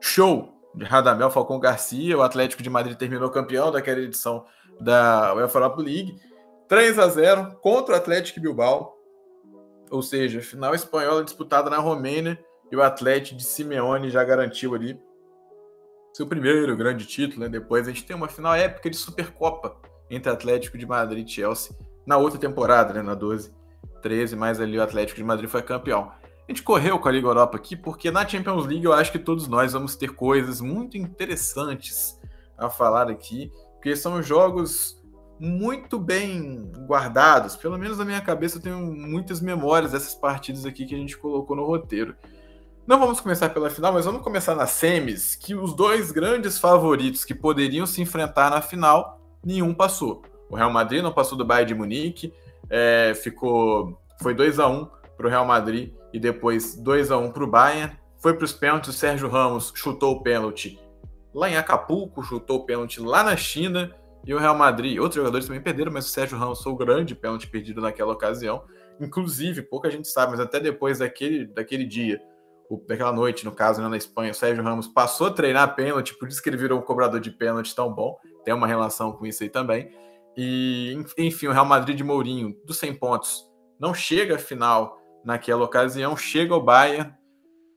[0.00, 2.16] show Radamel Falcão Garcia.
[2.16, 4.44] O Atlético de Madrid terminou campeão daquela edição
[4.80, 6.16] da UEFA Europa League.
[6.68, 8.96] 3 a 0 contra o Atlético Bilbao
[9.90, 12.38] ou seja, final espanhola disputada na Romênia
[12.70, 15.00] e o Atlético de Simeone já garantiu ali
[16.12, 17.42] seu primeiro grande título.
[17.42, 17.48] Né?
[17.48, 19.76] Depois a gente tem uma final épica de Supercopa
[20.10, 21.76] entre Atlético de Madrid e Chelsea
[22.06, 23.02] na outra temporada, né?
[23.02, 23.54] na 12,
[24.02, 26.10] 13, mas ali o Atlético de Madrid foi campeão.
[26.48, 29.18] A gente correu com a Liga Europa aqui porque na Champions League eu acho que
[29.18, 32.20] todos nós vamos ter coisas muito interessantes
[32.56, 35.02] a falar aqui, porque são jogos
[35.40, 37.56] muito bem guardados.
[37.56, 41.18] Pelo menos na minha cabeça eu tenho muitas memórias dessas partidas aqui que a gente
[41.18, 42.14] colocou no roteiro.
[42.86, 47.24] Não vamos começar pela final, mas vamos começar nas semis, que os dois grandes favoritos
[47.24, 50.22] que poderiam se enfrentar na final, nenhum passou.
[50.48, 52.32] O Real Madrid não passou do Bayern de Munique,
[52.70, 57.30] é, ficou foi 2 a 1 para o Real Madrid e depois 2 a 1
[57.30, 57.94] para o Bayern.
[58.16, 60.80] Foi para os pênaltis, o Sérgio Ramos chutou o pênalti
[61.34, 63.94] lá em Acapulco, chutou o pênalti lá na China
[64.24, 67.14] e o Real Madrid, outros jogadores também perderam, mas o Sérgio Ramos foi o grande
[67.14, 68.64] pênalti perdido naquela ocasião.
[68.98, 72.18] Inclusive, pouca gente sabe, mas até depois daquele, daquele dia,
[72.88, 76.28] daquela noite, no caso, né, na Espanha, o Sérgio Ramos passou a treinar pênalti, por
[76.28, 78.16] isso que ele virou um cobrador de pênalti tão bom.
[78.42, 79.92] Tem uma relação com isso aí também.
[80.34, 83.44] E, enfim, o Real Madrid de Mourinho, dos 100 pontos,
[83.78, 87.12] não chega à final naquela ocasião, chega ao Bayern.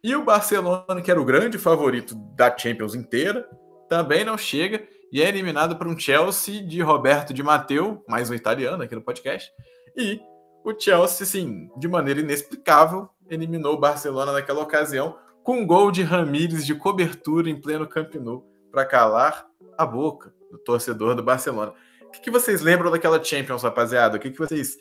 [0.04, 3.50] E o Barcelona, que era o grande favorito da Champions inteira,
[3.90, 4.88] também não chega.
[5.12, 9.02] e é eliminado por um Chelsea de Roberto Di Matteo, mais um italiano aqui no
[9.02, 9.52] podcast.
[9.98, 10.22] E
[10.64, 16.04] o Chelsea, sim, de maneira inexplicável, eliminou o Barcelona naquela ocasião com um gol de
[16.04, 21.74] Ramires de cobertura em pleno Camp Nou para calar a boca do torcedor do Barcelona.
[22.04, 24.18] O que, que, vocês lembram daquela Champions, rapaziada?
[24.18, 24.78] O que, que vocês.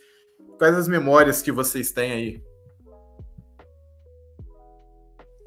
[0.59, 2.48] Quais as memórias que vocês têm aí?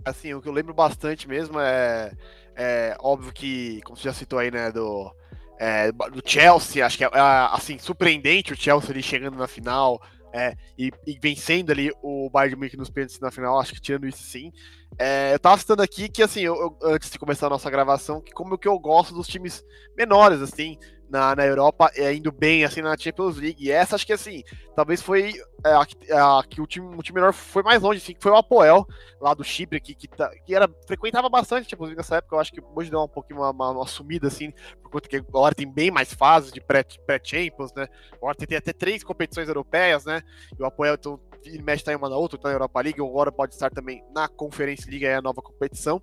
[0.03, 2.11] Assim, o que eu lembro bastante mesmo é.
[2.53, 5.09] É óbvio que, como você já citou aí, né, do,
[5.57, 7.19] é, do Chelsea, acho que é, é
[7.51, 10.01] assim, surpreendente o Chelsea ali chegando na final,
[10.33, 13.81] é, e, e, vencendo ali o Bayern de Munique nos pênaltis na final, acho que
[13.81, 14.51] tirando isso sim.
[14.97, 18.21] É, eu tava citando aqui que, assim, eu, eu, antes de começar a nossa gravação,
[18.21, 19.63] que como que eu gosto dos times
[19.97, 20.77] menores, assim,
[21.11, 23.63] na, na Europa, é, indo bem, assim, na Champions League.
[23.63, 24.43] E essa, acho que, assim,
[24.73, 25.33] talvez foi
[25.65, 28.31] é, a, a, que o time, o time menor foi mais longe, assim, que foi
[28.31, 28.87] o Apoel,
[29.19, 32.35] lá do Chipre, que, que, tá, que era, frequentava bastante a Champions League nessa época.
[32.35, 35.17] Eu acho que hoje deu um pouquinho uma, uma, uma sumida, assim, por conta que
[35.17, 37.89] agora tem bem mais fases de pré-Champions, pré né?
[38.13, 40.21] Agora tem, tem até três competições europeias, né?
[40.57, 41.19] E o Apoel, então,
[41.61, 44.29] mexe tá em uma na outra, tá na Europa League, agora pode estar também na
[44.29, 46.01] Conferência League, é a nova competição.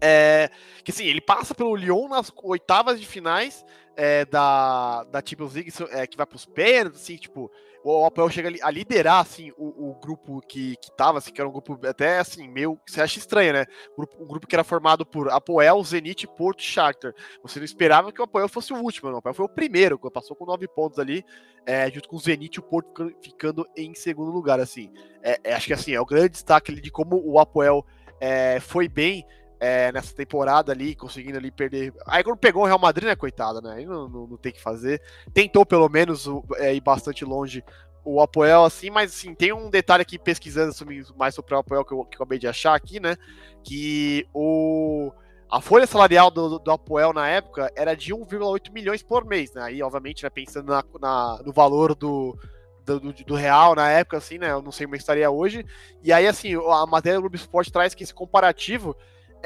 [0.00, 0.50] É,
[0.84, 3.64] que sim, ele passa pelo Lyon nas oitavas de finais
[3.96, 7.50] é, da, da Champions League, é, que vai para os pênaltis, assim, tipo,
[7.88, 11.48] o Apoel chega a liderar, assim, o, o, grupo que, que tava, assim, que era
[11.48, 13.64] um grupo até, assim, meio, você acha estranho, né?
[13.92, 17.14] Um grupo, um grupo que era formado por Apoel, Zenit, Porto e.
[17.42, 19.16] Você não esperava que o Apoel fosse o último, não.
[19.16, 21.24] O Apoel foi o primeiro, passou com nove pontos ali,
[21.64, 24.90] é, junto com o Zenit e o Porto ficando em segundo lugar, assim.
[25.22, 27.86] É, é, acho que, assim, é o grande destaque ali de como o Apoel
[28.20, 29.24] é, foi bem
[29.58, 31.92] é, nessa temporada ali, conseguindo ali perder.
[32.06, 33.74] Aí quando pegou o Real Madrid, né, coitada, né?
[33.76, 35.00] Aí não, não, não tem que fazer.
[35.32, 36.26] Tentou pelo menos
[36.56, 37.64] é, ir bastante longe
[38.06, 40.72] o Apoel, assim, mas assim, tem um detalhe aqui pesquisando
[41.16, 43.16] mais sobre o Apoel que eu, que eu acabei de achar aqui, né?
[43.64, 45.12] Que o.
[45.50, 49.62] A folha salarial do, do Apoel na época era de 1,8 milhões por mês, né?
[49.62, 52.36] Aí, obviamente, né, pensando na, na, no valor do,
[52.84, 54.50] do, do, real na época, assim, né?
[54.50, 55.64] Eu não sei como estaria hoje.
[56.02, 58.96] E aí, assim, a matéria do Globo Esporte traz que esse comparativo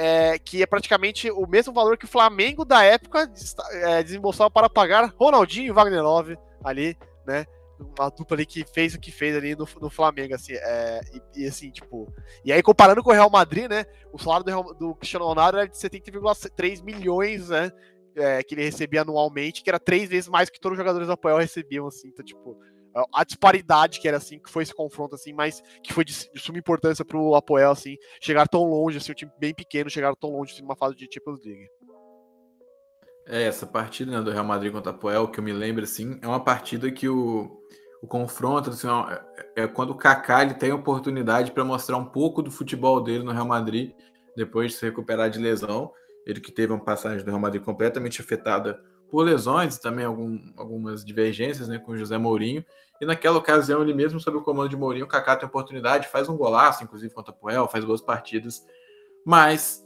[0.03, 3.31] é, que é praticamente o mesmo valor que o Flamengo da época
[3.71, 6.97] é, desembolsava para pagar Ronaldinho e Wagner Love ali,
[7.27, 7.45] né?
[7.79, 11.43] Uma dupla ali que fez o que fez ali no, no Flamengo, assim, é, e,
[11.43, 12.11] e, assim, tipo.
[12.43, 13.85] E aí, comparando com o Real Madrid, né?
[14.11, 17.71] O salário do, Real, do Cristiano Ronaldo era de 70,3 milhões, né?
[18.17, 21.13] É, que ele recebia anualmente, que era três vezes mais que todos os jogadores do
[21.13, 22.59] Apoel recebiam, assim, então, tipo
[23.13, 26.41] a disparidade que era assim, que foi esse confronto assim, mas que foi de, de
[26.41, 30.15] suma importância para o Apoel assim, chegar tão longe, assim, um time bem pequeno chegar
[30.17, 31.69] tão longe assim, numa fase de Champions League.
[33.27, 36.19] É, essa partida né, do Real Madrid contra o Apoel, que eu me lembro assim,
[36.21, 37.61] é uma partida que o,
[38.03, 38.89] o confronto assim,
[39.57, 43.01] é, é quando o Kaká ele tem a oportunidade para mostrar um pouco do futebol
[43.01, 43.93] dele no Real Madrid,
[44.37, 45.93] depois de se recuperar de lesão,
[46.27, 48.81] ele que teve uma passagem do Real Madrid completamente afetada
[49.11, 52.65] por lesões também algum, algumas divergências né, com o José Mourinho.
[53.01, 56.29] E naquela ocasião, ele mesmo sob o comando de Mourinho, o Kaká tem oportunidade, faz
[56.29, 58.63] um golaço, inclusive contra o Puel, faz boas partidas,
[59.25, 59.83] mas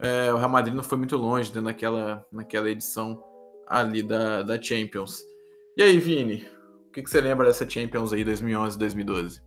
[0.00, 3.22] é, o Real Madrid não foi muito longe né, naquela, naquela edição
[3.66, 5.22] ali da, da Champions.
[5.76, 6.46] E aí, Vini,
[6.88, 9.42] o que, que você lembra dessa Champions aí 2011 2012?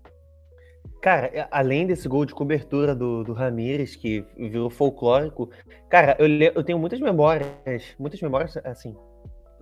[1.01, 5.49] Cara, é, além desse gol de cobertura do, do Ramires, que virou folclórico,
[5.89, 7.47] cara, eu, eu tenho muitas memórias,
[7.99, 8.95] muitas memórias, assim,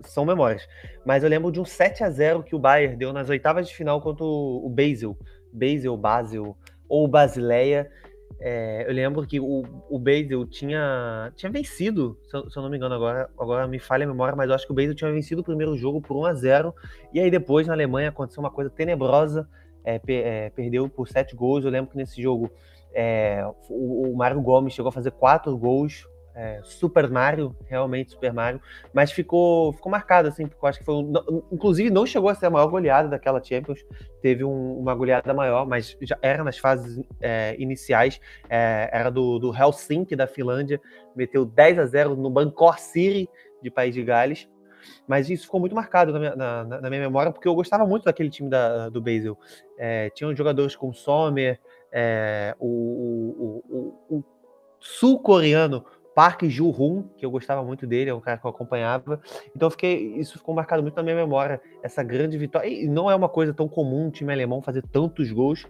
[0.02, 0.66] são memórias.
[1.04, 3.74] Mas eu lembro de um 7 a 0 que o Bayern deu nas oitavas de
[3.74, 5.16] final contra o Basel.
[5.52, 6.56] Basel, Basel,
[6.88, 7.90] ou Basileia.
[8.38, 12.68] É, eu lembro que o, o Basel tinha, tinha vencido, se eu, se eu, não
[12.68, 15.10] me engano agora, agora me falha a memória, mas eu acho que o Basel tinha
[15.10, 16.74] vencido o primeiro jogo por 1 a 0
[17.14, 19.48] E aí depois na Alemanha aconteceu uma coisa tenebrosa,
[19.84, 21.64] é, é, perdeu por 7 gols.
[21.64, 22.50] Eu lembro que nesse jogo
[22.92, 26.06] é, o, o Mário Gomes chegou a fazer 4 gols
[26.36, 28.60] é, Super Mario, realmente Super Mario,
[28.92, 31.12] mas ficou, ficou marcado, assim, porque eu acho que foi um,
[31.50, 33.82] inclusive não chegou a ser a maior goleada daquela Champions,
[34.20, 39.38] teve um, uma goleada maior, mas já era nas fases é, iniciais, é, era do,
[39.38, 40.78] do Helsinki da Finlândia,
[41.16, 43.28] meteu 10 a 0 no Bangkok City
[43.62, 44.46] de País de Gales,
[45.08, 48.04] mas isso ficou muito marcado na minha, na, na minha memória, porque eu gostava muito
[48.04, 49.38] daquele time da, do Basel.
[49.78, 51.58] É, tinham jogadores como Sommer,
[51.90, 54.24] é, o, o, o, o
[54.78, 55.84] sul-coreano
[56.16, 59.20] Park Ju-hoon, que eu gostava muito dele, é um cara que eu acompanhava.
[59.54, 62.66] Então fiquei, isso ficou marcado muito na minha memória, essa grande vitória.
[62.66, 65.66] E não é uma coisa tão comum um time alemão fazer tantos gols.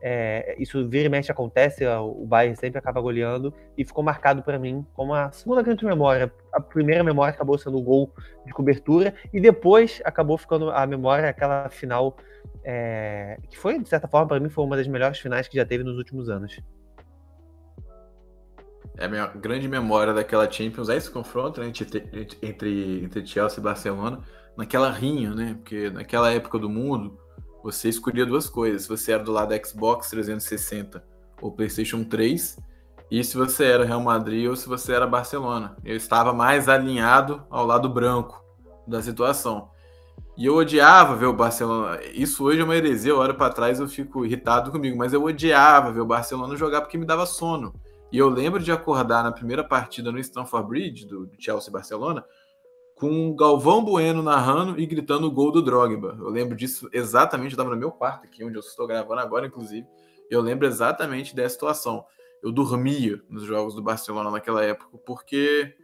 [0.00, 4.60] É, isso vira e mexe acontece, o Bayern sempre acaba goleando e ficou marcado para
[4.60, 6.32] mim como a segunda grande memória.
[6.52, 8.14] A primeira memória acabou sendo o gol
[8.46, 12.16] de cobertura e depois acabou ficando a memória aquela final
[12.62, 15.66] é, que foi de certa forma para mim foi uma das melhores finais que já
[15.66, 16.60] teve nos últimos anos.
[19.00, 23.58] É a minha grande memória daquela Champions, é esse confronto né, entre, entre, entre Chelsea
[23.58, 24.20] e Barcelona,
[24.54, 25.54] naquela rinha, né?
[25.54, 27.18] Porque naquela época do mundo,
[27.64, 28.82] você escolhia duas coisas.
[28.82, 31.02] Se você era do lado da Xbox 360
[31.40, 32.58] ou PlayStation 3,
[33.10, 35.76] e se você era Real Madrid ou se você era Barcelona.
[35.82, 38.44] Eu estava mais alinhado ao lado branco
[38.86, 39.70] da situação.
[40.36, 42.00] E eu odiava ver o Barcelona.
[42.12, 45.24] Isso hoje é uma heresia, eu olho para trás eu fico irritado comigo, mas eu
[45.24, 47.74] odiava ver o Barcelona jogar porque me dava sono.
[48.12, 52.24] E eu lembro de acordar na primeira partida no Stamford Bridge, do, Chelsea Barcelona,
[52.96, 56.16] com o Galvão Bueno narrando e gritando o gol do Drogba.
[56.18, 59.46] Eu lembro disso exatamente, eu estava no meu quarto aqui, onde eu estou gravando agora,
[59.46, 59.86] inclusive.
[60.28, 62.04] Eu lembro exatamente dessa situação.
[62.42, 65.74] Eu dormia nos jogos do Barcelona naquela época, porque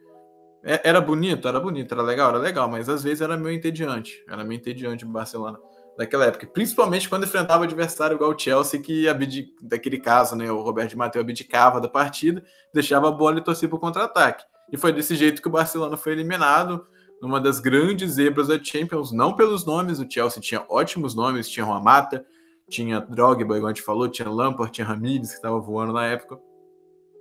[0.65, 4.23] é, era bonito, era bonito, era legal, era legal, mas às vezes era meio entediante.
[4.29, 5.59] Era meio entediante o Barcelona
[5.97, 6.47] daquela época.
[6.47, 9.55] Principalmente quando enfrentava adversário igual o Chelsea, que abdic...
[9.63, 10.51] daquele caso, né?
[10.51, 14.45] O Roberto de Matheus abdicava da partida, deixava a bola e torcia para o contra-ataque.
[14.71, 16.87] E foi desse jeito que o Barcelona foi eliminado,
[17.21, 21.65] numa das grandes zebras da Champions, não pelos nomes, o Chelsea tinha ótimos nomes, tinha
[21.67, 22.27] Mata,
[22.69, 26.39] tinha Drogba, igual a gente falou, tinha Lampard, tinha Ramires, que estava voando na época,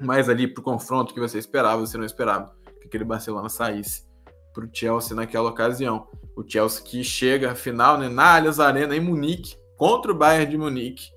[0.02, 4.03] mas ali pro confronto que você esperava, você não esperava que aquele Barcelona saísse
[4.53, 6.07] para o Chelsea naquela ocasião.
[6.35, 10.51] O Chelsea que chega à final né, na Allianz Arena em Munique contra o Bayern
[10.51, 11.09] de Munique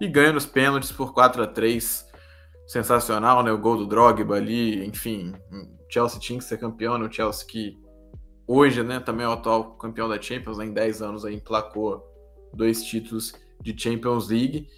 [0.00, 2.12] e ganha nos pênaltis por 4 a 3
[2.66, 3.52] Sensacional, né?
[3.52, 5.34] O gol do Drogba ali, enfim.
[5.50, 7.06] O Chelsea tinha que ser campeão, né?
[7.06, 7.76] O Chelsea que
[8.46, 12.02] hoje, né, também é o atual campeão da Champions, né, em 10 anos aí emplacou
[12.54, 14.68] dois títulos de Champions League.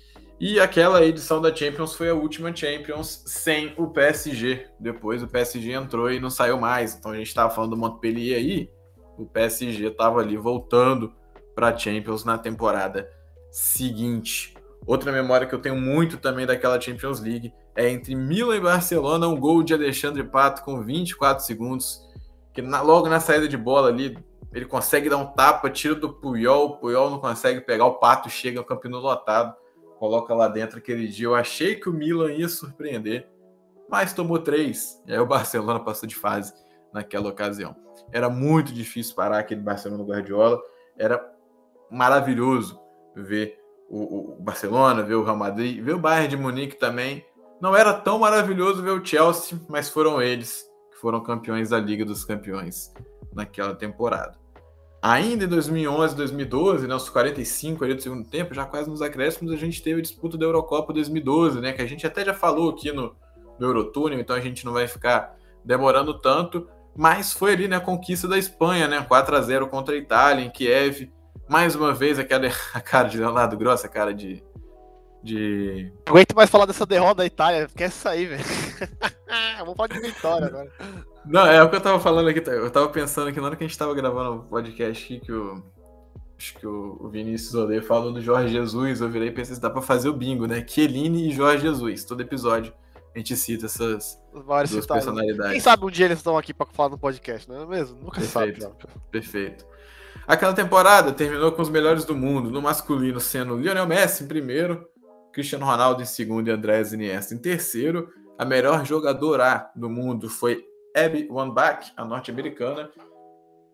[0.40, 4.66] E aquela edição da Champions foi a última Champions sem o PSG.
[4.80, 6.94] Depois o PSG entrou e não saiu mais.
[6.94, 8.70] Então a gente estava falando do Montpellier aí.
[9.18, 11.12] O PSG estava ali voltando
[11.54, 13.08] para a Champions na temporada
[13.50, 14.54] seguinte.
[14.86, 19.26] Outra memória que eu tenho muito também daquela Champions League é entre Milan e Barcelona,
[19.26, 22.00] um gol de Alexandre Pato com 24 segundos,
[22.52, 24.18] que na, logo na saída de bola ali
[24.52, 28.28] ele consegue dar um tapa, tira do Puyol, o Puyol não consegue pegar, o Pato
[28.28, 29.54] chega, o campino lotado
[29.98, 31.26] coloca lá dentro aquele dia.
[31.26, 33.28] Eu achei que o Milan ia surpreender,
[33.88, 35.02] mas tomou três.
[35.06, 36.52] E aí o Barcelona passou de fase
[36.94, 37.74] naquela ocasião.
[38.12, 40.62] Era muito difícil parar aquele Barcelona Guardiola.
[40.96, 41.20] Era
[41.90, 42.80] maravilhoso
[43.16, 43.58] ver
[43.90, 47.26] o, o, Barcelona, ver o Real Madrid, ver o Bayern de Munique também.
[47.60, 52.04] Não era tão maravilhoso ver o Chelsea, mas foram eles que foram campeões da Liga
[52.04, 52.92] dos Campeões
[53.32, 54.38] naquela temporada.
[55.02, 59.56] Ainda em 2011, 2012, né, 45 ali do segundo tempo, já quase nos acréscimos, a
[59.56, 62.90] gente teve a disputa da Eurocopa 2012, né, que a gente até já falou aqui
[62.90, 63.14] no,
[63.58, 66.66] no Eurotúnel, então a gente não vai ficar demorando tanto,
[66.96, 70.44] mas foi ali né, a conquista da Espanha, né, 4 a 0 contra a Itália,
[70.44, 71.10] em Kiev.
[71.48, 74.42] Mais uma vez, aquela a cara de Leonardo Grossa, a cara de,
[75.22, 75.92] de.
[76.06, 78.44] Não aguento mais falar dessa derrota da Itália, quer sair, velho.
[79.58, 80.72] Vamos falar de vitória agora.
[81.26, 82.42] Não, é o que eu tava falando aqui.
[82.48, 85.32] Eu tava pensando que na hora que a gente tava gravando o podcast aqui, que
[85.32, 85.62] o.
[86.36, 89.80] Acho que o Vinícius Olê falou do Jorge Jesus, eu virei e pensei, dá pra
[89.80, 90.60] fazer o bingo, né?
[90.62, 92.04] Kieline e Jorge Jesus.
[92.04, 92.72] Todo episódio
[93.14, 95.52] a gente cita essas duas personalidades.
[95.52, 97.96] Quem sabe um dia eles estão aqui pra falar no podcast, não é mesmo?
[98.00, 98.62] Nunca Perfeito.
[98.62, 98.76] sabe.
[99.10, 99.66] Perfeito.
[100.26, 104.88] Aquela temporada terminou com os melhores do mundo, no masculino sendo Lionel Messi em primeiro,
[105.32, 108.08] Cristiano Ronaldo em segundo e Andrés Iniesta em terceiro.
[108.36, 110.64] A melhor jogadora do mundo foi
[110.96, 112.90] Abby Wambach, a norte-americana.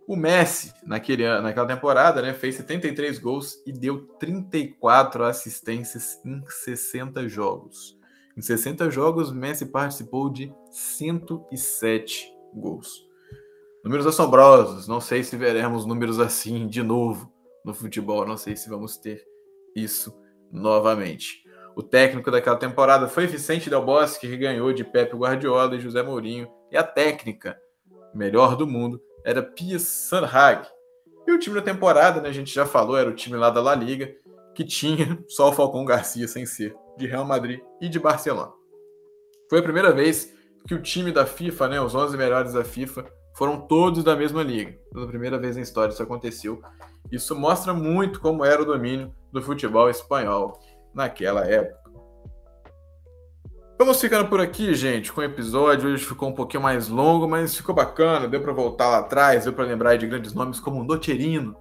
[0.07, 7.29] O Messi, naquele, naquela temporada, né, fez 73 gols e deu 34 assistências em 60
[7.29, 8.00] jogos.
[8.41, 13.07] Em 60 jogos, Messi participou de 107 gols.
[13.85, 14.89] Números assombrosos.
[14.89, 17.31] Não sei se veremos números assim de novo
[17.63, 18.27] no futebol.
[18.27, 19.23] Não sei se vamos ter
[19.77, 20.19] isso
[20.51, 21.45] novamente.
[21.77, 26.03] O técnico daquela temporada foi Vicente Del Bosque, que ganhou de Pepe Guardiola e José
[26.03, 26.51] Mourinho.
[26.73, 27.61] E a técnica,
[28.15, 30.67] melhor do mundo, era Pia Sanhag.
[31.29, 33.61] E o time da temporada, né, a gente já falou, era o time lá da
[33.61, 34.11] La Liga,
[34.55, 38.53] que tinha só o Falcão Garcia sem ser, de Real Madrid e de Barcelona.
[39.49, 40.33] Foi a primeira vez
[40.67, 43.05] que o time da FIFA, né, os 11 melhores da FIFA,
[43.35, 44.79] foram todos da mesma liga.
[44.93, 46.63] Pela primeira vez na história isso aconteceu.
[47.11, 50.61] Isso mostra muito como era o domínio do futebol espanhol
[50.95, 51.81] naquela época.
[53.79, 55.89] Vamos ficando por aqui, gente, com o episódio.
[55.89, 58.29] Hoje ficou um pouquinho mais longo, mas ficou bacana.
[58.29, 61.57] Deu para voltar lá atrás, deu para lembrar de grandes nomes como Nocherino,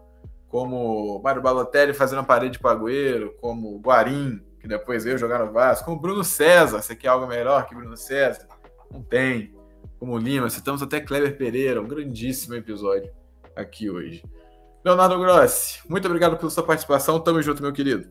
[0.49, 5.86] como Mário Balotelli fazendo a parede Pagueiro, como Guarim, que depois veio jogar no Vasco,
[5.86, 6.81] como Bruno César.
[6.81, 8.48] Você quer algo melhor que Bruno César?
[8.91, 9.56] Não tem.
[9.98, 13.11] Como Lima, citamos até Kleber Pereira, um grandíssimo episódio
[13.56, 14.23] aqui hoje.
[14.84, 17.19] Leonardo Grossi, muito obrigado pela sua participação.
[17.19, 18.10] Tamo junto, meu querido.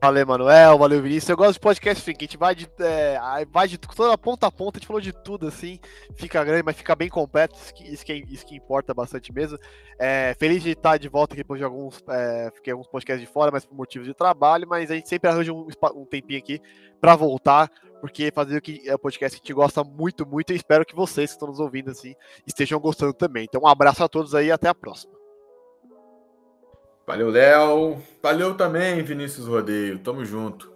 [0.00, 1.28] Valeu, Manuel, valeu, Vinícius.
[1.28, 3.18] Eu gosto de podcast assim, a gente vai de, é,
[3.50, 5.80] vai de toda ponta a ponta, a gente falou de tudo, assim,
[6.14, 9.58] fica grande, mas fica bem completo, isso que, isso que, isso que importa bastante mesmo.
[9.98, 13.32] É, feliz de estar de volta aqui depois de alguns, é, fiquei alguns podcasts de
[13.32, 15.66] fora, mas por motivos de trabalho, mas a gente sempre arranja um,
[15.96, 16.60] um tempinho aqui
[17.00, 17.68] para voltar,
[18.00, 20.86] porque fazer o que é o podcast que a gente gosta muito, muito, e espero
[20.86, 22.14] que vocês que estão nos ouvindo, assim,
[22.46, 23.46] estejam gostando também.
[23.48, 25.17] Então, um abraço a todos aí e até a próxima.
[27.08, 27.96] Valeu, Léo.
[28.22, 29.98] Valeu também, Vinícius Rodeio.
[29.98, 30.70] Tamo junto.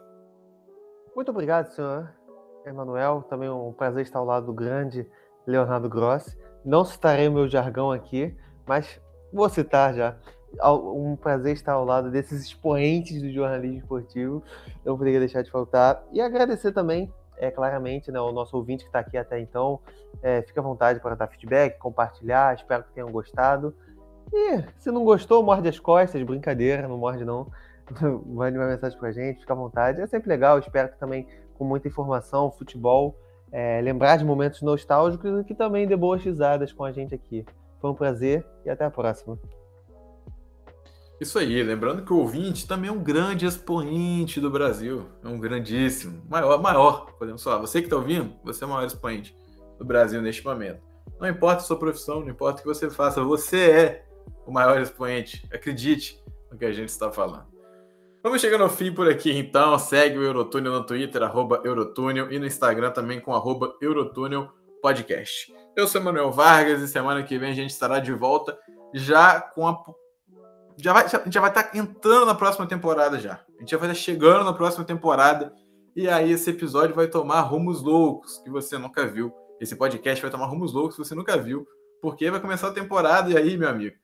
[1.15, 2.11] Muito obrigado, senhor
[2.65, 3.23] Emanuel.
[3.29, 5.07] Também um prazer estar ao lado do grande
[5.47, 6.35] Leonardo Grossi.
[6.65, 8.35] Não citarei o meu jargão aqui,
[8.67, 8.99] mas
[9.31, 10.17] vou citar já.
[10.65, 14.43] Um prazer estar ao lado desses expoentes do jornalismo esportivo.
[14.87, 16.03] Não poderia deixar de faltar.
[16.13, 19.81] E agradecer também, é, claramente, né, o nosso ouvinte que está aqui até então.
[20.23, 22.55] É, fique à vontade para dar feedback, compartilhar.
[22.55, 23.77] Espero que tenham gostado.
[24.33, 27.51] E se não gostou, morde as costas, brincadeira, não morde não.
[28.27, 30.01] Mande uma mensagem pra gente, fica à vontade.
[30.01, 33.17] É sempre legal, espero que também com muita informação, futebol,
[33.53, 37.45] é, lembrar de momentos nostálgicos e que também dê boas risadas com a gente aqui.
[37.81, 39.39] Foi um prazer e até a próxima.
[41.21, 45.07] Isso aí, lembrando que o ouvinte também é um grande expoente do Brasil.
[45.23, 47.59] É um grandíssimo, maior, maior, podemos falar.
[47.59, 49.37] Você que está ouvindo, você é o maior expoente
[49.79, 50.81] do Brasil neste momento.
[51.21, 54.05] Não importa a sua profissão, não importa o que você faça, você é
[54.47, 55.47] o maior expoente.
[55.53, 57.53] Acredite no que a gente está falando.
[58.23, 59.77] Vamos chegando ao fim por aqui, então.
[59.79, 64.49] Segue o Eurotúnel no Twitter, arroba Eurotúnel, e no Instagram também com arroba Eurotúnel
[64.81, 65.53] Podcast.
[65.75, 68.57] Eu sou Manuel Vargas e semana que vem a gente estará de volta
[68.95, 69.83] já com a.
[70.77, 73.41] Já vai, já, já vai estar entrando na próxima temporada já.
[73.57, 75.53] A gente já vai estar chegando na próxima temporada.
[75.97, 79.33] E aí esse episódio vai tomar rumos loucos que você nunca viu.
[79.61, 81.67] Esse podcast vai tomar rumos loucos que você nunca viu.
[82.01, 83.97] Porque vai começar a temporada e aí, meu amigo,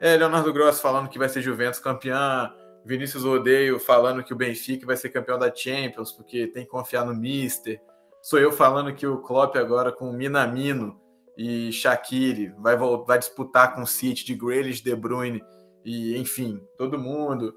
[0.00, 2.52] é, Leonardo Gross falando que vai ser Juventus campeã,
[2.84, 7.04] Vinícius Odeio falando que o Benfica vai ser campeão da Champions, porque tem que confiar
[7.06, 7.80] no Mister.
[8.22, 11.00] Sou eu falando que o Klopp agora com Minamino
[11.36, 15.42] e Shaqiri vai, vai disputar com o City de Grealish, De Bruyne
[15.84, 17.54] e enfim, todo mundo.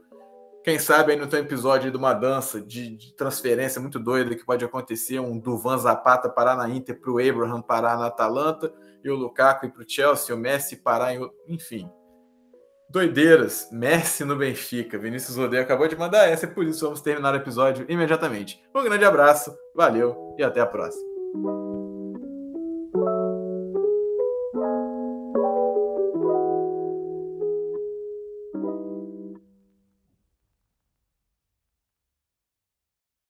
[0.63, 4.45] Quem sabe aí no teu episódio de uma dança de, de, transferência muito doida que
[4.45, 9.09] pode acontecer, um Duvan Zapata parar na Inter para o Abraham parar na Atalanta e
[9.09, 11.31] o Lukaku ir para o Chelsea, o Messi parar em...
[11.47, 11.89] Enfim,
[12.89, 14.97] Doideiras, Messi no Benfica.
[14.97, 18.61] Vinícius Rodeio acabou de mandar essa, e por isso vamos terminar o episódio imediatamente.
[18.73, 21.66] Um grande abraço, valeu e até a próxima.